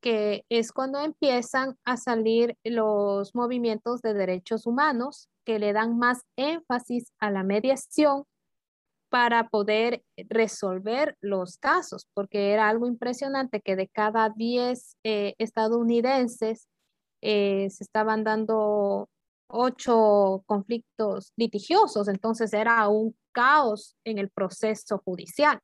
que 0.00 0.44
es 0.48 0.72
cuando 0.72 1.00
empiezan 1.00 1.76
a 1.84 1.96
salir 1.96 2.56
los 2.64 3.34
movimientos 3.34 4.02
de 4.02 4.14
derechos 4.14 4.66
humanos 4.66 5.28
que 5.44 5.58
le 5.58 5.72
dan 5.72 5.98
más 5.98 6.22
énfasis 6.36 7.12
a 7.18 7.30
la 7.30 7.42
mediación 7.42 8.24
para 9.08 9.48
poder 9.48 10.02
resolver 10.28 11.16
los 11.20 11.58
casos, 11.58 12.08
porque 12.12 12.52
era 12.52 12.68
algo 12.68 12.86
impresionante 12.86 13.60
que 13.60 13.76
de 13.76 13.88
cada 13.88 14.30
10 14.30 14.96
eh, 15.04 15.34
estadounidenses 15.38 16.68
eh, 17.22 17.68
se 17.70 17.84
estaban 17.84 18.24
dando 18.24 19.08
ocho 19.48 20.42
conflictos 20.46 21.32
litigiosos, 21.36 22.08
entonces 22.08 22.52
era 22.52 22.88
un 22.88 23.16
caos 23.32 23.96
en 24.04 24.18
el 24.18 24.28
proceso 24.28 24.98
judicial. 25.04 25.60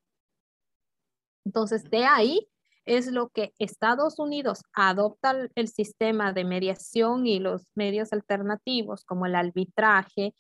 Entonces, 1.45 1.85
de 1.85 2.05
ahí 2.05 2.49
es 2.85 3.07
lo 3.07 3.29
que 3.29 3.55
Estados 3.59 4.19
Unidos 4.19 4.63
adopta 4.73 5.49
el 5.55 5.69
sistema 5.69 6.33
de 6.33 6.45
mediación 6.45 7.27
y 7.27 7.39
los 7.39 7.67
medios 7.75 8.13
alternativos 8.13 9.05
como 9.05 9.27
el 9.27 9.35
arbitraje, 9.35 10.35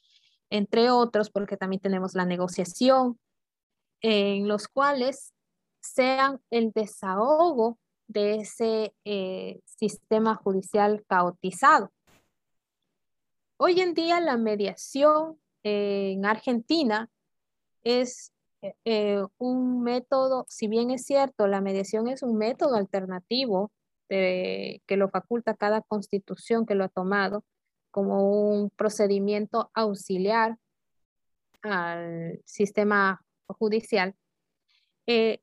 entre 0.51 0.90
otros, 0.90 1.30
porque 1.30 1.57
también 1.57 1.80
tenemos 1.80 2.14
la 2.14 2.26
negociación, 2.26 3.18
en 4.01 4.49
los 4.49 4.68
cuales 4.68 5.32
sean 5.80 6.40
el 6.51 6.72
desahogo 6.72 7.78
de 8.09 8.36
ese 8.36 8.95
eh, 9.05 9.61
sistema 9.64 10.34
judicial 10.34 11.05
caotizado. 11.07 11.90
Hoy 13.57 13.80
en 13.80 13.95
día 13.95 14.20
la 14.20 14.36
mediación 14.36 15.40
en 15.62 16.26
Argentina 16.26 17.09
es 17.84 18.32
eh, 18.84 19.22
un 19.38 19.82
método, 19.82 20.46
si 20.48 20.68
bien 20.68 20.90
es 20.90 21.04
cierto, 21.04 21.46
la 21.46 21.60
mediación 21.60 22.08
es 22.08 22.22
un 22.22 22.36
método 22.36 22.76
alternativo 22.76 23.70
que 24.08 24.82
lo 24.88 25.08
faculta 25.08 25.54
cada 25.54 25.80
constitución 25.80 26.66
que 26.66 26.74
lo 26.74 26.84
ha 26.84 26.90
tomado 26.90 27.44
como 27.92 28.28
un 28.28 28.70
procedimiento 28.70 29.70
auxiliar 29.72 30.58
al 31.62 32.40
sistema 32.44 33.24
judicial, 33.46 34.14
eh, 35.06 35.40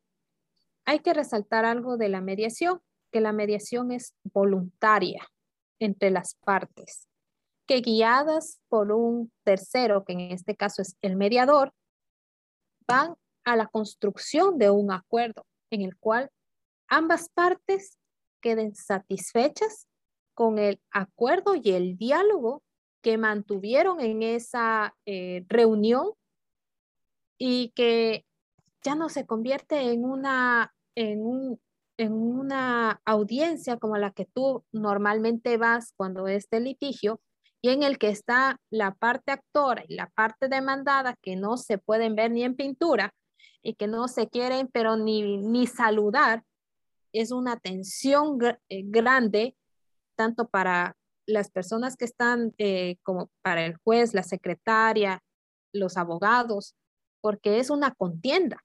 hay 0.85 0.99
que 0.99 1.13
resaltar 1.13 1.65
algo 1.65 1.95
de 1.95 2.09
la 2.09 2.21
mediación, 2.21 2.81
que 3.11 3.21
la 3.21 3.31
mediación 3.31 3.91
es 3.91 4.13
voluntaria 4.23 5.25
entre 5.79 6.09
las 6.09 6.35
partes 6.35 7.07
que 7.65 7.81
guiadas 7.81 8.59
por 8.67 8.91
un 8.91 9.31
tercero, 9.43 10.03
que 10.03 10.13
en 10.13 10.19
este 10.21 10.55
caso 10.55 10.81
es 10.81 10.97
el 11.03 11.15
mediador, 11.15 11.71
van 12.89 13.13
a 13.45 13.55
la 13.55 13.67
construcción 13.67 14.57
de 14.57 14.71
un 14.71 14.91
acuerdo 14.91 15.45
en 15.69 15.83
el 15.83 15.95
cual 15.95 16.31
ambas 16.87 17.29
partes 17.29 17.99
queden 18.41 18.73
satisfechas 18.73 19.87
con 20.33 20.57
el 20.57 20.81
acuerdo 20.91 21.53
y 21.55 21.69
el 21.69 21.97
diálogo 21.97 22.63
que 23.01 23.17
mantuvieron 23.17 23.99
en 24.01 24.23
esa 24.23 24.95
eh, 25.05 25.45
reunión 25.47 26.13
y 27.37 27.71
que 27.75 28.25
ya 28.83 28.95
no 28.95 29.09
se 29.09 29.25
convierte 29.25 29.91
en 29.91 30.03
una, 30.03 30.73
en, 30.95 31.59
en 31.97 32.13
una 32.13 33.01
audiencia 33.05 33.77
como 33.77 33.97
la 33.97 34.11
que 34.11 34.25
tú 34.25 34.65
normalmente 34.71 35.57
vas 35.57 35.93
cuando 35.95 36.27
es 36.27 36.49
de 36.49 36.59
litigio, 36.59 37.21
y 37.61 37.69
en 37.69 37.83
el 37.83 37.97
que 37.97 38.09
está 38.09 38.59
la 38.69 38.93
parte 38.93 39.31
actora 39.31 39.83
y 39.87 39.95
la 39.95 40.07
parte 40.07 40.47
demandada 40.47 41.15
que 41.21 41.35
no 41.35 41.57
se 41.57 41.77
pueden 41.77 42.15
ver 42.15 42.31
ni 42.31 42.43
en 42.43 42.55
pintura 42.55 43.13
y 43.61 43.73
que 43.73 43.87
no 43.87 44.07
se 44.07 44.29
quieren 44.29 44.69
pero 44.71 44.95
ni, 44.95 45.37
ni 45.37 45.67
saludar, 45.67 46.43
es 47.11 47.31
una 47.31 47.57
tensión 47.57 48.39
eh, 48.41 48.83
grande 48.85 49.55
tanto 50.15 50.47
para 50.47 50.95
las 51.25 51.49
personas 51.51 51.95
que 51.95 52.05
están 52.05 52.53
eh, 52.57 52.97
como 53.03 53.29
para 53.41 53.65
el 53.65 53.77
juez, 53.77 54.13
la 54.13 54.23
secretaria, 54.23 55.21
los 55.73 55.97
abogados, 55.97 56.75
porque 57.21 57.59
es 57.59 57.69
una 57.69 57.93
contienda. 57.93 58.57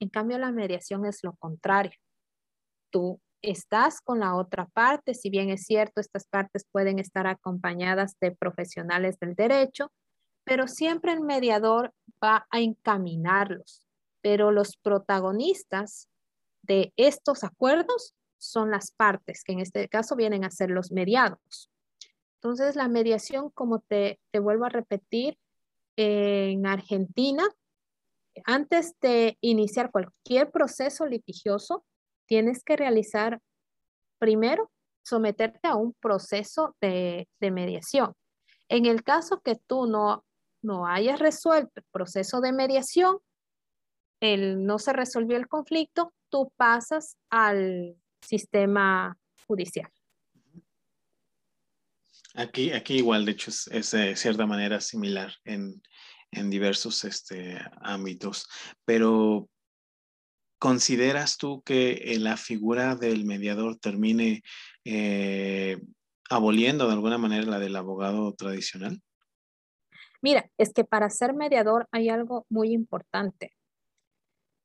En 0.00 0.08
cambio, 0.08 0.38
la 0.38 0.52
mediación 0.52 1.04
es 1.04 1.22
lo 1.22 1.34
contrario. 1.36 1.98
Tú 2.90 3.20
estás 3.50 4.00
con 4.00 4.20
la 4.20 4.34
otra 4.34 4.66
parte, 4.66 5.14
si 5.14 5.30
bien 5.30 5.50
es 5.50 5.64
cierto, 5.64 6.00
estas 6.00 6.26
partes 6.26 6.66
pueden 6.70 6.98
estar 6.98 7.26
acompañadas 7.26 8.16
de 8.20 8.32
profesionales 8.32 9.18
del 9.20 9.34
derecho, 9.34 9.92
pero 10.44 10.68
siempre 10.68 11.12
el 11.12 11.20
mediador 11.20 11.92
va 12.22 12.46
a 12.50 12.60
encaminarlos, 12.60 13.86
pero 14.20 14.50
los 14.50 14.76
protagonistas 14.76 16.08
de 16.62 16.92
estos 16.96 17.44
acuerdos 17.44 18.14
son 18.38 18.70
las 18.70 18.90
partes, 18.90 19.44
que 19.44 19.52
en 19.52 19.60
este 19.60 19.88
caso 19.88 20.16
vienen 20.16 20.44
a 20.44 20.50
ser 20.50 20.70
los 20.70 20.92
mediados. 20.92 21.70
Entonces, 22.36 22.76
la 22.76 22.88
mediación, 22.88 23.50
como 23.50 23.80
te, 23.80 24.20
te 24.30 24.40
vuelvo 24.40 24.66
a 24.66 24.70
repetir, 24.70 25.38
en 25.96 26.66
Argentina, 26.66 27.42
antes 28.44 28.94
de 29.00 29.38
iniciar 29.40 29.90
cualquier 29.90 30.50
proceso 30.50 31.06
litigioso, 31.06 31.84
tienes 32.26 32.62
que 32.62 32.76
realizar 32.76 33.40
primero, 34.18 34.70
someterte 35.02 35.68
a 35.68 35.76
un 35.76 35.94
proceso 35.94 36.76
de, 36.80 37.28
mediación. 37.40 38.14
En 38.68 38.86
el 38.86 39.04
caso 39.04 39.40
que 39.40 39.54
tú 39.54 39.86
no, 39.86 40.24
no 40.62 40.86
hayas 40.86 41.20
resuelto 41.20 41.72
el 41.76 41.84
proceso 41.92 42.40
de 42.40 42.52
mediación, 42.52 43.18
el, 44.20 44.64
no 44.64 44.78
se 44.78 44.92
resolvió 44.92 45.36
el 45.36 45.46
conflicto, 45.46 46.12
tú 46.28 46.52
pasas 46.56 47.16
al 47.30 47.96
sistema 48.20 49.16
judicial. 49.46 49.90
Aquí, 52.34 52.72
aquí 52.72 52.96
igual, 52.96 53.24
de 53.24 53.32
hecho, 53.32 53.50
es, 53.70 53.90
de 53.92 54.16
cierta 54.16 54.46
manera 54.46 54.80
similar 54.80 55.32
en, 55.44 55.80
diversos 56.50 57.04
este, 57.04 57.58
ámbitos, 57.80 58.46
pero 58.84 59.48
¿Consideras 60.58 61.36
tú 61.36 61.62
que 61.62 61.92
eh, 61.92 62.18
la 62.18 62.36
figura 62.36 62.94
del 62.96 63.24
mediador 63.26 63.76
termine 63.76 64.42
eh, 64.84 65.78
aboliendo 66.30 66.86
de 66.86 66.94
alguna 66.94 67.18
manera 67.18 67.44
la 67.44 67.58
del 67.58 67.76
abogado 67.76 68.34
tradicional? 68.34 69.02
Mira, 70.22 70.50
es 70.56 70.72
que 70.72 70.84
para 70.84 71.10
ser 71.10 71.34
mediador 71.34 71.88
hay 71.92 72.08
algo 72.08 72.46
muy 72.48 72.72
importante. 72.72 73.52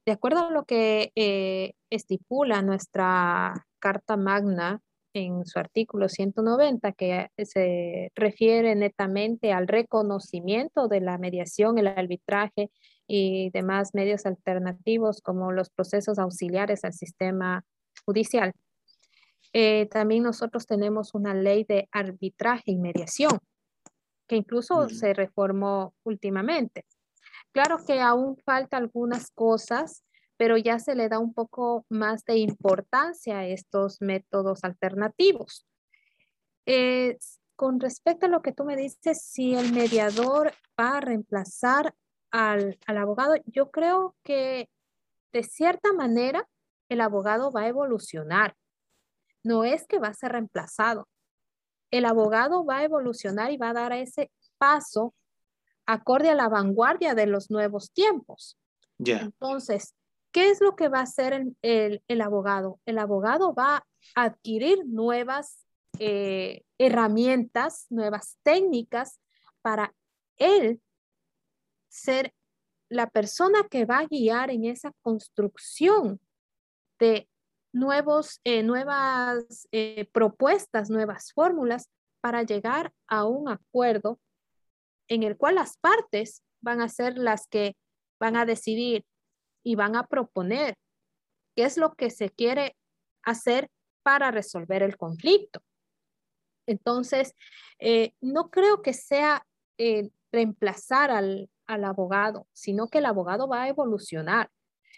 De 0.06 0.14
acuerdo 0.14 0.48
a 0.48 0.52
lo 0.52 0.64
que 0.64 1.12
eh, 1.16 1.74
estipula 1.90 2.62
nuestra 2.62 3.68
Carta 3.80 4.16
Magna 4.16 4.82
en 5.14 5.46
su 5.46 5.60
artículo 5.60 6.08
190, 6.08 6.94
que 6.94 7.28
se 7.38 8.12
refiere 8.16 8.76
netamente 8.76 9.52
al 9.52 9.68
reconocimiento 9.68 10.88
de 10.88 11.02
la 11.02 11.18
mediación, 11.18 11.78
el 11.78 11.88
arbitraje 11.88 12.72
y 13.08 13.50
demás 13.52 13.94
medios 13.94 14.26
alternativos 14.26 15.22
como 15.22 15.52
los 15.52 15.70
procesos 15.70 16.20
auxiliares 16.20 16.84
al 16.84 16.94
sistema 16.94 17.66
judicial. 18.06 18.54
Eh, 19.54 19.88
también 19.88 20.24
nosotros 20.24 20.66
tenemos 20.66 21.14
una 21.14 21.34
ley 21.34 21.66
de 21.66 21.90
arbitraje 21.92 22.72
y 22.72 22.78
mediación, 22.78 23.40
que 24.28 24.38
incluso 24.38 24.88
se 24.90 25.14
reformó 25.14 25.94
últimamente. 26.04 26.86
Claro 27.52 27.80
que 27.86 28.00
aún 28.00 28.38
falta 28.46 28.78
algunas 28.78 29.30
cosas, 29.32 30.04
pero 30.38 30.58
ya 30.58 30.80
se 30.80 30.96
le 30.96 31.10
da 31.10 31.20
un 31.20 31.34
poco 31.34 31.86
más 31.90 32.24
de 32.24 32.38
importancia 32.38 33.40
a 33.40 33.46
estos 33.46 34.02
métodos 34.02 34.64
alternativos. 34.64 35.68
Eh, 36.66 37.18
con 37.56 37.80
respecto 37.80 38.26
a 38.26 38.30
lo 38.30 38.42
que 38.42 38.54
tú 38.54 38.64
me 38.64 38.76
dices, 38.76 39.22
si 39.22 39.54
el 39.54 39.74
mediador 39.74 40.54
va 40.80 40.98
a 40.98 41.02
reemplazar 41.02 41.94
al, 42.32 42.80
al 42.86 42.98
abogado, 42.98 43.36
yo 43.46 43.72
creo 43.72 44.16
que 44.24 44.70
de 45.32 45.44
cierta 45.44 45.94
manera 45.94 46.48
el 46.90 47.02
abogado 47.02 47.52
va 47.52 47.62
a 47.62 47.68
evolucionar. 47.68 48.56
No 49.44 49.64
es 49.64 49.88
que 49.88 50.00
va 50.00 50.10
a 50.10 50.14
ser 50.14 50.34
reemplazado. 50.34 51.08
El 51.90 52.06
abogado 52.06 52.66
va 52.66 52.78
a 52.78 52.84
evolucionar 52.84 53.52
y 53.52 53.58
va 53.58 53.70
a 53.70 53.74
dar 53.74 53.94
ese 53.94 54.32
paso 54.58 55.14
acorde 55.86 56.30
a 56.30 56.36
la 56.36 56.50
vanguardia 56.50 57.16
de 57.16 57.28
los 57.28 57.50
nuevos 57.50 57.92
tiempos. 57.92 58.58
Entonces, 59.00 59.96
¿qué 60.32 60.52
es 60.52 60.62
lo 60.62 60.76
que 60.76 60.90
va 60.90 61.00
a 61.00 61.04
hacer 61.04 61.34
el, 61.62 62.04
el, 62.08 62.22
abogado? 62.22 62.80
El 62.86 62.98
abogado 63.00 63.54
va 63.54 63.86
a 64.16 64.24
adquirir 64.24 64.86
nuevas 64.86 65.66
eh, 66.00 66.64
herramientas, 66.78 67.88
nuevas 67.90 68.38
técnicas 68.44 69.20
para 69.62 69.94
él 70.38 70.82
ser 71.92 72.34
la 72.90 73.10
persona 73.10 73.68
que 73.70 73.86
va 73.86 74.00
a 74.00 74.06
guiar 74.06 74.50
en 74.50 74.66
esa 74.66 74.92
construcción 75.02 76.20
de 77.00 77.30
nuevos, 77.74 78.40
eh, 78.44 78.64
nuevas 78.64 79.68
eh, 79.72 80.10
propuestas, 80.12 80.90
nuevas 80.90 81.32
fórmulas 81.34 81.90
para 82.22 82.44
llegar 82.44 82.94
a 83.08 83.26
un 83.26 83.50
acuerdo 83.50 84.20
en 85.08 85.24
el 85.24 85.38
cual 85.38 85.56
las 85.56 85.78
partes 85.78 86.44
van 86.62 86.82
a 86.82 86.90
ser 86.90 87.18
las 87.18 87.48
que 87.48 87.76
van 88.20 88.36
a 88.36 88.46
decidir 88.46 89.06
y 89.64 89.76
van 89.76 89.96
a 89.96 90.08
proponer 90.08 90.76
qué 91.56 91.64
es 91.64 91.78
lo 91.78 91.94
que 91.94 92.10
se 92.10 92.30
quiere 92.30 92.78
hacer 93.24 93.70
para 94.04 94.32
resolver 94.32 94.84
el 94.84 94.98
conflicto. 94.98 95.62
Entonces, 96.68 97.36
eh, 97.80 98.14
no 98.22 98.50
creo 98.50 98.82
que 98.82 98.94
sea 98.94 99.46
reemplazar 100.32 101.10
al, 101.10 101.50
abogado, 101.86 102.48
sino 102.54 102.88
que 102.88 103.00
el 103.00 103.06
abogado 103.06 103.48
va 103.48 103.64
a 103.64 103.68
evolucionar. 103.70 104.50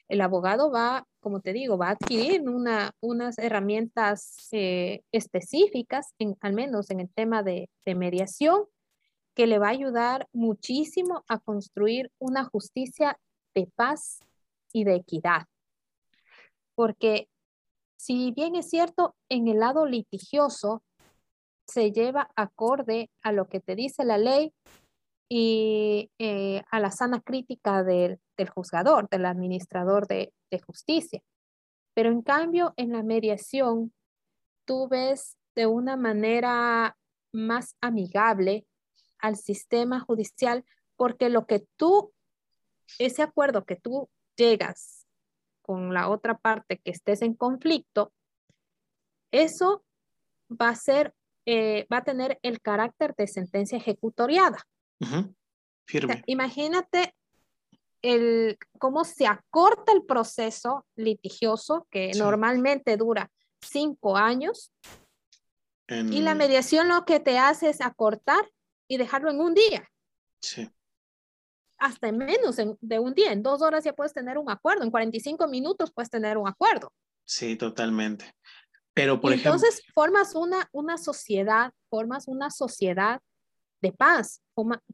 El 0.07 0.21
abogado 0.21 0.71
va, 0.71 1.07
como 1.19 1.39
te 1.39 1.53
digo, 1.53 1.77
va 1.77 1.89
a 1.89 1.91
adquirir 1.91 2.43
unas 3.01 3.37
herramientas 3.37 4.49
eh, 4.51 5.01
específicas, 5.11 6.13
al 6.41 6.53
menos 6.53 6.89
en 6.89 6.99
el 6.99 7.09
tema 7.09 7.43
de 7.43 7.69
mediación, 7.85 8.65
que 9.33 9.47
le 9.47 9.59
va 9.59 9.67
a 9.67 9.71
ayudar 9.71 10.27
muchísimo 10.33 11.23
a 11.27 11.39
construir 11.39 12.11
una 12.19 12.43
justicia 12.43 13.19
de 13.55 13.67
paz 13.75 14.19
y 14.71 14.83
de 14.83 14.95
equidad. 14.95 15.47
Porque 16.75 17.29
si 17.97 18.31
bien 18.31 18.55
es 18.55 18.69
cierto, 18.69 19.15
en 19.29 19.47
el 19.47 19.59
lado 19.59 19.85
litigioso 19.85 20.83
se 21.65 21.91
lleva 21.91 22.29
acorde 22.35 23.09
a 23.21 23.31
lo 23.31 23.47
que 23.47 23.59
te 23.59 23.75
dice 23.75 24.03
la 24.03 24.17
ley 24.17 24.53
y 25.35 26.11
eh, 26.19 26.61
a 26.69 26.79
la 26.79 26.91
sana 26.91 27.19
crítica 27.19 27.81
del, 27.81 28.19
juzgador, 28.53 29.09
del 29.09 29.25
administrador 29.25 30.05
de, 30.05 30.31
justicia. 30.67 31.23
Pero 31.95 32.11
en 32.11 32.21
cambio, 32.21 32.75
en 32.77 32.91
la 32.91 33.01
mediación, 33.01 33.91
tú 34.63 34.87
ves 34.87 35.39
de 35.55 35.65
una 35.65 35.97
manera 35.97 36.95
más 37.31 37.75
amigable 37.81 38.67
al 39.17 39.35
sistema 39.35 40.01
judicial, 40.01 40.65
porque 40.97 41.29
lo 41.29 41.47
que 41.47 41.65
tú, 41.77 42.13
ese 42.99 43.23
acuerdo 43.23 43.65
que 43.65 43.75
tú 43.75 44.11
llegas 44.35 45.07
con 45.63 45.95
la 45.95 46.09
otra 46.09 46.37
parte 46.37 46.77
que 46.77 46.91
estés 46.91 47.23
en 47.23 47.33
conflicto, 47.33 48.13
eso 49.31 49.83
va 50.51 50.69
a 50.69 50.75
ser, 50.75 51.15
eh, 51.47 51.87
va 51.91 51.97
a 51.97 52.03
tener 52.03 52.37
el 52.43 52.61
carácter 52.61 53.15
de 53.15 53.25
sentencia 53.25 53.79
ejecutoriada. 53.79 54.67
Imagínate 56.25 57.15
el, 58.01 58.57
cómo 58.79 59.05
se 59.05 59.25
acorta 59.25 59.93
el 59.93 60.03
proceso 60.03 60.85
litigioso, 60.95 61.87
que 61.89 62.11
normalmente 62.15 62.97
dura 62.97 63.31
cinco 63.61 64.17
años, 64.17 64.71
y 65.87 66.21
la 66.21 66.33
mediación 66.33 66.87
lo 66.87 67.05
que 67.05 67.19
te 67.19 67.37
hace 67.37 67.69
es 67.69 67.81
acortar 67.81 68.49
y 68.87 68.97
dejarlo 68.97 69.29
en 69.29 69.39
un 69.39 69.53
día. 69.53 69.87
Sí. 70.41 70.69
Hasta 71.77 72.07
en 72.07 72.17
menos 72.17 72.55
de 72.55 72.99
un 72.99 73.13
día, 73.13 73.31
en 73.31 73.43
dos 73.43 73.61
horas 73.61 73.83
ya 73.83 73.93
puedes 73.93 74.13
tener 74.13 74.37
un 74.37 74.49
acuerdo, 74.49 74.83
en 74.83 74.91
45 74.91 75.47
minutos 75.47 75.91
puedes 75.93 76.09
tener 76.09 76.37
un 76.37 76.47
acuerdo. 76.47 76.91
Sí, 77.25 77.55
totalmente. 77.55 78.33
Pero, 78.93 79.19
por 79.19 79.33
ejemplo... 79.33 79.53
Entonces, 79.53 79.83
formas 79.93 80.35
una, 80.35 80.69
una 80.71 80.97
sociedad, 80.97 81.71
formas 81.89 82.27
una 82.27 82.49
sociedad 82.49 83.21
de 83.83 83.91
paz, 83.91 84.41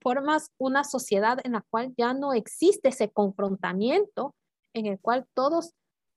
formas 0.02 0.52
una 0.58 0.84
sociedad 0.84 1.38
en 1.44 1.54
la 1.54 1.64
cual 1.70 1.94
ya 1.96 2.14
no 2.14 2.34
existe 2.34 2.90
ese 2.90 3.12
confrontamiento, 3.12 4.36
en 4.74 4.88
el 4.88 5.00
cual 5.00 5.28
todos, 5.36 5.74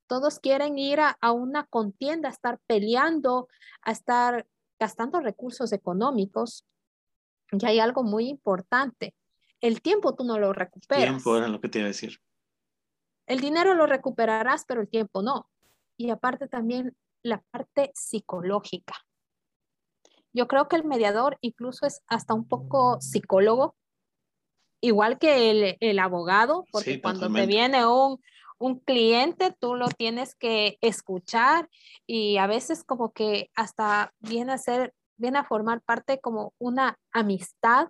todos 0.08 0.40
quieren 0.40 0.78
ir 0.78 1.00
a, 1.00 1.18
a 1.20 1.32
una 1.32 1.66
contienda, 1.66 2.30
a 2.30 2.32
estar 2.32 2.58
peleando, 2.66 3.46
a 3.82 3.92
estar 3.92 4.46
gastando 4.80 5.20
recursos 5.20 5.72
económicos 5.72 6.64
y 7.52 7.66
hay 7.66 7.78
algo 7.78 8.02
muy 8.02 8.28
importante. 8.28 9.14
El 9.60 9.82
tiempo 9.82 10.14
tú 10.14 10.24
no 10.24 10.38
lo 10.38 10.54
recuperas. 10.54 11.04
Tiempo 11.04 11.36
era 11.36 11.48
lo 11.48 11.60
que 11.60 11.68
te 11.68 11.78
iba 11.78 11.86
a 11.86 11.88
decir. 11.88 12.18
El 13.26 13.40
dinero 13.40 13.74
lo 13.74 13.86
recuperarás, 13.86 14.64
pero 14.64 14.80
el 14.80 14.88
tiempo 14.88 15.22
no. 15.22 15.48
Y 15.98 16.08
aparte 16.08 16.48
también 16.48 16.96
la 17.22 17.42
parte 17.50 17.92
psicológica. 17.94 18.94
Yo 20.32 20.48
creo 20.48 20.68
que 20.68 20.76
el 20.76 20.84
mediador 20.84 21.38
incluso 21.40 21.86
es 21.86 22.02
hasta 22.06 22.34
un 22.34 22.46
poco 22.46 23.00
psicólogo, 23.00 23.76
igual 24.80 25.18
que 25.18 25.50
el, 25.50 25.76
el 25.80 25.98
abogado, 25.98 26.64
porque 26.72 27.00
cuando 27.00 27.32
te 27.32 27.46
viene 27.46 27.86
un, 27.86 28.20
un 28.58 28.80
cliente, 28.80 29.54
tú 29.58 29.74
lo 29.74 29.88
tienes 29.88 30.34
que 30.34 30.78
escuchar 30.80 31.68
y 32.06 32.38
a 32.38 32.46
veces 32.46 32.84
como 32.84 33.12
que 33.12 33.50
hasta 33.54 34.12
viene 34.20 34.52
a 34.52 34.58
ser 34.58 34.94
viene 35.22 35.38
a 35.38 35.44
formar 35.44 35.82
parte 35.82 36.20
como 36.20 36.52
una 36.58 36.98
amistad 37.12 37.88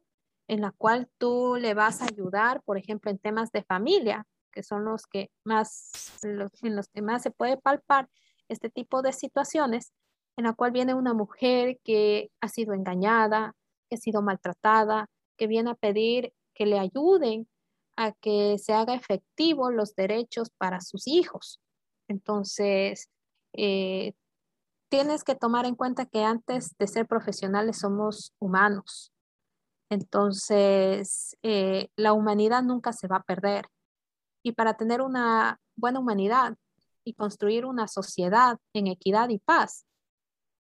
en 0.48 0.60
la 0.60 0.72
cual 0.72 1.08
tú 1.18 1.56
le 1.58 1.72
vas 1.72 2.02
a 2.02 2.04
ayudar, 2.04 2.62
por 2.62 2.76
ejemplo, 2.76 3.10
en 3.10 3.18
temas 3.18 3.50
de 3.52 3.62
familia, 3.62 4.26
que 4.52 4.62
son 4.62 4.84
los 4.84 5.06
que 5.06 5.30
más, 5.44 6.18
los, 6.22 6.50
en 6.62 6.76
los 6.76 6.88
que 6.88 7.00
más 7.00 7.22
se 7.22 7.30
puede 7.30 7.56
palpar 7.56 8.10
este 8.48 8.68
tipo 8.68 9.00
de 9.00 9.14
situaciones, 9.14 9.94
en 10.36 10.44
la 10.44 10.54
cual 10.54 10.72
viene 10.72 10.94
una 10.94 11.14
mujer 11.14 11.78
que 11.84 12.30
ha 12.40 12.48
sido 12.48 12.74
engañada, 12.74 13.54
que 13.88 13.96
ha 13.96 13.98
sido 13.98 14.22
maltratada, 14.22 15.08
que 15.36 15.46
viene 15.46 15.70
a 15.70 15.74
pedir 15.74 16.32
que 16.54 16.66
le 16.66 16.78
ayuden 16.78 17.48
a 17.96 18.12
que 18.12 18.58
se 18.58 18.72
haga 18.72 18.94
efectivo 18.94 19.70
los 19.70 19.94
derechos 19.94 20.50
para 20.56 20.80
sus 20.80 21.06
hijos. 21.06 21.60
Entonces, 22.08 23.10
eh, 23.52 24.14
tienes 24.88 25.24
que 25.24 25.34
tomar 25.34 25.66
en 25.66 25.74
cuenta 25.74 26.06
que 26.06 26.24
antes 26.24 26.76
de 26.78 26.86
ser 26.86 27.06
profesionales 27.06 27.78
somos 27.78 28.34
humanos. 28.38 29.12
Entonces, 29.90 31.36
eh, 31.42 31.88
la 31.96 32.12
humanidad 32.12 32.62
nunca 32.62 32.92
se 32.92 33.08
va 33.08 33.16
a 33.16 33.22
perder. 33.22 33.66
Y 34.42 34.52
para 34.52 34.74
tener 34.76 35.02
una 35.02 35.60
buena 35.76 36.00
humanidad 36.00 36.56
y 37.04 37.14
construir 37.14 37.66
una 37.66 37.88
sociedad 37.88 38.58
en 38.72 38.86
equidad 38.86 39.28
y 39.28 39.38
paz, 39.38 39.84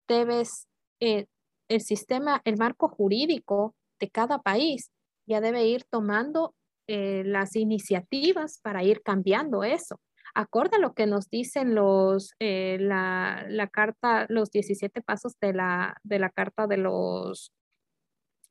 debes, 0.08 0.68
eh, 1.00 1.26
el 1.68 1.80
sistema, 1.80 2.40
el 2.44 2.56
marco 2.56 2.88
jurídico 2.88 3.74
de 4.00 4.10
cada 4.10 4.40
país 4.42 4.90
ya 5.26 5.40
debe 5.40 5.66
ir 5.66 5.84
tomando 5.84 6.54
eh, 6.86 7.22
las 7.24 7.56
iniciativas 7.56 8.60
para 8.62 8.84
ir 8.84 9.02
cambiando 9.02 9.64
eso. 9.64 10.00
Acorde 10.34 10.76
a 10.76 10.80
lo 10.80 10.94
que 10.94 11.06
nos 11.06 11.28
dicen 11.30 11.74
los, 11.74 12.34
eh, 12.40 12.76
la, 12.80 13.46
la, 13.48 13.68
carta, 13.68 14.26
los 14.28 14.50
17 14.50 15.00
pasos 15.02 15.32
de 15.40 15.54
la, 15.54 15.96
de 16.04 16.18
la 16.18 16.30
carta 16.30 16.66
de 16.66 16.76
los, 16.76 17.52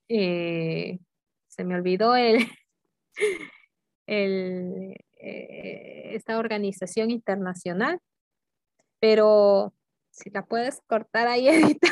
se 0.07 1.63
me 1.63 1.75
olvidó 1.75 2.15
el, 2.15 2.45
el 4.07 4.95
esta 5.17 6.37
organización 6.37 7.11
internacional, 7.11 7.99
pero 8.99 9.73
si 10.15 10.29
la 10.29 10.45
puedes 10.45 10.81
cortar 10.87 11.27
ahí, 11.27 11.47
Edita. 11.77 11.89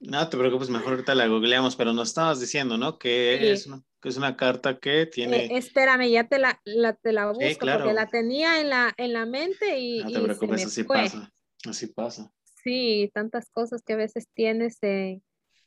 No 0.00 0.28
te 0.28 0.36
preocupes, 0.36 0.68
mejor 0.68 0.94
ahorita 0.94 1.14
la 1.14 1.28
googleamos, 1.28 1.76
pero 1.76 1.92
nos 1.92 2.08
estabas 2.08 2.40
diciendo, 2.40 2.76
¿no? 2.76 2.98
Que, 2.98 3.52
es, 3.52 3.66
una, 3.66 3.82
que 4.00 4.08
es 4.08 4.16
una 4.16 4.36
carta 4.36 4.78
que 4.78 5.06
tiene... 5.06 5.46
Eh, 5.46 5.58
espérame, 5.58 6.10
ya 6.10 6.26
te 6.26 6.38
la, 6.38 6.60
la 6.64 6.94
te 6.94 7.12
la 7.12 7.30
busco, 7.30 7.66
porque 7.66 7.92
la 7.92 8.08
tenía 8.08 8.60
en 8.60 8.68
la, 8.68 8.92
en 8.96 9.12
la 9.12 9.26
mente 9.26 9.78
y... 9.78 10.02
No 10.02 10.10
te 10.10 10.20
preocupes, 10.20 10.66
así 10.66 10.82
pasa, 10.82 11.32
así 11.68 11.86
pasa. 11.86 12.32
Sí, 12.64 13.10
tantas 13.14 13.48
cosas 13.48 13.82
que 13.82 13.92
a 13.92 13.96
veces 13.96 14.26
tienes 14.34 14.78
en, 14.82 15.22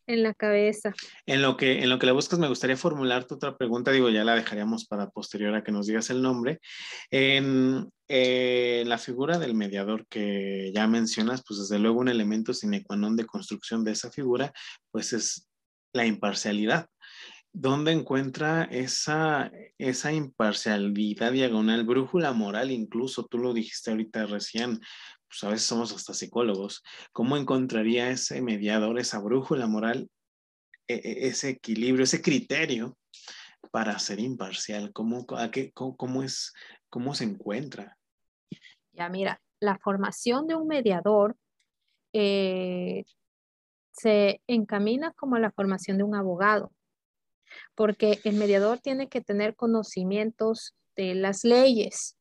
en 0.08 0.24
la 0.24 0.34
cabeza. 0.34 0.93
En 1.26 1.41
lo 1.41 1.58
que 1.58 1.84
en 1.84 1.89
lo 1.89 1.99
que 1.99 2.06
le 2.06 2.12
buscas 2.12 2.39
me 2.39 2.47
gustaría 2.47 2.78
formularte 2.78 3.34
otra 3.34 3.58
pregunta, 3.58 3.91
digo, 3.91 4.10
ya 4.10 4.24
la 4.24 4.36
dejaríamos 4.36 4.86
para 4.86 5.10
posterior 5.10 5.53
a 5.56 5.64
que 5.64 5.72
nos 5.72 5.88
digas 5.88 6.10
el 6.10 6.22
nombre. 6.22 6.60
En, 7.12 7.89
eh, 8.08 8.84
la 8.86 8.97
figura 8.97 9.39
del 9.39 9.56
mediador 9.56 10.06
que 10.08 10.72
ya 10.74 10.88
mencionas, 10.88 11.43
pues 11.45 11.60
desde 11.60 11.80
luego 11.80 11.99
un 11.99 12.10
elemento 12.10 12.53
sine 12.53 12.84
qua 12.84 12.95
non 12.95 13.16
de 13.16 13.26
construcción 13.26 13.84
de 13.84 13.91
esa 13.93 14.12
figura, 14.12 14.53
pues 14.91 15.14
es 15.14 15.47
la 15.93 16.06
imparcialidad. 16.06 16.88
¿Dónde 17.58 17.93
encuentra 17.93 18.66
esa, 18.66 19.49
esa 19.78 20.12
imparcialidad 20.12 21.32
diagonal, 21.32 21.86
brújula 21.86 22.34
moral 22.34 22.70
incluso? 22.70 23.28
Tú 23.28 23.38
lo 23.38 23.53
dijiste 23.53 23.91
ahorita 23.91 24.26
recién, 24.26 24.82
pues 25.28 25.43
a 25.43 25.49
veces 25.49 25.67
somos 25.67 25.93
hasta 25.93 26.13
psicólogos. 26.13 26.84
¿Cómo 27.11 27.38
encontraría 27.38 28.09
ese 28.09 28.41
mediador, 28.41 28.99
esa 28.99 29.19
brújula 29.19 29.67
moral, 29.67 30.09
e, 30.88 30.95
e, 30.95 31.28
ese 31.28 31.49
equilibrio, 31.49 32.03
ese 32.03 32.21
criterio 32.21 32.97
para 33.71 33.97
ser 33.99 34.19
imparcial? 34.19 34.91
¿Cómo, 34.93 35.26
a 35.38 35.51
qué, 35.51 35.71
cómo, 35.73 36.23
es, 36.23 36.53
cómo 36.89 37.13
se 37.15 37.26
encuentra? 37.26 37.97
Ya 38.93 39.09
mira, 39.09 39.41
la 39.59 39.78
formación 39.78 40.47
de 40.47 40.55
un 40.55 40.67
mediador 40.67 41.36
eh, 42.13 43.03
se 43.91 44.41
encamina 44.47 45.11
como 45.13 45.38
la 45.38 45.51
formación 45.51 45.97
de 45.97 46.03
un 46.03 46.15
abogado 46.15 46.71
porque 47.76 48.19
el 48.23 48.36
mediador 48.36 48.80
tiene 48.80 49.09
que 49.09 49.21
tener 49.21 49.55
conocimientos 49.55 50.76
de 50.95 51.15
las 51.15 51.43
leyes 51.43 52.17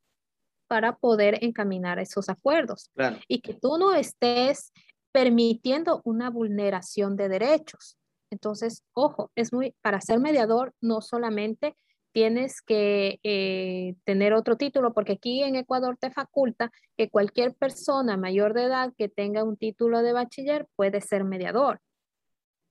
para 0.74 0.96
poder 0.96 1.38
encaminar 1.44 2.00
esos 2.00 2.28
acuerdos 2.28 2.90
y 3.28 3.42
que 3.42 3.54
tú 3.54 3.78
no 3.78 3.94
estés 3.94 4.72
permitiendo 5.12 6.02
una 6.02 6.30
vulneración 6.30 7.14
de 7.14 7.28
derechos. 7.28 7.96
Entonces, 8.28 8.82
ojo, 8.92 9.30
es 9.36 9.52
muy, 9.52 9.76
para 9.82 10.00
ser 10.00 10.18
mediador 10.18 10.74
no 10.80 11.00
solamente 11.00 11.76
tienes 12.10 12.60
que 12.60 13.20
eh, 13.22 13.94
tener 14.02 14.34
otro 14.34 14.56
título, 14.56 14.92
porque 14.92 15.12
aquí 15.12 15.44
en 15.44 15.54
Ecuador 15.54 15.96
te 15.96 16.10
faculta 16.10 16.72
que 16.96 17.08
cualquier 17.08 17.54
persona 17.54 18.16
mayor 18.16 18.52
de 18.52 18.64
edad 18.64 18.92
que 18.98 19.08
tenga 19.08 19.44
un 19.44 19.56
título 19.56 20.02
de 20.02 20.12
bachiller 20.12 20.66
puede 20.74 21.00
ser 21.00 21.22
mediador. 21.22 21.80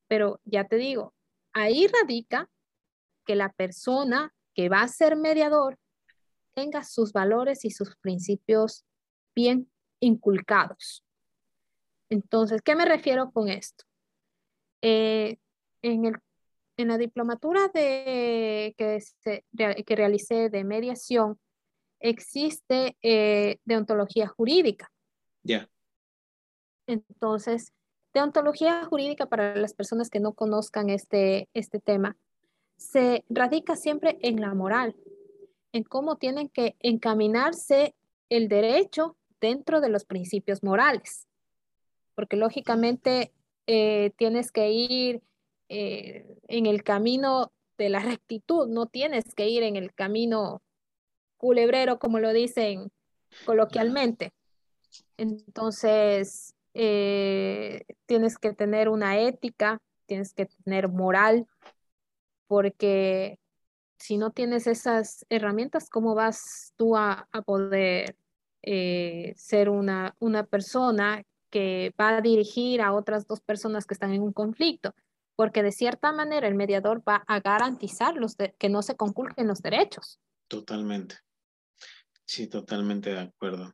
Pero 0.10 0.42
ya 0.44 0.66
te 0.66 0.76
digo, 0.76 1.14
ahí 1.54 1.88
radica 1.88 2.50
que 3.26 3.38
la 3.38 3.54
persona 3.54 4.34
que 4.54 4.68
va 4.68 4.82
a 4.82 4.90
ser 4.90 5.16
mediador 5.16 5.78
tenga 6.54 6.84
sus 6.84 7.14
valores 7.14 7.66
y 7.66 7.72
sus 7.72 7.96
principios 7.98 8.86
bien 9.36 9.70
inculcados. 10.00 11.04
Entonces, 12.10 12.62
¿qué 12.62 12.76
me 12.76 12.86
refiero 12.86 13.32
con 13.32 13.50
esto? 13.50 13.86
Eh, 14.82 15.38
en, 15.82 16.06
el, 16.06 16.16
en, 16.78 16.90
la 16.90 16.98
diplomatura 16.98 17.70
de, 17.74 18.76
que, 18.78 19.00
que 19.86 19.96
realicé 19.96 20.50
de 20.50 20.64
mediación, 20.64 21.40
existe 22.00 22.98
eh, 23.02 23.60
deontología 23.64 24.28
jurídica. 24.28 24.92
Ya. 25.42 25.70
Entonces, 26.86 27.72
deontología 28.14 28.86
jurídica 28.86 29.26
para 29.26 29.56
las 29.56 29.74
personas 29.74 30.10
que 30.10 30.20
no 30.20 30.34
conozcan 30.34 30.90
este, 30.90 31.50
este 31.54 31.80
tema 31.80 32.18
se 32.78 33.24
radica 33.30 33.76
siempre 33.76 34.18
en 34.22 34.42
la 34.42 34.54
moral, 34.54 34.96
en 35.74 35.84
cómo 35.84 36.16
tienen 36.16 36.48
que 36.50 36.76
encaminarse 36.80 37.96
el 38.30 38.48
derecho 38.48 39.18
dentro 39.42 39.82
de 39.82 39.90
los 39.90 40.06
principios 40.06 40.64
morales. 40.64 41.28
Porque 42.16 42.38
lógicamente 42.38 43.34
eh, 43.68 44.12
tienes 44.16 44.52
que 44.52 44.72
ir 44.72 45.22
eh, 45.68 46.38
en 46.48 46.68
el 46.68 46.84
camino 46.84 47.52
de 47.78 47.90
la 47.90 48.00
rectitud, 48.00 48.68
no 48.68 48.86
tienes 48.86 49.34
que 49.34 49.50
ir 49.50 49.64
en 49.64 49.76
el 49.76 49.94
camino 49.94 50.62
culebrero, 51.38 52.00
como 52.00 52.20
lo 52.20 52.32
dicen 52.32 52.92
coloquialmente. 53.46 54.32
Entonces, 55.18 56.54
eh, 56.76 57.84
tienes 58.06 58.38
que 58.38 58.54
tener 58.54 58.90
una 58.90 59.20
ética, 59.20 59.82
tienes 60.06 60.34
que 60.34 60.46
tener 60.46 60.88
moral, 60.88 61.48
porque 62.48 63.40
si 64.04 64.18
no 64.18 64.32
tienes 64.32 64.68
esas 64.68 65.26
herramientas, 65.30 65.90
¿cómo 65.90 66.14
vas 66.14 66.74
tú 66.76 66.98
a, 66.98 67.30
poder 67.46 68.18
eh, 68.62 69.34
ser 69.38 69.70
una, 69.70 70.14
una 70.20 70.46
persona 70.46 71.24
que 71.50 71.94
va 71.98 72.18
a 72.18 72.22
dirigir 72.22 72.82
a 72.82 72.92
otras 72.92 73.28
dos 73.28 73.40
personas 73.40 73.86
que 73.86 73.94
están 73.94 74.12
en 74.12 74.22
un 74.22 74.34
conflicto? 74.34 74.94
Porque 75.38 75.64
de 75.64 75.72
cierta 75.72 76.12
manera 76.12 76.50
el 76.50 76.56
mediador 76.56 77.02
va 77.08 77.24
a 77.28 77.40
garantizar 77.40 78.18
los 78.18 78.36
que 78.36 78.68
no 78.68 78.82
se 78.82 78.98
conculquen 78.98 79.48
los 79.48 79.62
derechos. 79.62 80.20
Totalmente. 80.50 81.16
Sí, 82.26 82.48
totalmente 82.48 83.10
de 83.10 83.22
acuerdo. 83.22 83.74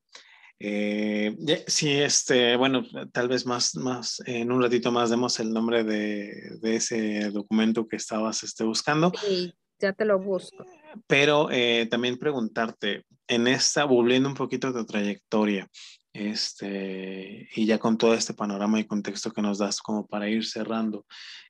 Eh, 0.60 1.36
sí, 1.66 1.90
este, 1.90 2.56
bueno, 2.56 2.84
tal 3.12 3.30
vez 3.30 3.48
más, 3.48 3.76
más, 3.76 4.22
en 4.28 4.52
un 4.52 4.62
ratito 4.62 4.92
más 4.92 5.10
demos 5.10 5.40
el 5.40 5.52
nombre 5.52 5.84
de, 5.84 6.60
de 6.62 6.76
ese 6.76 7.32
documento 7.32 7.88
que 7.88 7.96
estabas 7.96 8.44
este, 8.44 8.64
buscando. 8.64 9.12
Sí, 9.20 9.56
ya 9.80 9.94
te 9.94 10.06
lo 10.06 10.20
busco. 10.20 10.66
Pero 11.08 11.50
eh, 11.52 11.88
también 11.90 12.18
preguntarte, 12.18 13.06
en 13.28 13.48
esta, 13.48 13.86
volviendo 13.86 14.28
un 14.28 14.36
poquito 14.36 14.72
de 14.72 14.80
tu 14.80 14.86
trayectoria, 14.86 15.70
este, 16.14 17.48
y 17.56 17.66
ya 17.66 17.78
con 17.78 17.98
todo 17.98 18.14
este 18.14 18.34
panorama 18.34 18.80
y 18.80 18.86
contexto 18.86 19.32
que 19.32 19.42
nos 19.42 19.60
das 19.60 19.80
como 19.80 20.08
para 20.08 20.28
ir 20.28 20.46
cerrando 20.46 21.06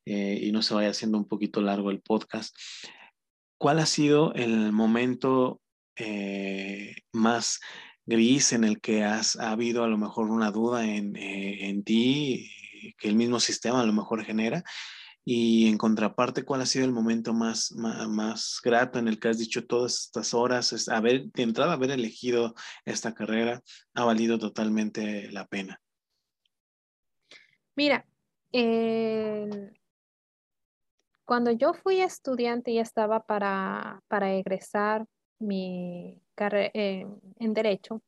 eh, 0.06 0.40
y 0.42 0.52
no 0.52 0.62
se 0.62 0.74
vaya 0.74 0.90
haciendo 0.90 1.18
un 1.18 1.28
poquito 1.28 1.62
largo 1.62 1.92
el 1.92 2.02
podcast, 2.02 2.56
¿cuál 3.58 3.80
ha 3.80 3.86
sido 3.86 4.34
el 4.34 4.72
momento 4.72 5.62
eh, 5.96 6.96
más 7.14 7.60
gris 8.06 8.54
en 8.54 8.64
el 8.64 8.82
que 8.82 9.04
has 9.04 9.36
ha 9.36 9.52
habido 9.52 9.84
a 9.84 9.88
lo 9.88 9.98
mejor 9.98 10.30
una 10.30 10.52
duda 10.52 10.86
en, 10.86 11.16
eh, 11.16 11.70
en 11.70 11.84
ti 11.84 12.52
que 12.98 13.08
el 13.08 13.16
mismo 13.16 13.40
sistema 13.40 13.82
a 13.82 13.86
lo 13.86 13.94
mejor 13.94 14.24
genera 14.24 14.64
y 15.32 15.68
en 15.68 15.78
contraparte, 15.78 16.44
¿cuál 16.44 16.62
ha 16.62 16.66
sido 16.66 16.86
el 16.86 16.92
momento 16.92 17.36
más, 17.36 17.72
más, 17.74 18.60
grato 18.64 18.98
en 18.98 19.08
el 19.08 19.20
que 19.20 19.28
has 19.28 19.38
dicho 19.38 19.68
todas 19.68 20.06
estas 20.06 20.34
horas? 20.34 20.74
Es 20.74 20.90
haber, 20.90 21.30
de 21.30 21.44
entrada, 21.44 21.74
haber 21.74 21.92
elegido 21.92 22.56
esta 22.84 23.14
carrera 23.14 23.62
ha 23.94 24.06
valido 24.06 24.40
totalmente 24.40 25.32
la 25.32 25.46
pena. 25.46 25.80
Mira, 27.76 28.08
cuando 31.26 31.52
yo 31.52 31.76
fui 31.76 32.02
estudiante 32.02 32.72
y 32.72 32.80
estaba 32.80 33.20
para, 33.20 34.02
para 34.08 34.34
egresar 34.34 35.06
mi 35.38 36.20
carrera 36.34 36.72
en 36.74 37.54
Derecho, 37.54 38.02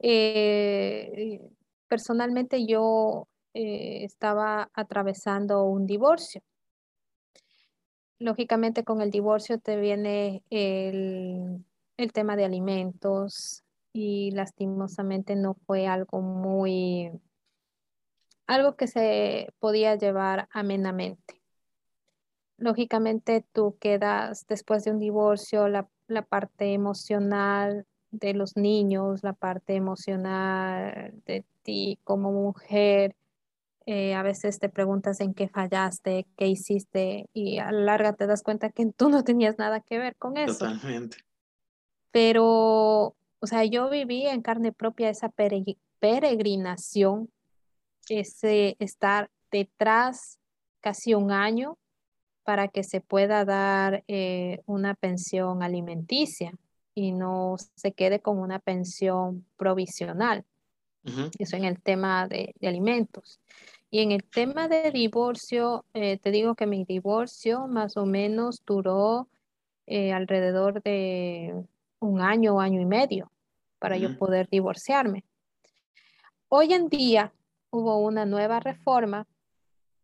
eh, 0.00 1.40
personalmente 1.86 2.66
yo 2.66 3.28
eh, 3.54 4.04
estaba 4.04 4.70
atravesando 4.74 5.64
un 5.64 5.86
divorcio. 5.86 6.42
Lógicamente 8.18 8.84
con 8.84 9.02
el 9.02 9.10
divorcio 9.10 9.58
te 9.58 9.76
viene 9.76 10.42
el, 10.50 11.64
el 11.96 12.12
tema 12.12 12.36
de 12.36 12.44
alimentos 12.44 13.64
y 13.92 14.30
lastimosamente 14.30 15.36
no 15.36 15.54
fue 15.66 15.86
algo 15.86 16.20
muy, 16.20 17.10
algo 18.46 18.76
que 18.76 18.86
se 18.86 19.52
podía 19.58 19.96
llevar 19.96 20.48
amenamente 20.52 21.42
lógicamente 22.62 23.44
tú 23.52 23.76
quedas 23.80 24.46
después 24.46 24.84
de 24.84 24.92
un 24.92 24.98
divorcio, 24.98 25.68
la, 25.68 25.88
parte 26.28 26.74
emocional 26.74 27.86
de 28.10 28.34
los 28.34 28.56
niños, 28.56 29.22
la 29.22 29.32
parte 29.32 29.74
emocional 29.74 31.14
de 31.26 31.44
ti 31.62 31.98
como 32.04 32.30
mujer. 32.30 33.16
Eh, 33.86 34.14
a 34.14 34.22
veces 34.22 34.58
te 34.58 34.68
preguntas 34.68 35.20
en 35.20 35.34
qué 35.34 35.48
fallaste, 35.48 36.26
qué 36.36 36.46
hiciste 36.46 37.28
y 37.32 37.58
a 37.58 37.72
la 37.72 37.80
larga 37.80 38.12
te 38.12 38.26
das 38.26 38.42
cuenta 38.42 38.70
que 38.70 38.86
tú 38.86 39.08
no 39.08 39.24
tenías 39.24 39.58
nada 39.58 39.80
que 39.80 39.98
ver 39.98 40.16
con 40.16 40.36
eso. 40.36 40.66
Totalmente. 40.66 41.18
Pero, 42.10 43.16
o 43.40 43.46
sea, 43.46 43.64
yo 43.64 43.90
viví 43.90 44.26
en 44.26 44.42
carne 44.42 44.72
propia 44.72 45.10
esa 45.10 45.30
peregrinación, 45.98 47.30
ese 48.08 48.76
estar 48.78 49.30
detrás 49.50 50.38
casi 50.80 51.14
un 51.14 51.30
año 51.30 51.78
para 52.44 52.68
que 52.68 52.82
se 52.82 53.00
pueda 53.00 53.44
dar 53.44 54.04
eh, 54.08 54.62
una 54.66 54.94
pensión 54.94 55.62
alimenticia 55.62 56.52
y 56.94 57.12
no 57.12 57.56
se 57.76 57.92
quede 57.92 58.20
con 58.20 58.38
una 58.38 58.58
pensión 58.58 59.46
provisional. 59.56 60.44
Eso 61.38 61.56
en 61.56 61.64
el 61.64 61.80
tema 61.80 62.28
de, 62.28 62.54
alimentos. 62.62 63.40
Y 63.90 64.00
en 64.00 64.12
el 64.12 64.24
tema 64.24 64.68
de 64.68 64.90
divorcio, 64.90 65.84
eh, 65.92 66.18
te 66.18 66.30
digo 66.30 66.54
que 66.54 66.66
mi 66.66 66.84
divorcio 66.84 67.66
más 67.66 67.96
o 67.96 68.06
menos 68.06 68.62
duró 68.64 69.28
eh, 69.86 70.12
alrededor 70.12 70.82
de 70.82 71.54
un 71.98 72.20
año, 72.20 72.60
año 72.60 72.80
y 72.80 72.86
medio 72.86 73.30
para 73.78 73.96
yo 73.96 74.16
poder 74.16 74.48
divorciarme. 74.48 75.24
hoy 76.48 76.72
en 76.72 76.88
día 76.88 77.32
hubo 77.70 77.98
una 77.98 78.24
nueva 78.24 78.60
reforma 78.60 79.26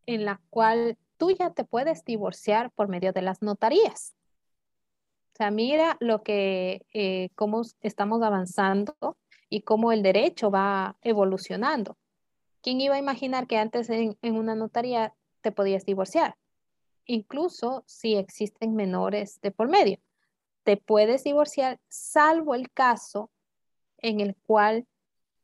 en 0.06 0.24
la 0.24 0.40
cual 0.50 0.96
tú 1.16 1.30
ya 1.30 1.50
te 1.50 1.64
puedes 1.64 2.04
divorciar 2.04 2.70
por 2.72 2.88
medio 2.88 3.12
de 3.12 3.22
las 3.22 3.40
notarías. 3.40 4.14
O 5.34 5.36
sea, 5.36 5.50
mira 5.52 5.96
lo 6.00 6.22
que, 6.22 6.86
eh, 6.92 7.28
cómo 7.36 7.62
estamos 7.82 8.22
avanzando 8.22 8.96
y 9.48 9.62
cómo 9.62 9.92
el 9.92 10.02
derecho 10.02 10.50
va 10.50 10.96
evolucionando. 11.02 11.96
¿Quién 12.62 12.80
iba 12.80 12.96
a 12.96 12.98
imaginar 12.98 13.46
que 13.46 13.56
antes 13.56 13.88
en, 13.90 14.16
una 14.22 14.54
notaría 14.54 15.14
te 15.40 15.52
podías 15.52 15.84
divorciar? 15.84 16.36
Incluso 17.06 17.84
si 17.86 18.16
existen 18.16 18.74
menores 18.74 19.40
de 19.40 19.50
por 19.50 19.68
medio, 19.68 19.98
te 20.64 20.76
puedes 20.76 21.24
divorciar 21.24 21.80
salvo 21.88 22.54
el 22.54 22.70
caso 22.70 23.30
en 23.98 24.20
el 24.20 24.36
cual 24.46 24.86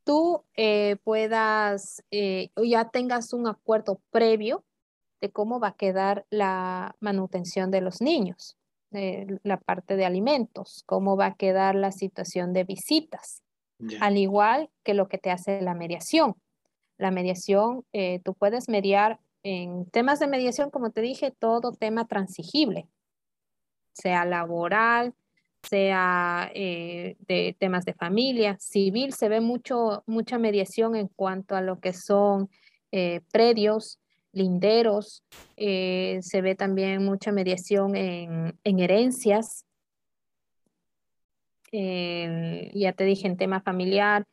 tú 0.04 0.44
eh, 0.54 0.96
puedas 1.02 2.04
eh, 2.10 2.50
ya 2.62 2.90
tengas 2.90 3.32
un 3.32 3.46
acuerdo 3.46 4.00
previo 4.10 4.64
de 5.22 5.30
cómo 5.30 5.60
va 5.60 5.68
a 5.68 5.76
quedar 5.76 6.26
la 6.28 6.94
manutención 7.00 7.70
de 7.70 7.80
los 7.80 8.02
niños, 8.02 8.58
la 8.90 9.56
parte 9.56 9.96
de 9.96 10.04
alimentos, 10.04 10.82
cómo 10.84 11.16
va 11.16 11.26
a 11.26 11.34
quedar 11.34 11.74
la 11.74 11.90
situación 11.92 12.52
de 12.52 12.64
visitas, 12.64 13.43
al 14.00 14.16
igual 14.16 14.70
que 14.82 14.94
lo 14.94 15.08
que 15.08 15.18
te 15.18 15.30
hace 15.30 15.60
la 15.60 15.74
mediación. 15.74 16.34
La 16.96 17.10
mediación, 17.10 17.84
eh, 17.92 18.20
tú 18.24 18.34
puedes 18.34 18.68
mediar 18.68 19.18
en 19.42 19.86
temas 19.90 20.20
de 20.20 20.26
mediación, 20.26 20.70
como 20.70 20.90
te 20.90 21.00
dije, 21.00 21.30
todo 21.30 21.72
tema 21.72 22.06
transigible, 22.06 22.88
sea 23.92 24.24
laboral, 24.24 25.14
sea 25.68 26.50
eh, 26.54 27.16
de 27.20 27.56
temas 27.58 27.84
de 27.84 27.94
familia, 27.94 28.56
civil, 28.58 29.12
se 29.12 29.28
ve 29.28 29.40
mucho, 29.40 30.02
mucha 30.06 30.38
mediación 30.38 30.96
en 30.96 31.08
cuanto 31.08 31.56
a 31.56 31.60
lo 31.60 31.80
que 31.80 31.92
son 31.92 32.48
eh, 32.92 33.20
predios, 33.32 33.98
linderos, 34.32 35.24
eh, 35.56 36.18
se 36.22 36.40
ve 36.42 36.54
también 36.54 37.04
mucha 37.04 37.32
mediación 37.32 37.94
en, 37.96 38.58
herencias, 38.64 39.63
ya 41.74 42.92
te 42.92 43.04
dije 43.04 43.26
en 43.26 43.36
tema 43.36 43.60
familiar, 43.60 44.26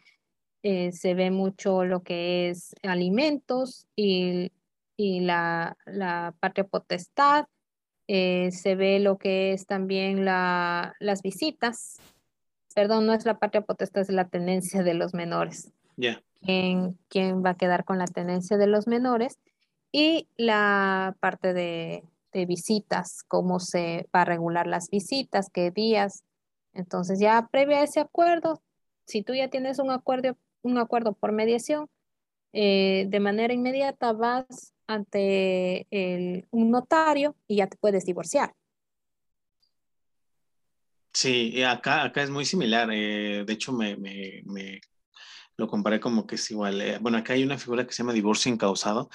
se 0.62 1.14
ve 1.16 1.32
mucho 1.32 1.86
lo 1.86 2.04
que 2.04 2.50
es 2.50 2.76
alimentos 2.84 3.88
y, 3.96 4.52
la, 4.98 5.78
la 5.86 6.36
patria 6.40 6.66
potestad, 6.66 7.48
eh, 8.14 8.52
se 8.52 8.76
ve 8.76 9.00
lo 9.00 9.18
que 9.18 9.54
es 9.54 9.66
también 9.68 10.26
la, 10.26 10.96
las 11.00 11.22
visitas. 11.22 11.98
Perdón, 12.76 13.06
no 13.06 13.14
es 13.14 13.26
la 13.26 13.40
patria 13.40 13.62
potestad, 13.62 14.02
es 14.02 14.10
la 14.10 14.28
tenencia 14.28 14.84
de 14.84 14.94
los 14.94 15.14
menores. 15.14 15.72
Ya. 15.96 16.22
¿Quién, 16.42 16.98
va 17.42 17.52
a 17.52 17.58
quedar 17.58 17.86
con 17.86 18.00
la 18.00 18.08
tenencia 18.08 18.58
de 18.58 18.68
los 18.68 18.86
menores? 18.86 19.40
Y 19.94 20.28
la 20.36 21.16
parte 21.22 21.54
de, 21.54 22.04
de 22.34 22.46
visitas, 22.46 23.24
cómo 23.24 23.62
se 23.62 24.10
va 24.14 24.24
a 24.24 24.26
regular 24.26 24.68
las 24.68 24.90
visitas, 24.90 25.50
qué 25.50 25.72
días. 25.72 26.26
Entonces, 26.74 27.20
ya 27.20 27.48
previo 27.52 27.78
a 27.78 27.84
ese 27.84 28.00
acuerdo, 28.00 28.62
si 29.06 29.24
tú 29.24 29.34
ya 29.34 29.50
tienes 29.50 29.80
un 29.80 29.92
acuerdo, 29.92 30.38
un 30.62 30.78
acuerdo 30.78 31.14
por 31.14 31.32
mediación, 31.32 31.90
eh, 32.54 33.06
de 33.10 33.20
manera 33.20 33.54
inmediata 33.54 34.14
vas 34.14 34.74
ante 34.88 35.88
un 36.52 36.72
notario 36.72 37.36
y 37.48 37.58
ya 37.58 37.68
te 37.68 37.78
puedes 37.78 38.06
divorciar. 38.06 38.54
Sí, 41.14 41.62
acá, 41.64 42.04
acá 42.04 42.24
es 42.24 42.30
muy 42.30 42.46
similar. 42.46 42.90
Eh, 42.92 43.44
de 43.46 43.54
hecho, 43.54 43.74
me, 43.74 43.98
lo 45.58 45.68
comparé 45.68 46.00
como 46.00 46.26
que 46.26 46.36
es 46.36 46.52
igual. 46.52 46.82
Eh, 46.82 46.98
bueno, 47.02 47.18
acá 47.18 47.34
hay 47.34 47.44
una 47.44 47.58
figura 47.58 47.86
que 47.86 47.94
se 47.94 48.04
llama 48.04 48.14
divorcio 48.14 48.52
incausado. 48.52 49.10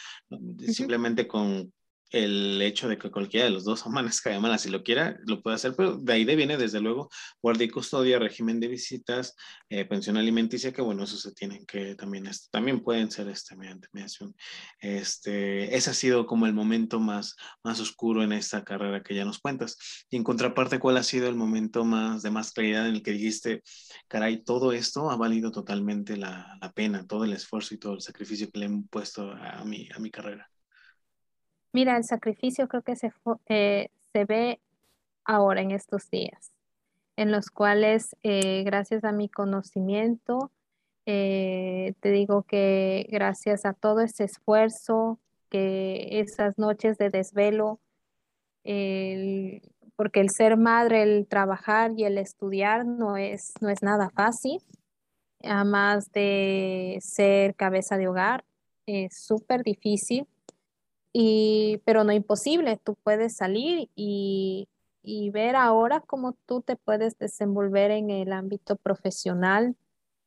Simplemente 0.68 1.26
con 1.26 1.72
el 2.10 2.60
hecho 2.62 2.88
de 2.88 2.98
que 2.98 3.10
cualquiera 3.10 3.46
de 3.46 3.52
los 3.52 3.64
dos 3.64 3.84
amanezca 3.86 4.30
de 4.30 4.38
malas 4.38 4.62
si 4.62 4.70
lo 4.70 4.82
quiera, 4.82 5.18
lo 5.26 5.42
puede 5.42 5.56
hacer, 5.56 5.74
pero 5.76 5.96
de 5.96 6.12
ahí 6.12 6.24
viene 6.24 6.56
desde 6.56 6.80
luego 6.80 7.08
guardia 7.42 7.66
y 7.66 7.70
custodia, 7.70 8.18
régimen 8.18 8.60
de 8.60 8.68
visitas, 8.68 9.34
eh, 9.68 9.84
pensión 9.84 10.16
alimenticia, 10.16 10.72
que 10.72 10.82
bueno, 10.82 11.04
eso 11.04 11.16
se 11.16 11.32
tienen 11.32 11.66
que 11.66 11.94
también, 11.96 12.30
también 12.50 12.82
pueden 12.82 13.10
ser 13.10 13.28
este, 13.28 13.56
mediante 13.56 13.88
mediación. 13.92 14.34
Este, 14.80 15.74
ese 15.76 15.90
ha 15.90 15.94
sido 15.94 16.26
como 16.26 16.46
el 16.46 16.54
momento 16.54 17.00
más, 17.00 17.34
más 17.64 17.80
oscuro 17.80 18.22
en 18.22 18.32
esta 18.32 18.64
carrera 18.64 19.02
que 19.02 19.14
ya 19.14 19.24
nos 19.24 19.38
cuentas. 19.38 19.76
Y 20.10 20.16
en 20.16 20.24
contraparte, 20.24 20.78
¿cuál 20.78 20.96
ha 20.96 21.02
sido 21.02 21.28
el 21.28 21.34
momento 21.34 21.84
más 21.84 22.22
de 22.22 22.30
más 22.30 22.52
claridad 22.52 22.88
en 22.88 22.96
el 22.96 23.02
que 23.02 23.12
dijiste, 23.12 23.62
caray, 24.08 24.44
todo 24.44 24.72
esto 24.72 25.10
ha 25.10 25.16
valido 25.16 25.50
totalmente 25.50 26.16
la, 26.16 26.56
la 26.60 26.72
pena, 26.72 27.06
todo 27.06 27.24
el 27.24 27.32
esfuerzo 27.32 27.74
y 27.74 27.78
todo 27.78 27.94
el 27.94 28.00
sacrificio 28.00 28.50
que 28.50 28.60
le 28.60 28.66
he 28.66 28.82
puesto 28.90 29.32
a 29.32 29.64
mi, 29.64 29.88
a 29.94 29.98
mi 29.98 30.10
carrera? 30.10 30.50
Mira, 31.76 31.98
el 31.98 32.04
sacrificio 32.04 32.68
creo 32.68 32.80
que 32.80 32.96
se, 32.96 33.12
eh, 33.50 33.90
se 34.10 34.24
ve 34.24 34.60
ahora 35.26 35.60
en 35.60 35.72
estos 35.72 36.08
días, 36.08 36.50
en 37.16 37.30
los 37.30 37.50
cuales 37.50 38.16
eh, 38.22 38.62
gracias 38.64 39.04
a 39.04 39.12
mi 39.12 39.28
conocimiento, 39.28 40.50
eh, 41.04 41.92
te 42.00 42.12
digo 42.12 42.44
que 42.44 43.06
gracias 43.10 43.66
a 43.66 43.74
todo 43.74 44.00
ese 44.00 44.24
esfuerzo, 44.24 45.18
que 45.50 46.18
esas 46.20 46.56
noches 46.56 46.96
de 46.96 47.10
desvelo, 47.10 47.78
porque 49.96 50.20
el 50.20 50.30
ser 50.30 50.56
madre, 50.56 51.02
el 51.02 51.26
trabajar 51.26 51.92
y 51.94 52.04
el 52.04 52.16
estudiar 52.16 52.86
no 52.86 53.18
es, 53.18 53.52
no 53.60 53.68
es 53.68 53.82
nada 53.82 54.08
fácil, 54.08 54.62
además 55.44 56.10
de 56.12 56.96
ser 57.02 57.54
cabeza 57.54 57.98
de 57.98 58.08
hogar, 58.08 58.46
es 58.86 59.20
súper 59.20 59.62
difícil 59.62 60.26
pero 61.84 62.04
no 62.04 62.12
imposible, 62.12 62.78
tú 62.82 62.94
puedes 63.02 63.36
salir 63.36 63.90
y, 63.94 64.68
ver 65.32 65.56
ahora 65.56 66.00
cómo 66.00 66.34
tú 66.46 66.62
te 66.62 66.76
puedes 66.76 67.16
desenvolver 67.18 67.90
en 67.90 68.10
el 68.10 68.32
ámbito 68.32 68.76
profesional, 68.76 69.76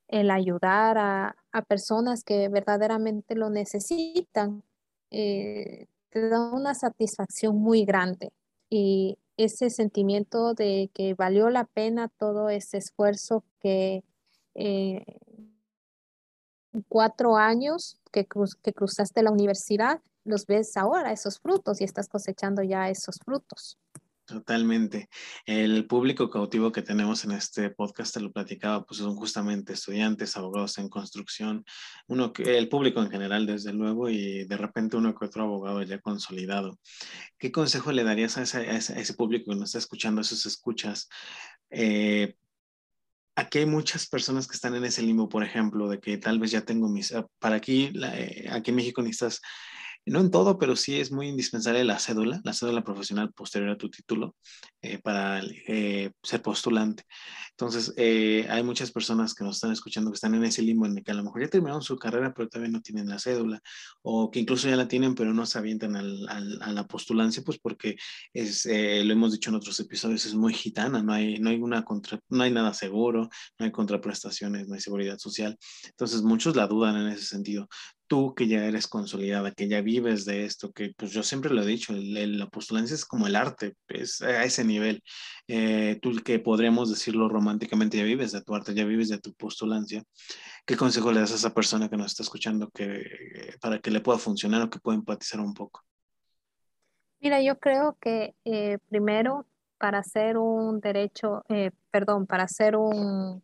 el 0.07 0.31
ayudar 0.31 0.97
a, 0.97 1.35
personas 1.67 2.23
que 2.23 2.49
verdaderamente 2.49 3.35
lo 3.35 3.49
necesitan, 3.49 4.63
eh, 5.11 5.87
te 6.09 6.29
da 6.29 6.51
una 6.51 6.73
satisfacción 6.73 7.57
muy 7.57 7.85
grande. 7.85 8.31
Y 8.69 9.17
ese 9.37 9.69
sentimiento 9.69 10.53
de 10.53 10.89
que 10.93 11.13
valió 11.13 11.49
la 11.49 11.65
pena 11.65 12.07
todo 12.07 12.49
ese 12.49 12.77
esfuerzo 12.77 13.43
que 13.59 14.03
eh, 14.55 15.05
cuatro 16.87 17.35
años 17.37 17.99
que 18.11 18.25
cruzaste 18.27 19.23
la 19.23 19.31
universidad, 19.31 20.01
los 20.23 20.45
ves 20.45 20.77
ahora, 20.77 21.11
esos 21.11 21.39
frutos, 21.39 21.81
y 21.81 21.83
estás 21.83 22.07
cosechando 22.07 22.63
ya 22.63 22.89
esos 22.89 23.17
frutos. 23.23 23.77
Totalmente. 24.29 25.09
El 25.43 25.87
público 25.87 26.29
cautivo 26.29 26.71
que 26.71 26.83
tenemos 26.83 27.25
en 27.25 27.31
este 27.31 27.71
podcast, 27.71 28.13
te 28.13 28.19
lo 28.19 28.31
platicaba, 28.31 28.85
pues 28.85 28.99
son 28.99 29.15
justamente 29.15 29.73
estudiantes, 29.73 30.37
abogados 30.37 30.77
en 30.77 30.87
construcción, 30.87 31.65
uno 32.05 32.31
que, 32.31 32.59
el 32.59 32.69
público 32.69 33.01
en 33.01 33.09
general, 33.09 33.47
desde 33.47 33.73
luego, 33.73 34.07
y 34.07 34.43
de 34.45 34.55
repente 34.55 34.97
uno 34.97 35.15
que 35.15 35.25
otro 35.25 35.45
abogado 35.45 35.81
ya 35.81 35.97
consolidado. 35.97 36.77
¿Qué 37.39 37.51
consejo 37.51 37.91
le 37.91 38.03
darías 38.03 38.37
a 38.37 38.43
ese, 38.43 39.13
público 39.15 39.49
que 39.49 39.57
nos 39.57 39.69
está 39.69 39.79
escuchando, 39.79 40.19
a 40.19 40.21
esos 40.21 40.45
escuchas? 40.45 41.09
Eh, 41.71 42.35
aquí 43.35 43.57
hay 43.57 43.65
muchas 43.65 44.07
personas 44.07 44.47
que 44.47 44.53
están 44.53 44.75
en 44.75 44.85
ese 44.85 45.01
limbo, 45.01 45.27
por 45.27 45.43
ejemplo, 45.43 45.89
de 45.89 45.99
que 45.99 46.19
tal 46.19 46.37
vez 46.37 46.51
ya 46.51 46.61
tengo 46.61 46.87
mis, 46.87 47.15
para 47.39 47.55
aquí, 47.55 47.91
eh, 48.13 48.47
aquí 48.51 48.69
en 48.69 48.75
México 48.75 49.01
necesitas 49.01 49.41
no 50.05 50.19
en 50.19 50.31
todo, 50.31 50.57
pero 50.57 50.75
sí 50.75 50.99
es 50.99 51.11
muy 51.11 51.27
indispensable 51.27 51.83
la 51.83 51.99
cédula, 51.99 52.41
la 52.43 52.53
cédula 52.53 52.83
profesional 52.83 53.31
posterior 53.31 53.69
a 53.71 53.77
tu 53.77 53.89
título 53.89 54.35
eh, 54.81 54.97
para 54.99 55.41
eh, 55.67 56.11
ser 56.23 56.41
postulante. 56.41 57.03
Entonces, 57.51 57.93
eh, 57.97 58.47
hay 58.49 58.63
muchas 58.63 58.91
personas 58.91 59.33
que 59.33 59.43
nos 59.43 59.57
están 59.57 59.71
escuchando 59.71 60.09
que 60.09 60.15
están 60.15 60.33
en 60.33 60.45
ese 60.45 60.61
limbo 60.61 60.85
en 60.85 60.97
el 60.97 61.03
que 61.03 61.11
a 61.11 61.15
lo 61.15 61.23
mejor 61.23 61.41
ya 61.41 61.49
terminaron 61.49 61.81
su 61.81 61.97
carrera, 61.97 62.33
pero 62.33 62.47
todavía 62.47 62.71
no 62.71 62.81
tienen 62.81 63.09
la 63.09 63.19
cédula, 63.19 63.61
o 64.01 64.31
que 64.31 64.39
incluso 64.39 64.69
ya 64.69 64.77
la 64.77 64.87
tienen, 64.87 65.13
pero 65.13 65.33
no 65.33 65.45
se 65.45 65.57
avientan 65.57 65.95
al, 65.95 66.27
a 66.29 66.71
la 66.71 66.87
postulancia, 66.87 67.43
pues 67.43 67.59
porque 67.59 67.97
es, 68.33 68.65
lo 68.65 69.13
hemos 69.13 69.33
dicho 69.33 69.49
en 69.49 69.57
otros 69.57 69.79
episodios, 69.79 70.25
es 70.25 70.35
muy 70.35 70.53
gitana, 70.53 71.03
no 71.03 71.13
hay, 71.13 71.39
no 71.39 71.49
hay, 71.49 71.57
una 71.57 71.83
contra, 71.83 72.19
no 72.29 72.43
hay 72.43 72.51
nada 72.51 72.73
seguro, 72.73 73.29
no 73.59 73.65
hay 73.65 73.71
contraprestaciones, 73.71 74.67
no 74.67 74.75
hay 74.75 74.81
seguridad 74.81 75.17
social. 75.17 75.57
Entonces, 75.85 76.21
muchos 76.21 76.55
la 76.55 76.67
dudan 76.67 76.95
en 76.95 77.07
ese 77.09 77.25
sentido 77.25 77.67
tú 78.09 78.33
que 78.33 78.47
ya 78.47 78.65
eres 78.65 78.87
consolidada, 78.87 79.51
que 79.51 79.67
ya 79.67 79.81
vives 79.81 80.25
de 80.25 80.43
esto, 80.43 80.71
que 80.71 80.93
pues 80.97 81.11
yo 81.11 81.21
siempre 81.21 81.53
lo 81.53 81.61
he 81.61 81.65
dicho, 81.65 81.93
la 81.93 82.47
postulancia 82.47 82.95
es 82.95 83.05
como 83.05 83.27
el 83.27 83.35
arte, 83.35 83.75
es 83.87 84.21
a 84.23 84.43
ese 84.43 84.65
nivel. 84.65 85.03
Eh, 85.47 85.99
tú 86.01 86.15
que 86.25 86.39
podríamos 86.39 86.89
decirlo 86.89 87.29
románticamente, 87.29 87.97
ya 87.97 88.03
vives 88.03 88.31
de 88.31 88.41
tu 88.41 88.55
arte, 88.55 88.73
ya 88.73 88.83
vives 88.83 89.09
de 89.09 89.19
tu 89.19 89.33
postulancia. 89.35 90.03
¿Qué 90.65 90.75
consejo 90.75 91.11
le 91.11 91.19
das 91.19 91.33
a 91.33 91.35
esa 91.35 91.53
persona 91.53 91.87
que 91.87 91.97
nos 91.97 92.07
está 92.07 92.23
escuchando 92.23 92.71
que, 92.71 93.55
para 93.61 93.79
que 93.79 93.91
le 93.91 94.01
pueda 94.01 94.17
funcionar 94.17 94.63
o 94.63 94.69
que 94.71 94.79
pueda 94.79 94.97
empatizar 94.97 95.39
un 95.39 95.53
poco? 95.53 95.81
Mira, 97.21 97.43
yo 97.43 97.59
creo 97.59 97.95
que 98.01 98.33
eh, 98.43 98.79
primero 98.89 99.45
para 99.77 100.01
ser 100.03 100.37
un 100.37 100.79
derecho, 100.79 101.43
eh, 101.47 101.71
perdón, 101.91 102.25
para 102.25 102.47
ser 102.47 102.75
un, 102.75 103.43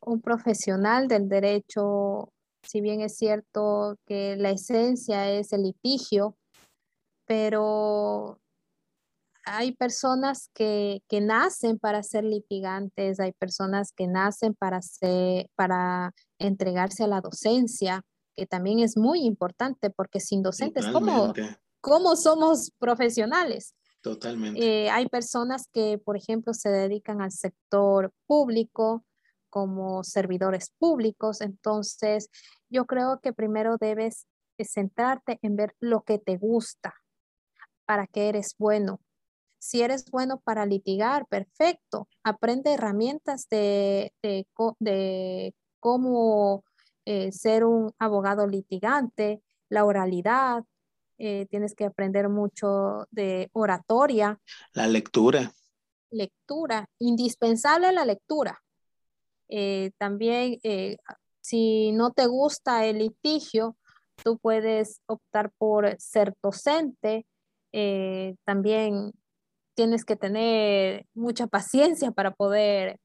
un 0.00 0.20
profesional 0.22 1.08
del 1.08 1.28
derecho 1.28 2.32
si 2.62 2.80
bien 2.80 3.00
es 3.00 3.16
cierto 3.16 3.96
que 4.06 4.36
la 4.36 4.50
esencia 4.50 5.30
es 5.30 5.52
el 5.52 5.62
litigio, 5.62 6.36
pero 7.26 8.40
hay 9.44 9.72
personas 9.72 10.50
que, 10.54 11.02
nacen 11.10 11.78
para 11.78 12.02
ser 12.02 12.24
litigantes, 12.24 13.20
hay 13.20 13.32
personas 13.32 13.92
que 13.92 14.06
nacen 14.06 14.54
para, 14.54 14.80
para 15.56 16.14
entregarse 16.38 17.04
a 17.04 17.08
la 17.08 17.20
docencia, 17.20 18.02
que 18.36 18.46
también 18.46 18.80
es 18.80 18.96
muy 18.96 19.20
importante 19.22 19.90
porque 19.90 20.20
sin 20.20 20.42
docentes, 20.42 20.86
¿cómo, 20.86 21.32
¿cómo, 21.80 22.16
somos 22.16 22.72
profesionales? 22.78 23.74
Totalmente. 24.00 24.60
Eh, 24.60 24.90
hay 24.90 25.06
personas 25.08 25.66
que, 25.72 25.98
por 25.98 26.16
ejemplo, 26.16 26.54
se 26.54 26.68
dedican 26.68 27.20
al 27.20 27.32
sector 27.32 28.12
público 28.26 29.04
como 29.58 30.04
servidores 30.04 30.72
públicos, 30.78 31.40
entonces 31.40 32.30
yo 32.68 32.86
creo 32.86 33.18
que 33.20 33.32
primero 33.32 33.76
debes 33.76 34.26
centrarte 34.62 35.40
en 35.42 35.56
ver 35.56 35.74
lo 35.80 36.02
que 36.02 36.18
te 36.18 36.36
gusta, 36.36 36.94
para 37.84 38.06
qué 38.06 38.28
eres 38.28 38.54
bueno, 38.56 39.00
si 39.58 39.82
eres 39.82 40.10
bueno 40.10 40.40
para 40.40 40.66
litigar, 40.66 41.26
perfecto. 41.26 42.08
Aprende 42.22 42.72
herramientas 42.72 43.48
de, 43.50 44.12
cómo 45.80 46.64
eh, 47.04 47.32
ser 47.32 47.64
un 47.64 47.90
abogado 47.98 48.46
litigante, 48.46 49.42
la 49.68 49.84
oralidad. 49.84 50.64
Eh, 51.18 51.46
tienes 51.50 51.74
que 51.74 51.86
aprender 51.86 52.28
mucho 52.28 53.06
de 53.10 53.50
oratoria. 53.52 54.38
La 54.72 54.86
lectura. 54.86 55.50
Lectura, 56.10 56.88
indispensable 57.00 57.92
la 57.92 58.04
lectura. 58.04 58.62
Eh, 59.48 59.92
también, 59.98 60.58
si 61.40 61.92
no 61.92 62.12
te 62.12 62.26
gusta 62.26 62.86
el 62.86 62.98
litigio, 62.98 63.76
tú 64.22 64.38
puedes 64.38 65.00
optar 65.06 65.50
por 65.58 65.96
ser 65.98 66.34
docente. 66.42 67.26
también 68.44 69.12
tienes 69.74 70.04
que 70.04 70.16
tener 70.16 71.06
mucha 71.14 71.46
paciencia 71.46 72.10
para 72.10 72.32
poder 72.32 72.98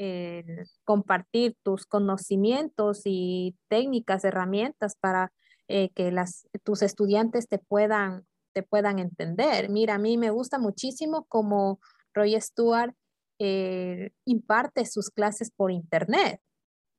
eh, 0.00 0.64
compartir 0.84 1.56
tus 1.64 1.84
conocimientos 1.84 3.02
y 3.04 3.56
técnicas, 3.68 4.24
herramientas 4.24 4.94
para 5.00 5.32
eh, 5.66 5.90
que 5.94 6.12
las, 6.12 6.46
tus 6.62 6.82
estudiantes 6.82 7.48
te 7.48 7.58
puedan, 7.58 8.24
te 8.52 8.62
puedan 8.62 9.00
entender. 9.00 9.68
Mira, 9.70 9.96
a 9.96 9.98
mí 9.98 10.16
me 10.16 10.30
gusta 10.30 10.60
muchísimo 10.60 11.24
como 11.28 11.80
Roy 12.14 12.40
Stewart 12.40 12.94
eh, 13.38 14.10
imparte 14.26 14.84
sus 14.86 15.10
clases 15.10 15.50
por 15.50 15.70
internet. 15.70 16.40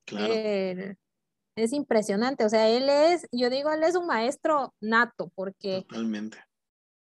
Claro. 0.05 0.33
es 1.55 1.71
impresionante, 1.73 2.43
o 2.43 2.49
sea, 2.49 2.67
él 2.67 2.89
es, 2.89 3.27
yo 3.31 3.51
digo, 3.51 3.69
él 3.69 3.83
es 3.83 3.95
un 3.95 4.07
maestro 4.07 4.73
nato 4.81 5.31
porque 5.35 5.85
Totalmente. 5.87 6.39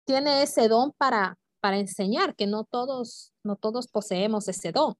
tiene 0.04 0.42
ese 0.42 0.66
don 0.66 0.92
para, 0.98 1.38
para 1.60 1.78
enseñar, 1.78 2.34
que 2.34 2.48
no 2.48 2.64
todos, 2.64 3.32
no 3.44 3.54
todos 3.54 3.86
poseemos 3.86 4.48
ese 4.48 4.72
don. 4.72 4.96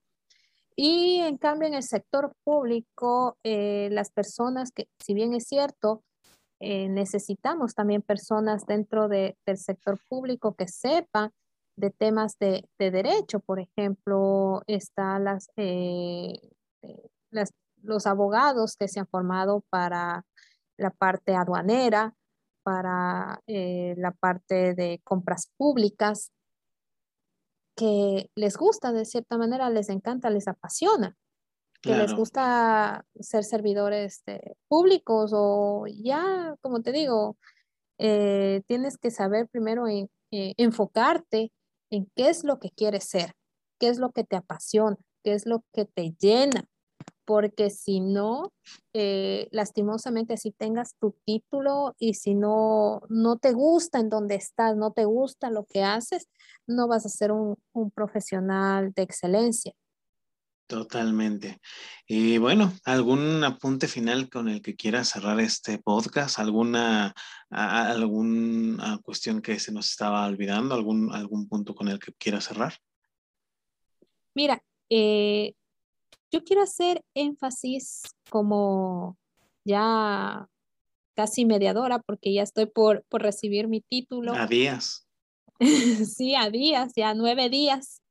Y 0.77 1.21
en 1.21 1.37
cambio 1.37 1.69
en 1.69 1.75
el 1.75 1.83
sector 1.83 2.33
público, 2.45 3.37
eh, 3.43 3.89
las 3.93 4.11
personas 4.11 4.71
que, 4.73 4.89
si 4.99 5.15
bien 5.15 5.35
es 5.35 5.45
cierto, 5.47 6.05
eh, 6.61 6.89
necesitamos 6.89 7.75
también 7.75 8.03
personas 8.03 8.67
dentro 8.67 9.09
del 9.09 9.35
sector 9.57 9.99
público 10.09 10.55
que 10.55 10.69
sepan 10.69 11.33
de 11.77 11.91
temas 11.91 12.39
de, 12.39 12.69
derecho. 12.79 13.41
Por 13.41 13.61
ejemplo, 13.61 14.63
están 14.67 15.25
las, 15.25 15.51
eh, 15.57 16.41
las, 17.31 17.53
los 17.83 18.07
abogados 18.07 18.77
que 18.77 18.89
se 18.89 19.01
han 19.01 19.07
formado 19.07 19.65
para 19.71 20.25
la 20.77 20.91
parte 20.91 21.35
aduanera, 21.35 22.15
para 22.63 23.41
la 23.47 24.11
parte 24.13 24.75
de 24.75 25.01
compras 25.05 25.51
públicas, 25.57 26.33
que 27.77 28.31
les 28.35 28.57
gusta 28.57 28.93
de 28.93 29.05
cierta 29.05 29.39
manera, 29.39 29.71
les 29.71 29.89
encanta, 29.89 30.29
les 30.31 30.49
apasiona, 30.49 31.17
que 31.81 31.97
les 31.97 32.15
gusta 32.15 33.07
ser 33.21 33.43
servidores 33.43 34.23
públicos 34.69 35.31
o 35.35 35.87
ya, 35.87 36.55
como 36.61 36.83
te 36.83 36.93
digo, 36.93 37.39
eh, 37.97 38.63
tienes 38.67 38.99
que 38.99 39.11
saber 39.11 39.49
primero 39.49 39.89
en, 39.89 40.11
eh, 40.31 40.53
enfocarte 40.59 41.53
en 41.91 42.11
qué 42.17 42.29
es 42.29 42.45
lo 42.45 42.59
que 42.59 42.71
quieres 42.71 43.05
ser, 43.05 43.35
qué 43.79 43.89
es 43.89 43.99
lo 43.99 44.13
que 44.13 44.25
te 44.25 44.37
apasiona, 44.37 44.97
qué 45.25 45.35
es 45.35 45.47
lo 45.47 45.65
que 45.73 45.85
te 45.85 46.15
llena, 46.19 46.65
porque 47.25 47.71
si 47.71 48.01
no, 48.01 48.53
eh, 48.93 49.49
lastimosamente, 49.53 50.37
si 50.37 50.51
tengas 50.51 50.97
tu 51.01 51.15
título 51.25 51.95
y 51.99 52.15
si 52.15 52.35
no, 52.35 53.03
no 53.09 53.39
te 53.39 53.53
gusta 53.53 54.01
en 54.01 54.09
donde 54.09 54.35
estás, 54.35 54.77
no 54.77 54.93
te 54.93 55.05
gusta 55.05 55.49
lo 55.51 55.65
que 55.65 55.85
haces, 55.85 56.29
no 56.67 56.89
vas 56.89 57.07
a 57.07 57.09
ser 57.09 57.31
un, 57.31 57.57
profesional 57.95 58.93
de 58.93 59.03
excelencia. 59.03 59.73
Totalmente. 60.71 61.61
Y 62.07 62.39
bueno, 62.39 62.73
¿algún 62.85 63.43
apunte 63.43 63.89
final 63.89 64.31
con 64.31 64.49
el 64.49 64.63
que 64.63 64.77
quieras 64.77 65.09
cerrar 65.09 65.41
este 65.41 65.79
podcast? 65.79 66.39
¿Alguna, 66.39 67.13
alguna 67.51 69.01
cuestión 69.03 69.43
que 69.43 69.59
se 69.59 69.73
nos 69.73 69.91
estaba 69.91 70.25
olvidando? 70.25 70.77
¿Algún, 70.77 71.13
algún 71.13 71.49
punto 71.49 71.75
con 71.75 71.89
el 71.89 71.99
que 71.99 72.13
quieras 72.13 72.45
cerrar? 72.45 72.75
Mira, 74.33 74.63
eh, 74.91 75.55
yo 76.31 76.45
quiero 76.45 76.63
hacer 76.63 77.05
énfasis 77.15 78.03
como 78.31 79.19
ya 79.65 80.49
casi 81.17 81.47
mediadora, 81.47 81.99
porque 81.99 82.33
ya 82.33 82.45
estoy 82.45 82.67
por, 82.67 83.05
recibir 83.11 83.67
mi 83.67 83.81
título. 83.81 84.35
A 84.35 84.47
días. 84.47 85.09
sí, 86.17 86.37
a 86.37 86.49
días, 86.49 86.93
ya 86.95 87.13
nueve 87.15 87.49
días. 87.49 88.03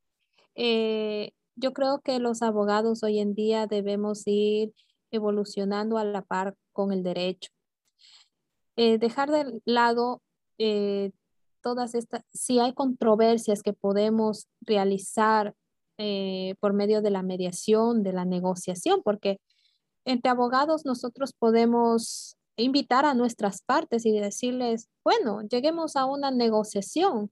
Eh, 0.55 1.31
yo 1.59 1.73
creo 1.73 1.99
que 1.99 2.19
los 2.19 2.41
abogados 2.41 3.03
hoy 3.03 3.19
en 3.19 3.35
día 3.35 3.67
debemos 3.67 4.23
ir 4.25 4.73
evolucionando 5.11 5.97
a 5.97 6.03
la 6.03 6.21
par 6.21 6.55
con 6.71 6.91
el 6.91 7.03
derecho. 7.03 7.51
Eh, 8.75 8.97
dejar 8.97 9.29
de 9.29 9.61
lado 9.65 10.21
eh, 10.57 11.11
todas 11.61 11.95
estas, 11.95 12.23
si 12.31 12.59
hay 12.59 12.73
controversias 12.73 13.61
que 13.61 13.73
podemos 13.73 14.47
realizar 14.61 15.53
eh, 15.97 16.55
por 16.61 16.73
medio 16.73 17.01
de 17.01 17.09
la 17.09 17.23
mediación, 17.23 18.03
de 18.03 18.13
la 18.13 18.23
negociación, 18.23 19.01
porque 19.03 19.41
entre 20.05 20.31
abogados 20.31 20.85
nosotros 20.85 21.33
podemos 21.33 22.37
invitar 22.55 23.05
a 23.05 23.13
nuestras 23.13 23.61
partes 23.61 24.05
y 24.05 24.17
decirles, 24.17 24.87
bueno, 25.03 25.41
lleguemos 25.41 25.95
a 25.95 26.05
una 26.05 26.31
negociación 26.31 27.31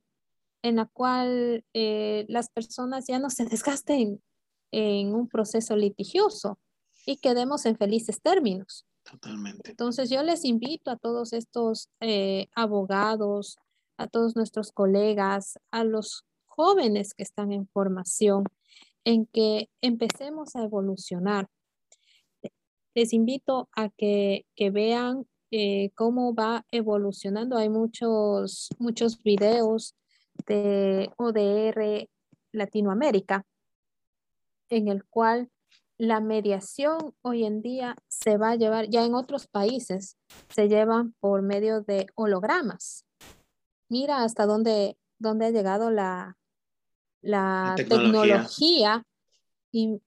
en 0.62 0.78
la 0.78 0.86
cual 0.86 1.64
eh, 1.74 2.26
las 2.30 2.50
personas 2.50 3.08
ya 3.08 3.20
no 3.20 3.30
se 3.30 3.46
desgasten 3.46 4.22
en 4.72 5.16
un 5.16 5.28
proceso 5.28 5.76
litigioso 5.76 6.60
y 7.06 7.18
quedemos 7.18 7.66
en 7.66 7.78
felices 7.78 8.22
términos. 8.22 8.86
Totalmente. 9.04 9.70
Entonces 9.70 10.10
yo 10.10 10.22
les 10.24 10.44
invito 10.44 10.92
a 10.92 10.98
todos 10.98 11.32
estos 11.32 11.90
eh, 12.02 12.48
abogados, 12.56 13.58
a 13.98 14.08
todos 14.08 14.36
nuestros 14.36 14.72
colegas, 14.72 15.58
a 15.72 15.84
los 15.84 16.26
jóvenes 16.46 17.14
que 17.14 17.24
están 17.24 17.52
en 17.52 17.68
formación, 17.68 18.44
en 19.06 19.26
que 19.28 19.70
empecemos 19.82 20.56
a 20.56 20.64
evolucionar. 20.64 21.48
Les 22.94 23.14
invito 23.14 23.70
a 23.74 23.90
que, 23.90 24.46
vean 24.58 25.26
eh, 25.52 25.92
cómo 25.96 26.34
va 26.34 26.66
evolucionando. 26.72 27.56
Hay 27.56 27.70
muchos, 27.70 28.70
muchos 28.80 29.22
videos 29.24 29.96
de 30.46 31.12
ODR 31.18 32.10
Latinoamérica 32.52 33.46
en 34.70 34.88
el 34.88 35.06
cual 35.06 35.50
la 35.98 36.20
mediación 36.20 37.16
hoy 37.22 37.44
en 37.46 37.62
día 37.62 37.96
se 38.08 38.38
va 38.38 38.52
a 38.52 38.56
llevar, 38.56 38.90
ya 38.90 39.04
en 39.04 39.16
otros 39.16 39.48
países 39.48 40.18
se 40.50 40.68
llevan 40.68 41.16
por 41.20 41.42
medio 41.42 41.82
de 41.82 42.08
hologramas. 42.16 43.06
Mira 43.90 44.24
hasta 44.24 44.46
dónde, 44.46 44.98
dónde 45.18 45.48
ha 45.48 45.52
llegado 45.52 45.90
la, 45.90 46.38
la, 47.22 47.76
tecnología. 47.78 49.04
y 49.72 50.02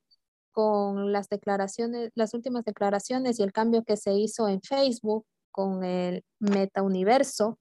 con 0.53 1.13
las 1.13 1.29
declaraciones, 1.29 2.11
las 2.15 2.35
últimas 2.35 2.65
declaraciones 2.65 3.39
y 3.39 3.43
el 3.43 3.53
cambio 3.53 3.85
que 3.85 3.97
se 3.97 4.15
hizo 4.15 4.49
en 4.49 4.61
Facebook 4.61 5.25
con 5.51 5.85
el 5.85 6.25
metauniverso, 6.39 7.59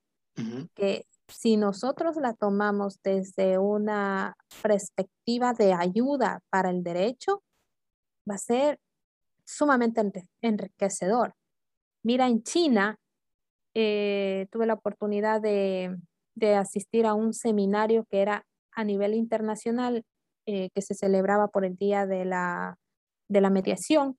que 0.73 1.05
si 1.29 1.57
nosotros 1.57 2.17
la 2.17 2.33
tomamos 2.33 2.99
desde 3.03 3.57
una 3.57 4.35
perspectiva 4.61 5.53
de 5.53 5.73
ayuda 5.73 6.41
para 6.49 6.69
el 6.69 6.83
derecho, 6.83 7.43
va 8.29 8.35
a 8.35 8.39
ser 8.39 8.79
sumamente 9.45 10.01
enriquecedor. 10.41 11.33
Mira, 12.03 12.27
en 12.27 12.43
China 12.43 12.97
eh, 13.73 14.47
tuve 14.51 14.65
la 14.65 14.73
oportunidad 14.73 15.41
de, 15.41 15.97
asistir 16.57 17.05
a 17.05 17.13
un 17.13 17.33
seminario 17.33 18.05
que 18.09 18.21
era 18.21 18.45
a 18.71 18.83
nivel 18.85 19.13
internacional 19.13 20.05
eh, 20.45 20.69
que 20.73 20.81
se 20.81 20.95
celebraba 20.95 21.49
por 21.49 21.65
el 21.65 21.75
Día 21.75 22.05
de 22.05 22.23
la, 22.23 22.77
de 23.27 23.41
la 23.41 23.49
Mediación. 23.49 24.17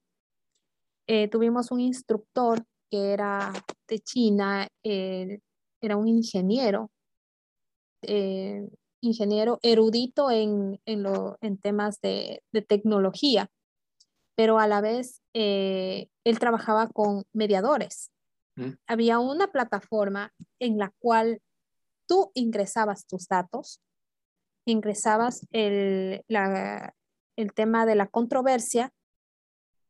eh, 1.06 1.28
tuvimos 1.28 1.70
un 1.70 1.80
instructor 1.80 2.62
que 2.90 3.12
era 3.12 3.52
de 3.88 3.98
China, 4.00 4.68
era 4.82 5.96
un 5.96 6.08
ingeniero, 6.08 6.90
eh, 8.02 8.68
ingeniero 9.00 9.58
erudito 9.62 10.30
en, 10.30 10.80
en, 10.84 11.58
temas 11.58 12.00
de, 12.00 12.42
tecnología, 12.68 13.50
pero 14.36 14.58
a 14.58 14.66
la 14.66 14.80
vez 14.80 15.22
eh, 15.34 16.08
él 16.24 16.38
trabajaba 16.38 16.88
con 16.88 17.24
mediadores. 17.32 18.10
Mm. 18.56 18.72
Había 18.86 19.18
una 19.18 19.48
plataforma 19.48 20.32
en 20.58 20.78
la 20.78 20.92
cual 20.98 21.40
tú 22.06 22.30
ingresabas 22.34 23.06
tus 23.06 23.26
datos, 23.26 23.80
ingresabas 24.66 25.46
el, 25.52 26.22
el 26.28 27.52
tema 27.54 27.86
de 27.86 27.94
la 27.94 28.06
controversia 28.06 28.92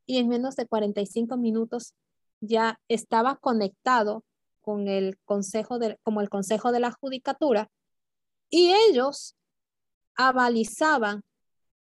y 0.07 0.19
en 0.19 0.29
menos 0.29 0.57
de 0.57 0.67
45 0.67 1.37
minutos 1.37 1.95
ya 2.41 2.81
estaba 2.89 3.37
conectado 3.37 4.25
con 4.61 4.89
el 4.89 5.19
consejo 5.25 5.79
de, 5.79 5.99
como 6.03 6.21
el 6.21 6.29
consejo 6.29 6.73
de 6.73 6.81
la 6.81 6.93
judicatura 6.93 7.69
y 8.51 8.73
ellos 8.89 9.37
avalizaban 10.17 11.23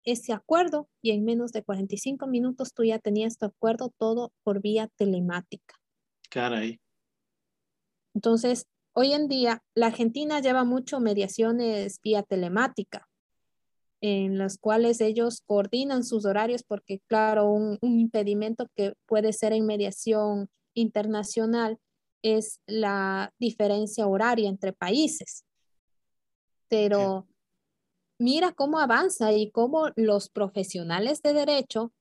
ese 0.03 0.33
acuerdo 0.33 0.89
y 1.01 1.11
en 1.11 1.23
menos 1.23 1.51
de 1.51 1.63
45 1.63 2.27
minutos 2.27 2.73
tú 2.73 2.83
ya 2.83 2.99
tenías 2.99 3.37
tu 3.37 3.45
acuerdo 3.45 3.93
todo 3.97 4.31
por 4.43 4.61
vía 4.61 4.89
telemática. 4.95 5.75
Caray. 6.29 6.79
Entonces, 8.13 8.67
hoy 8.93 9.13
en 9.13 9.27
día 9.27 9.63
la 9.73 9.87
Argentina 9.87 10.39
lleva 10.41 10.63
mucho 10.63 10.99
mediaciones 10.99 11.99
vía 12.01 12.23
telemática 12.23 13.07
en 14.01 14.37
las 14.37 14.57
cuales 14.57 15.01
ellos 15.01 15.41
coordinan 15.45 16.03
sus 16.03 16.25
horarios 16.25 16.63
porque, 16.63 16.99
claro, 17.07 17.49
un, 17.49 17.79
impedimento 17.81 18.67
que 18.75 18.93
puede 19.05 19.33
ser 19.33 19.53
en 19.53 19.65
mediación 19.65 20.49
internacional 20.73 21.79
es 22.21 22.59
la 22.67 23.33
diferencia 23.39 24.07
horaria 24.07 24.49
entre 24.49 24.73
países. 24.73 25.44
Pero 26.67 27.27
mira 28.19 28.53
cómo 28.53 28.79
avanza 28.79 29.33
y 29.33 29.51
cómo 29.51 29.89
los 29.95 30.29
profesionales 30.29 31.21
de 31.21 31.33
derecho 31.33 31.91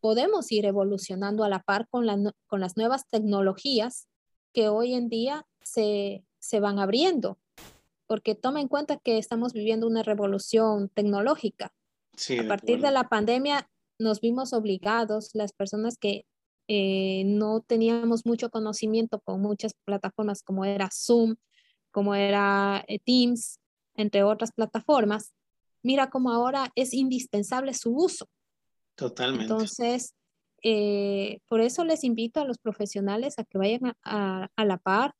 podemos 0.00 0.50
ir 0.50 0.64
evolucionando 0.64 1.44
a 1.44 1.48
la 1.48 1.62
par 1.62 1.86
con, 1.88 2.06
con 2.46 2.60
las 2.60 2.76
nuevas 2.76 3.06
tecnologías 3.08 4.08
que 4.52 4.68
hoy 4.68 4.94
en 4.94 5.08
día 5.08 5.46
se, 5.62 6.24
se 6.38 6.60
van 6.60 6.78
abriendo. 6.78 7.38
Porque 8.06 8.34
toma 8.34 8.60
en 8.60 8.68
cuenta 8.68 8.96
que 8.96 9.18
estamos 9.18 9.52
viviendo 9.52 9.86
una 9.86 10.02
revolución 10.02 10.88
tecnológica. 10.88 11.72
a 12.38 12.48
partir 12.48 12.80
de 12.80 12.90
la 12.90 13.08
pandemia 13.08 13.70
nos 13.98 14.20
vimos 14.20 14.52
obligados, 14.52 15.30
las 15.34 15.52
personas 15.52 15.96
que 15.96 16.24
eh, 16.66 17.24
no 17.26 17.60
teníamos 17.60 18.24
mucho 18.24 18.50
conocimiento 18.50 19.20
con 19.20 19.40
muchas 19.40 19.74
plataformas 19.84 20.42
como 20.42 20.64
era 20.64 20.88
Zoom, 20.92 21.36
como 21.90 22.14
era 22.14 22.84
eh, 22.88 22.98
Teams, 22.98 23.60
entre 23.94 24.22
otras 24.22 24.52
plataformas, 24.52 25.32
mira 25.82 26.10
cómo 26.10 26.32
ahora 26.32 26.70
es 26.74 26.94
indispensable 26.94 27.74
su 27.74 27.94
uso. 27.94 28.26
Totalmente. 28.94 29.44
Entonces, 29.44 30.14
eh, 30.62 31.40
por 31.48 31.60
eso 31.60 31.84
les 31.84 32.04
invito 32.04 32.40
a 32.40 32.44
los 32.44 32.58
profesionales 32.58 33.38
a 33.38 33.44
que 33.44 33.58
vayan 33.58 33.94
a 34.02 34.64
la 34.64 34.76
par, 34.78 35.14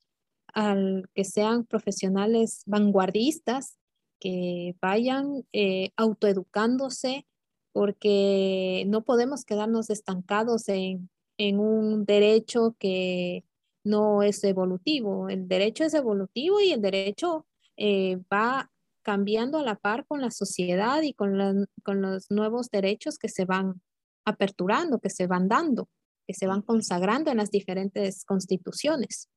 al 0.53 1.09
que 1.13 1.23
sean 1.23 1.65
profesionales 1.65 2.63
vanguardistas, 2.65 3.77
que 4.19 4.75
vayan 4.81 5.45
eh, 5.51 5.89
autoeducándose, 5.95 7.25
porque 7.73 8.85
no 8.87 9.03
podemos 9.03 9.43
quedarnos 9.45 9.89
estancados 9.89 10.69
en, 10.69 11.09
un 11.37 12.05
derecho 12.05 12.75
que 12.77 13.43
no 13.83 14.21
es 14.21 14.43
evolutivo. 14.43 15.27
El 15.27 15.47
derecho 15.47 15.83
es 15.83 15.95
evolutivo 15.95 16.61
y 16.61 16.71
el 16.71 16.81
derecho 16.81 17.47
eh, 17.83 18.19
va 18.31 18.69
cambiando 19.03 19.57
a 19.57 19.63
la 19.63 19.75
par 19.75 20.05
con 20.05 20.21
la 20.21 20.29
sociedad 20.29 21.01
y 21.01 21.13
con, 21.13 21.67
con 21.83 22.01
los 22.01 22.29
nuevos 22.29 22.69
derechos 22.69 23.17
que 23.17 23.27
se 23.27 23.45
van 23.45 23.81
aperturando, 24.23 24.99
que 24.99 25.09
se 25.09 25.25
van 25.25 25.47
dando, 25.47 25.89
que 26.27 26.35
se 26.35 26.45
van 26.45 26.61
consagrando 26.61 27.31
en 27.31 27.37
las 27.37 27.49
diferentes 27.49 28.23
constituciones. 28.25 29.29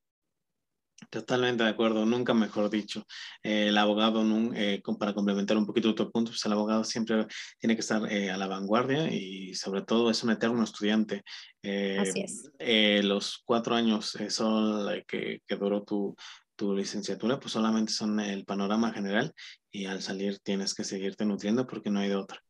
Totalmente 1.11 1.65
de 1.65 1.71
acuerdo, 1.71 2.07
nunca 2.07 2.35
mejor 2.35 2.71
dicho. 2.71 3.07
Eh, 3.43 3.69
el 3.69 3.79
abogado, 3.79 4.23
eh, 4.55 4.83
para 4.99 5.15
complementar 5.15 5.57
un 5.57 5.67
poquito 5.67 5.95
tu 5.95 6.11
punto, 6.11 6.31
pues 6.31 6.45
el 6.45 6.53
abogado 6.53 6.85
siempre 6.85 7.27
tiene 7.59 7.75
que 7.75 7.81
estar 7.81 8.11
eh, 8.11 8.31
a 8.31 8.37
la 8.37 8.47
vanguardia 8.47 9.13
y 9.13 9.55
sobre 9.55 9.83
todo 9.83 10.11
es 10.11 10.23
un 10.23 10.31
eterno 10.31 10.63
estudiante. 10.63 11.23
Así 11.63 12.21
es. 12.21 13.05
los 13.05 13.43
cuatro 13.45 13.75
años 13.75 14.17
son 14.29 14.87
que, 15.09 15.41
que 15.47 15.57
duró 15.57 15.83
tu, 15.83 16.15
tu 16.57 16.75
licenciatura, 16.75 17.39
pues 17.39 17.53
solamente 17.53 17.93
son 17.93 18.21
el 18.21 18.45
panorama 18.45 18.93
general 18.93 19.33
y 19.71 19.87
al 19.87 20.03
salir 20.03 20.39
tienes 20.41 20.75
que 20.75 20.85
seguirte 20.85 21.25
nutriendo 21.25 21.67
porque 21.67 21.91
no 21.91 22.01
hay 22.01 22.09
de 22.09 22.17
otra. 22.17 22.41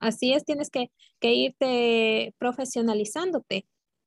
Así 0.00 0.32
es, 0.32 0.44
tienes 0.44 0.70
que, 0.70 0.90
que 1.18 1.34
irte 1.34 2.34
profesionalizándote, 2.38 3.66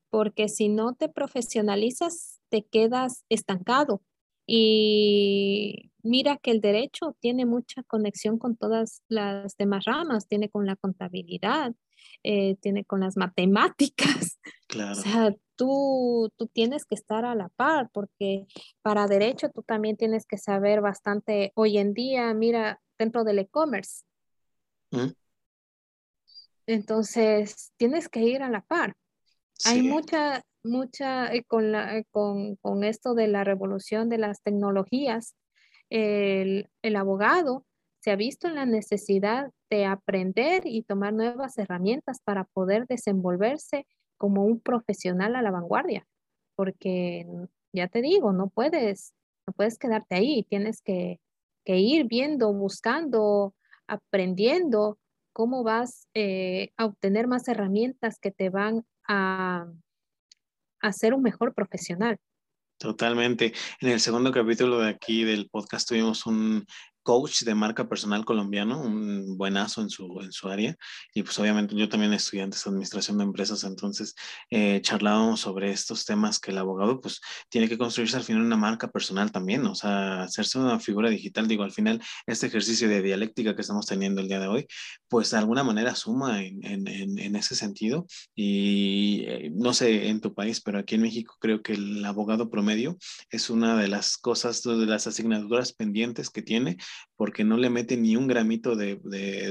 porque 0.10 0.48
si 0.48 0.70
no 0.70 0.94
te 0.94 1.10
profesionalizas, 1.10 2.40
te 2.50 2.64
quedas 2.64 3.26
estancado. 3.30 4.02
Y 4.48 5.92
mira 6.02 6.38
que 6.38 6.52
el 6.52 6.62
derecho 6.62 7.16
tiene 7.20 7.46
mucha 7.46 7.84
conexión 7.84 8.38
con 8.38 8.56
todas 8.56 9.04
las 9.08 9.56
demás 9.58 9.86
ramas, 9.86 10.28
tiene 10.28 10.50
con 10.50 10.66
la 10.66 10.76
contabilidad, 10.76 11.74
eh, 12.24 12.56
tiene 12.62 12.86
con 12.86 13.02
las 13.02 13.18
matemáticas. 13.18 14.38
Claro. 14.72 14.94
O 14.94 14.96
sea, 14.96 15.36
tú, 15.58 16.32
tú 16.38 16.48
tienes 16.48 16.86
que 16.86 16.96
estar 16.96 17.26
a 17.26 17.36
la 17.36 17.50
par, 17.50 17.90
porque 17.92 18.48
para 18.82 19.06
derecho 19.06 19.50
tú 19.50 19.64
también 19.64 19.98
tienes 19.98 20.26
que 20.26 20.38
saber 20.38 20.80
bastante. 20.80 21.52
Hoy 21.56 21.78
en 21.78 21.94
día, 21.94 22.34
mira, 22.34 22.80
dentro 22.98 23.26
del 23.26 23.40
e-commerce. 23.40 24.06
¿Mm? 24.92 25.12
Entonces, 26.68 27.74
tienes 27.76 28.08
que 28.08 28.22
ir 28.22 28.44
a 28.44 28.50
la 28.50 28.62
par. 28.62 28.96
Hay 29.66 29.82
mucha, 29.82 30.42
mucha, 30.64 31.34
eh, 31.34 31.44
con, 31.44 31.74
la, 31.74 31.98
eh, 31.98 32.06
con, 32.12 32.56
con, 32.56 32.86
esto 32.86 33.14
de 33.14 33.28
la 33.28 33.44
revolución 33.44 34.08
de 34.08 34.20
las 34.20 34.42
tecnologías, 34.42 35.36
el, 35.90 36.70
el 36.82 36.96
abogado 36.96 37.66
se 38.02 38.10
ha 38.10 38.16
visto 38.16 38.50
la 38.50 38.66
necesidad 38.66 39.52
de 39.70 39.86
aprender 39.86 40.64
y 40.66 40.82
tomar 40.82 41.14
nuevas 41.14 41.58
herramientas 41.60 42.20
para 42.24 42.46
poder 42.46 42.88
desenvolverse 42.88 43.86
como 44.18 44.44
un 44.44 44.60
profesional 44.60 45.36
a 45.36 45.42
la 45.42 45.52
vanguardia, 45.52 46.08
porque 46.56 47.28
ya 47.74 47.88
te 47.88 48.02
digo, 48.02 48.34
no 48.34 48.50
puedes, 48.50 49.14
no 49.48 49.54
puedes 49.54 49.78
quedarte 49.78 50.16
ahí, 50.16 50.44
tienes 50.50 50.82
que, 50.82 51.20
que 51.64 51.78
ir 51.78 52.08
viendo, 52.08 52.52
buscando, 52.54 53.54
aprendiendo 53.88 54.98
cómo 55.32 55.64
vas 55.64 56.08
eh, 56.16 56.72
a 56.78 56.86
obtener 56.86 57.28
más 57.28 57.48
herramientas 57.48 58.18
que 58.20 58.32
te 58.32 58.50
van 58.50 58.84
a, 59.08 59.72
a 60.82 60.92
ser 60.92 61.14
un 61.14 61.22
mejor 61.22 61.54
profesional. 61.54 62.18
Totalmente. 62.82 63.54
En 63.80 63.90
el 63.90 64.00
segundo 64.00 64.32
capítulo 64.32 64.80
de 64.80 64.90
aquí 64.90 65.24
del 65.24 65.48
podcast 65.52 65.88
tuvimos 65.88 66.26
un 66.26 66.66
coach 67.04 67.44
de 67.44 67.56
marca 67.56 67.88
personal 67.88 68.26
colombiano, 68.26 68.82
un 68.82 69.38
buenazo 69.38 69.82
en 69.82 69.90
su, 69.90 70.20
en 70.22 70.32
su 70.32 70.50
área. 70.50 70.76
Y 71.14 71.24
pues 71.24 71.38
obviamente 71.40 71.76
yo 71.76 71.90
también 71.90 72.14
estudiante 72.14 72.58
de 72.58 72.70
administración 72.70 73.18
de 73.18 73.24
empresas, 73.24 73.64
entonces 73.64 74.16
eh, 74.50 74.82
charlábamos 74.82 75.42
sobre 75.42 75.72
estos 75.72 76.06
temas 76.06 76.40
que 76.40 76.52
el 76.52 76.58
abogado 76.58 77.02
pues 77.02 77.22
tiene 77.50 77.68
que 77.68 77.78
construirse 77.78 78.18
al 78.18 78.24
final 78.24 78.44
una 78.44 78.58
marca 78.58 78.90
personal 78.92 79.32
también, 79.32 79.66
o 79.66 79.76
sea, 79.76 80.24
hacerse 80.24 80.60
una 80.60 80.80
figura 80.80 81.10
digital. 81.10 81.48
Digo, 81.48 81.64
al 81.64 81.72
final 81.72 82.02
este 82.26 82.48
ejercicio 82.48 82.88
de 82.88 83.02
dialéctica 83.02 83.56
que 83.56 83.62
estamos 83.62 83.86
teniendo 83.86 84.22
el 84.22 84.28
día 84.28 84.40
de 84.40 84.48
hoy, 84.48 84.68
pues 85.08 85.32
de 85.32 85.38
alguna 85.38 85.64
manera 85.64 85.96
suma 85.96 86.44
en, 86.44 86.64
en, 86.66 86.88
en, 87.20 87.36
ese 87.36 87.56
sentido. 87.56 88.06
Y 88.36 89.24
eh, 89.28 89.52
no 89.54 89.74
sé 89.74 90.10
en 90.10 90.22
tu 90.22 90.34
país, 90.34 90.62
pero 90.62 90.80
aquí 90.80 90.96
en 90.96 91.02
México 91.02 91.36
creo 91.40 91.62
que 91.62 91.74
el 91.74 92.04
abogado 92.06 92.50
promedio 92.50 92.98
es 93.30 93.50
una 93.50 93.76
de 93.76 93.88
las 93.88 94.18
cosas, 94.18 94.62
de 94.64 94.86
las 94.86 95.08
asignaturas 95.08 95.74
pendientes 95.74 96.30
que 96.30 96.42
tiene 96.42 96.78
porque 97.16 97.44
no 97.44 97.58
le 97.58 97.70
mete 97.70 97.98
ni 97.98 98.16
un 98.16 98.28
gramito 98.28 98.76
de, 98.76 99.00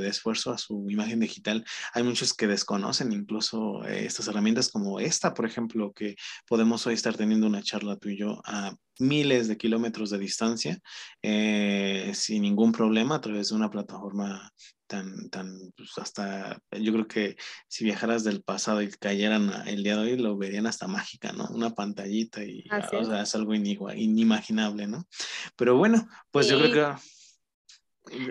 esfuerzo 0.09 0.53
a 0.53 0.59
su 0.59 0.87
imagen 0.91 1.21
digital. 1.21 1.65
Hay 1.95 2.03
muchos 2.03 2.35
que 2.35 2.47
desconocen 2.47 3.13
incluso 3.13 3.85
eh, 3.85 4.07
estas 4.07 4.29
herramientas 4.29 4.71
como 4.71 5.01
esta, 5.01 5.35
por 5.35 5.47
ejemplo, 5.47 5.93
que 5.93 6.17
podemos 6.49 6.87
hoy 6.87 6.95
estar 6.95 7.17
teniendo 7.17 7.47
una 7.47 7.63
charla 7.63 7.97
tú 7.97 8.09
y 8.09 8.19
yo 8.19 8.41
a 8.45 8.75
miles 8.99 9.49
de 9.49 9.57
kilómetros 9.57 10.11
de 10.11 10.19
distancia 10.19 10.79
eh, 11.23 12.13
sin 12.15 12.43
ningún 12.43 12.73
problema 12.73 13.17
a 13.17 13.21
través 13.21 13.49
de 13.49 13.55
una 13.55 13.71
plataforma 13.71 14.53
tan, 14.91 15.31
tan, 15.31 15.73
pues 15.77 15.93
hasta, 15.99 16.61
yo 16.73 16.93
creo 16.93 17.07
que 17.07 17.37
si 17.69 17.85
viajaras 17.85 18.25
del 18.25 18.43
pasado 18.43 18.83
y 18.83 18.91
cayeran 18.91 19.69
el 19.69 19.85
día 19.85 19.97
de 19.97 20.03
hoy, 20.03 20.17
lo 20.17 20.37
verían 20.37 20.67
hasta 20.67 20.89
mágica, 20.89 21.33
¿no? 21.33 21.47
Una 21.51 21.71
pantallita 21.71 22.43
y, 22.43 22.65
o 22.93 23.05
sea, 23.05 23.23
es 23.23 23.35
algo 23.37 23.55
inimaginable, 23.55 24.89
¿no? 24.89 25.07
Pero 25.55 25.77
bueno, 25.77 26.09
pues 26.33 26.49
yo 26.49 26.59
creo 26.59 26.73
que 26.73 27.01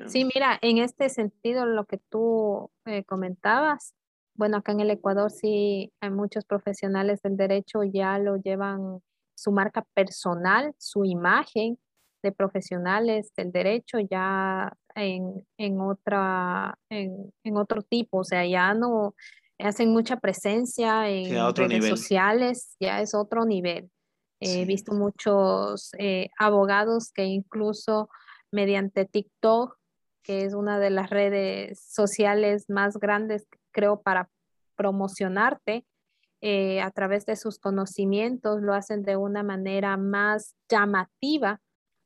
Sí, 0.08 0.26
mira, 0.26 0.58
en 0.62 0.80
este 0.80 1.10
sentido, 1.10 1.66
lo 1.66 1.86
que 1.86 1.98
tú 2.10 2.72
eh, 2.86 3.04
comentabas, 3.04 3.94
bueno, 4.34 4.58
acá 4.58 4.72
en 4.72 4.80
el 4.80 4.92
Ecuador 4.92 5.32
sí 5.32 5.92
hay 6.02 6.10
muchos 6.12 6.46
profesionales 6.46 7.22
del 7.22 7.38
derecho 7.38 7.84
ya 7.84 8.18
lo 8.20 8.38
llevan 8.38 9.02
su 9.36 9.52
marca 9.52 9.86
personal, 9.94 10.74
su 10.78 11.06
imagen 11.06 11.78
de 12.24 12.32
profesionales 12.32 13.32
del 13.36 13.52
derecho 13.52 14.00
ya 14.00 14.74
en, 14.96 15.46
en 15.58 15.80
otra, 15.80 16.78
en, 16.90 17.34
en, 17.44 17.58
otro 17.58 17.82
tipo, 17.82 18.20
o 18.20 18.24
sea, 18.24 18.46
ya 18.46 18.74
no 18.74 19.14
hacen 19.60 19.92
mucha 19.92 20.18
presencia 20.18 21.10
en 21.10 21.56
redes 21.56 21.88
sociales, 21.88 22.76
ya 22.80 23.02
es 23.02 23.14
otro 23.14 23.46
nivel. 23.46 23.90
He 24.42 24.64
visto 24.64 24.94
muchos 24.94 25.92
eh, 26.00 26.30
abogados 26.40 27.12
que 27.14 27.26
incluso 27.26 28.10
mediante 28.52 29.06
TikTok, 29.06 29.78
que 30.24 30.46
es 30.46 30.54
una 30.54 30.80
de 30.80 30.90
las 30.90 31.10
redes 31.10 31.80
sociales 31.80 32.70
más 32.70 32.98
grandes, 32.98 33.48
creo, 33.72 34.02
para 34.02 34.30
promocionarte, 34.76 35.86
eh, 36.42 36.82
a 36.82 36.92
través 36.92 37.26
de 37.26 37.36
sus 37.36 37.60
conocimientos, 37.60 38.62
lo 38.62 38.74
hacen 38.74 39.04
de 39.04 39.18
una 39.18 39.44
manera 39.44 39.98
más 39.98 40.56
llamativa 40.70 41.60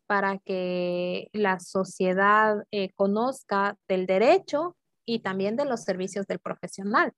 para 0.07 0.40
que 0.40 1.30
la 1.34 1.60
sociedad 1.60 2.64
eh, 2.72 2.91
conozca 2.95 3.78
del 3.88 4.06
derecho 4.06 4.76
y 5.06 5.20
también 5.20 5.56
de 5.56 5.65
los 5.65 5.84
servicios 5.84 6.26
del 6.28 6.40
profesional. 6.40 7.14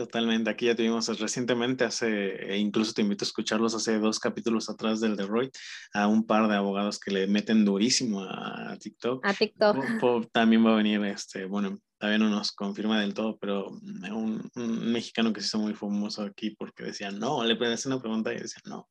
Totalmente, 0.00 0.48
aquí 0.48 0.64
ya 0.64 0.74
tuvimos 0.74 1.06
recientemente, 1.20 1.84
hace, 1.84 2.54
e 2.54 2.56
incluso 2.56 2.94
te 2.94 3.02
invito 3.02 3.22
a 3.22 3.26
escucharlos 3.26 3.74
hace 3.74 3.98
dos 3.98 4.18
capítulos 4.18 4.70
atrás 4.70 4.98
del 4.98 5.14
de 5.14 5.26
Roy, 5.26 5.50
a 5.92 6.06
un 6.06 6.26
par 6.26 6.48
de 6.48 6.56
abogados 6.56 6.98
que 6.98 7.10
le 7.10 7.26
meten 7.26 7.66
durísimo 7.66 8.22
a 8.22 8.78
TikTok. 8.80 9.26
A 9.26 9.34
TikTok. 9.34 10.30
también 10.32 10.64
va 10.64 10.72
a 10.72 10.76
venir, 10.76 11.04
este, 11.04 11.44
bueno, 11.44 11.78
todavía 12.00 12.18
no 12.18 12.30
nos 12.30 12.52
confirma 12.52 12.98
del 12.98 13.12
todo, 13.12 13.36
pero 13.38 13.68
un, 13.68 14.50
mexicano 14.54 15.34
que 15.34 15.40
se 15.40 15.48
hizo 15.48 15.58
muy 15.58 15.74
famoso 15.74 16.22
aquí 16.22 16.50
porque 16.50 16.84
decía 16.84 17.10
no, 17.10 17.44
le 17.44 17.54
hacer 17.66 17.92
una 17.92 18.00
pregunta 18.00 18.32
y 18.32 18.38
decía 18.38 18.62
no, 18.64 18.88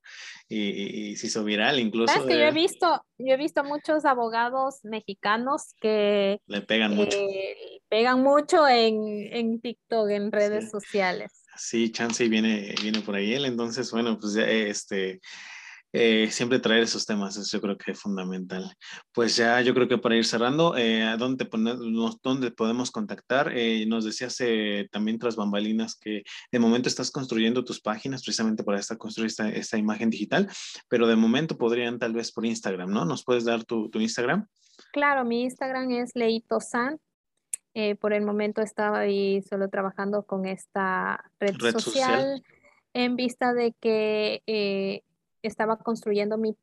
y, 0.48 1.16
se 1.16 1.26
hizo 1.26 1.44
viral 1.44 1.80
incluso. 1.80 2.14
Es 2.14 2.22
que 2.22 2.38
yo 2.38 2.44
he 2.44 2.52
visto, 2.52 3.04
yo 3.18 3.34
he 3.34 3.38
visto 3.38 3.64
muchos 3.64 4.06
abogados 4.06 4.76
mexicanos 4.84 5.74
que 5.82 6.40
le 6.46 6.62
pegan 6.62 6.96
mucho. 6.96 7.18
Eh, 7.18 7.82
pegan 7.90 8.22
mucho 8.22 8.68
en, 8.68 8.94
en 9.34 9.60
TikTok, 9.60 10.10
en 10.12 10.32
redes 10.32 10.70
sociales. 10.70 11.32
Sí, 11.58 11.92
Chance 11.92 12.30
viene, 12.30 12.76
viene 12.80 13.02
por 13.02 13.16
ahí 13.16 13.34
él, 13.34 13.46
entonces 13.46 13.92
bueno, 13.92 14.20
pues 14.20 14.36
ya 14.36 14.44
este 14.44 15.20
eh, 15.92 16.30
siempre 16.30 16.60
traer 16.60 16.84
esos 16.84 17.06
temas, 17.06 17.36
eso 17.36 17.58
yo 17.58 17.62
creo 17.62 17.78
que 17.78 17.92
es 17.92 18.00
fundamental. 18.00 18.72
Pues 19.12 19.36
ya 19.36 19.60
yo 19.62 19.74
creo 19.74 19.88
que 19.88 19.98
para 19.98 20.16
ir 20.16 20.26
cerrando, 20.26 20.78
eh, 20.78 21.16
¿dónde, 21.18 21.48
¿dónde 22.24 22.52
podemos 22.52 22.92
contactar? 22.92 23.52
Eh, 23.56 23.86
nos 23.88 24.06
decías 24.06 24.36
eh, 24.42 24.88
también 24.92 25.18
tras 25.18 25.36
bambalinas 25.36 25.98
que 26.00 26.24
de 26.52 26.60
momento 26.60 26.90
estás 26.90 27.12
construyendo 27.12 27.64
tus 27.64 27.82
páginas 27.82 28.24
precisamente 28.24 28.64
para 28.64 28.80
esta, 28.80 28.98
construir 28.98 29.28
esta, 29.28 29.50
esta, 29.50 29.78
imagen 29.78 30.10
digital, 30.10 30.48
pero 30.90 31.08
de 31.08 31.16
momento 31.16 31.58
podrían 31.58 31.98
tal 31.98 32.14
vez 32.14 32.32
por 32.32 32.46
Instagram, 32.46 32.92
¿no? 32.92 33.06
¿Nos 33.06 33.24
puedes 33.24 33.46
dar 33.46 33.64
tu, 33.64 33.90
tu 33.90 34.00
Instagram? 34.00 34.48
Claro, 34.92 35.26
mi 35.26 35.44
Instagram 35.44 35.92
es 35.92 36.12
Leito 36.14 36.60
San. 36.60 37.00
por 38.00 38.14
el 38.14 38.24
momento 38.24 38.62
estaba 38.62 39.00
ahí 39.00 39.42
solo 39.42 39.70
trabajando 39.70 40.24
con 40.24 40.46
esta 40.46 41.32
red, 41.40 41.54
social, 41.54 41.80
social, 41.80 42.44
en 42.94 43.16
vista 43.16 43.54
de 43.54 43.74
que 43.80 45.04
estaba 45.42 45.78
construyendo 45.78 46.38
mi, 46.38 46.56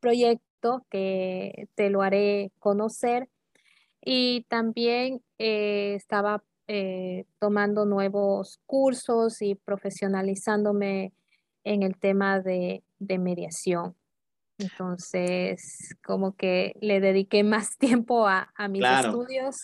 proyecto 0.00 0.84
que 0.90 1.68
te 1.76 1.88
lo 1.88 2.02
haré 2.02 2.50
conocer. 2.58 3.28
Y 4.04 4.44
también 4.48 5.22
eh, 5.38 5.94
estaba 5.94 6.42
eh, 6.66 7.24
tomando 7.38 7.86
nuevos 7.86 8.58
cursos 8.66 9.42
y 9.42 9.54
profesionalizándome 9.54 11.12
en 11.64 11.82
el 11.82 11.96
tema 11.96 12.40
de, 12.40 12.82
mediación. 12.98 13.94
Entonces, 14.58 15.96
como 16.04 16.34
que 16.34 16.74
le 16.80 17.00
dediqué 17.00 17.44
más 17.44 17.76
tiempo 17.78 18.26
a, 18.26 18.48
mis 18.68 18.84
estudios 18.84 19.62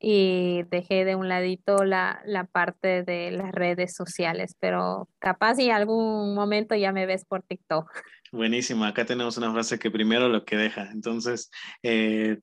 y 0.00 0.62
dejé 0.70 1.04
de 1.04 1.14
un 1.14 1.28
ladito 1.28 1.84
la, 1.84 2.22
la, 2.24 2.44
parte 2.44 3.02
de 3.02 3.30
las 3.30 3.52
redes 3.52 3.94
sociales, 3.94 4.56
pero 4.58 5.08
capaz 5.18 5.58
y 5.58 5.70
algún 5.70 6.34
momento 6.34 6.74
ya 6.74 6.90
me 6.90 7.04
ves 7.04 7.26
por 7.26 7.42
TikTok. 7.42 7.90
Buenísimo, 8.32 8.84
acá 8.84 9.04
tenemos 9.04 9.36
una 9.36 9.52
frase 9.52 9.78
que 9.78 9.90
primero 9.90 10.28
lo 10.28 10.44
que 10.44 10.56
deja, 10.56 10.90
entonces 10.90 11.50
eh, 11.82 12.38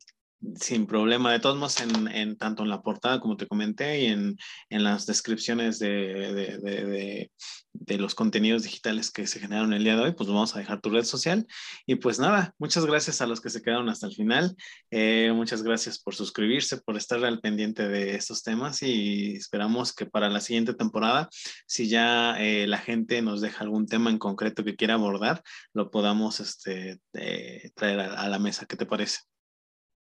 sin 0.56 0.86
problema. 0.86 1.32
De 1.32 1.40
todos 1.40 1.58
modos, 1.58 1.78
en, 1.82 2.38
tanto 2.38 2.64
en 2.64 2.70
la 2.70 2.82
portada, 2.82 3.20
como 3.20 3.38
te 3.38 3.48
comenté, 3.48 4.02
y 4.02 4.06
en, 4.08 4.38
en 4.70 4.84
las 4.84 5.06
descripciones 5.06 5.80
de, 5.80 7.30
de, 7.74 7.98
los 7.98 8.16
contenidos 8.16 8.64
digitales 8.64 9.12
que 9.12 9.28
se 9.28 9.40
generaron 9.40 9.74
el 9.74 9.84
día 9.84 9.96
de 9.96 10.04
hoy, 10.04 10.12
pues 10.12 10.30
vamos 10.30 10.56
a 10.56 10.60
dejar 10.60 10.82
tu 10.82 10.90
red 10.90 11.04
social. 11.04 11.48
Y 11.86 11.96
pues 11.96 12.20
nada, 12.20 12.54
muchas 12.60 12.86
gracias 12.86 13.22
a 13.22 13.28
los 13.28 13.42
que 13.42 13.50
se 13.50 13.62
quedaron 13.62 13.90
hasta 13.90 14.08
el 14.08 14.14
final. 14.14 14.56
Eh, 14.92 15.32
muchas 15.34 15.64
gracias 15.64 16.00
por 16.00 16.16
suscribirse, 16.16 16.82
por 16.82 16.98
estar 16.98 17.24
al 17.24 17.40
pendiente 17.40 17.88
de 17.88 18.16
estos 18.16 18.44
temas 18.44 18.84
y 18.84 19.36
esperamos 19.36 19.94
que 19.94 20.06
para 20.06 20.30
la 20.30 20.42
siguiente 20.42 20.74
temporada, 20.74 21.30
si 21.66 21.88
ya 21.88 22.36
eh, 22.40 22.68
la 22.68 22.78
gente 22.78 23.22
nos 23.22 23.42
deja 23.42 23.64
algún 23.64 23.88
tema 23.88 24.10
en 24.10 24.20
concreto 24.20 24.64
que 24.64 24.76
quiera 24.76 24.96
abordar, 24.96 25.42
lo 25.74 25.90
podamos 25.90 26.40
este, 26.40 27.00
eh, 27.14 27.72
traer 27.76 28.00
a 28.02 28.28
la 28.28 28.40
mesa. 28.40 28.66
¿Qué 28.66 28.76
te 28.76 28.86
parece? 28.86 29.20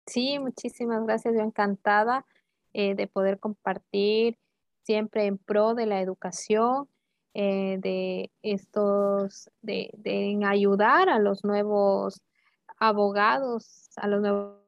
Sí, 0.06 0.38
muchísimas 0.38 1.04
gracias. 1.04 1.34
Yo 1.34 1.40
encantada 1.40 2.24
eh, 2.72 2.94
de 2.94 3.06
poder 3.06 3.38
compartir 3.38 4.38
siempre 4.84 5.26
en 5.26 5.38
pro 5.38 5.74
de 5.74 5.86
la 5.86 6.00
educación, 6.00 6.88
eh, 7.34 7.78
de 7.80 8.30
estos, 8.42 9.50
de, 9.62 9.90
de 9.94 10.40
ayudar 10.46 11.08
a 11.08 11.18
los 11.18 11.44
nuevos 11.44 12.22
abogados, 12.78 13.90
a 13.96 14.06
los 14.06 14.20
nuevos 14.20 14.66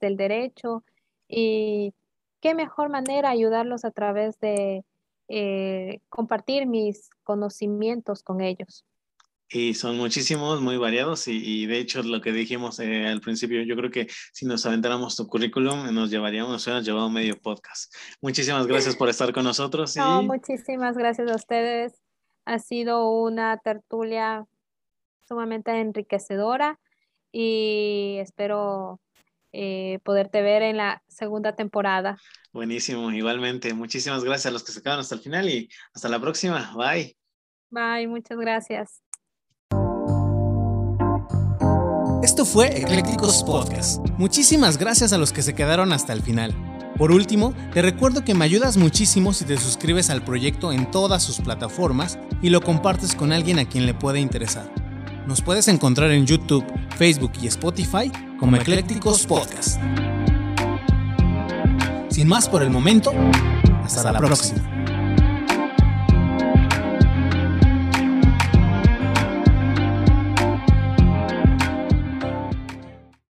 del 0.00 0.16
derecho 0.16 0.82
y 1.28 1.94
qué 2.40 2.54
mejor 2.54 2.88
manera 2.88 3.30
ayudarlos 3.30 3.84
a 3.84 3.90
través 3.90 4.38
de 4.40 4.84
eh, 5.28 6.00
compartir 6.08 6.66
mis 6.66 7.10
conocimientos 7.22 8.22
con 8.22 8.40
ellos. 8.40 8.84
Y 9.54 9.74
son 9.74 9.98
muchísimos, 9.98 10.62
muy 10.62 10.78
variados 10.78 11.28
y, 11.28 11.66
de 11.66 11.78
hecho 11.78 12.02
lo 12.02 12.22
que 12.22 12.32
dijimos 12.32 12.80
eh, 12.80 13.06
al 13.06 13.20
principio, 13.20 13.62
yo 13.62 13.76
creo 13.76 13.90
que 13.90 14.08
si 14.32 14.46
nos 14.46 14.64
aventáramos 14.64 15.14
tu 15.14 15.26
currículum 15.26 15.92
nos 15.92 16.10
llevaríamos, 16.10 16.52
nos 16.52 16.66
hubiéramos 16.66 16.86
llevado 16.86 17.10
medio 17.10 17.38
podcast. 17.38 17.94
Muchísimas 18.22 18.66
gracias 18.66 18.96
por 18.96 19.10
estar 19.10 19.30
con 19.34 19.44
nosotros. 19.44 19.94
No, 19.96 20.22
muchísimas 20.22 20.96
gracias 20.96 21.30
a 21.30 21.36
ustedes. 21.36 21.92
Ha 22.46 22.58
sido 22.60 23.10
una 23.10 23.58
tertulia 23.58 24.46
sumamente 25.28 25.70
enriquecedora 25.78 26.80
y 27.30 28.16
espero 28.20 29.00
eh, 29.52 29.98
poderte 30.02 30.40
ver 30.40 30.62
en 30.62 30.78
la 30.78 31.02
segunda 31.08 31.54
temporada. 31.54 32.16
Buenísimo, 32.54 33.10
igualmente. 33.10 33.74
Muchísimas 33.74 34.24
gracias 34.24 34.46
a 34.46 34.50
los 34.50 34.64
que 34.64 34.72
se 34.72 34.80
quedaron 34.80 35.00
hasta 35.00 35.14
el 35.14 35.20
final 35.20 35.48
y 35.50 35.68
hasta 35.92 36.08
la 36.08 36.18
próxima. 36.18 36.72
Bye. 36.74 37.18
Bye, 37.68 38.06
muchas 38.06 38.38
gracias. 38.38 39.01
Esto 42.32 42.46
fue 42.46 42.80
Eclécticos 42.80 43.44
Podcast. 43.44 44.00
Muchísimas 44.16 44.78
gracias 44.78 45.12
a 45.12 45.18
los 45.18 45.34
que 45.34 45.42
se 45.42 45.52
quedaron 45.52 45.92
hasta 45.92 46.14
el 46.14 46.22
final. 46.22 46.54
Por 46.96 47.12
último, 47.12 47.52
te 47.74 47.82
recuerdo 47.82 48.24
que 48.24 48.32
me 48.32 48.46
ayudas 48.46 48.78
muchísimo 48.78 49.34
si 49.34 49.44
te 49.44 49.58
suscribes 49.58 50.08
al 50.08 50.24
proyecto 50.24 50.72
en 50.72 50.90
todas 50.90 51.22
sus 51.22 51.42
plataformas 51.42 52.18
y 52.40 52.48
lo 52.48 52.62
compartes 52.62 53.14
con 53.14 53.32
alguien 53.32 53.58
a 53.58 53.66
quien 53.66 53.84
le 53.84 53.92
pueda 53.92 54.18
interesar. 54.18 54.64
Nos 55.26 55.42
puedes 55.42 55.68
encontrar 55.68 56.10
en 56.10 56.24
YouTube, 56.24 56.64
Facebook 56.96 57.32
y 57.42 57.48
Spotify 57.48 58.10
como 58.38 58.56
Eclécticos 58.56 59.26
Podcast. 59.26 59.78
Sin 62.08 62.28
más 62.28 62.48
por 62.48 62.62
el 62.62 62.70
momento, 62.70 63.12
hasta, 63.84 64.10
la, 64.10 64.18
próxima. 64.18 64.81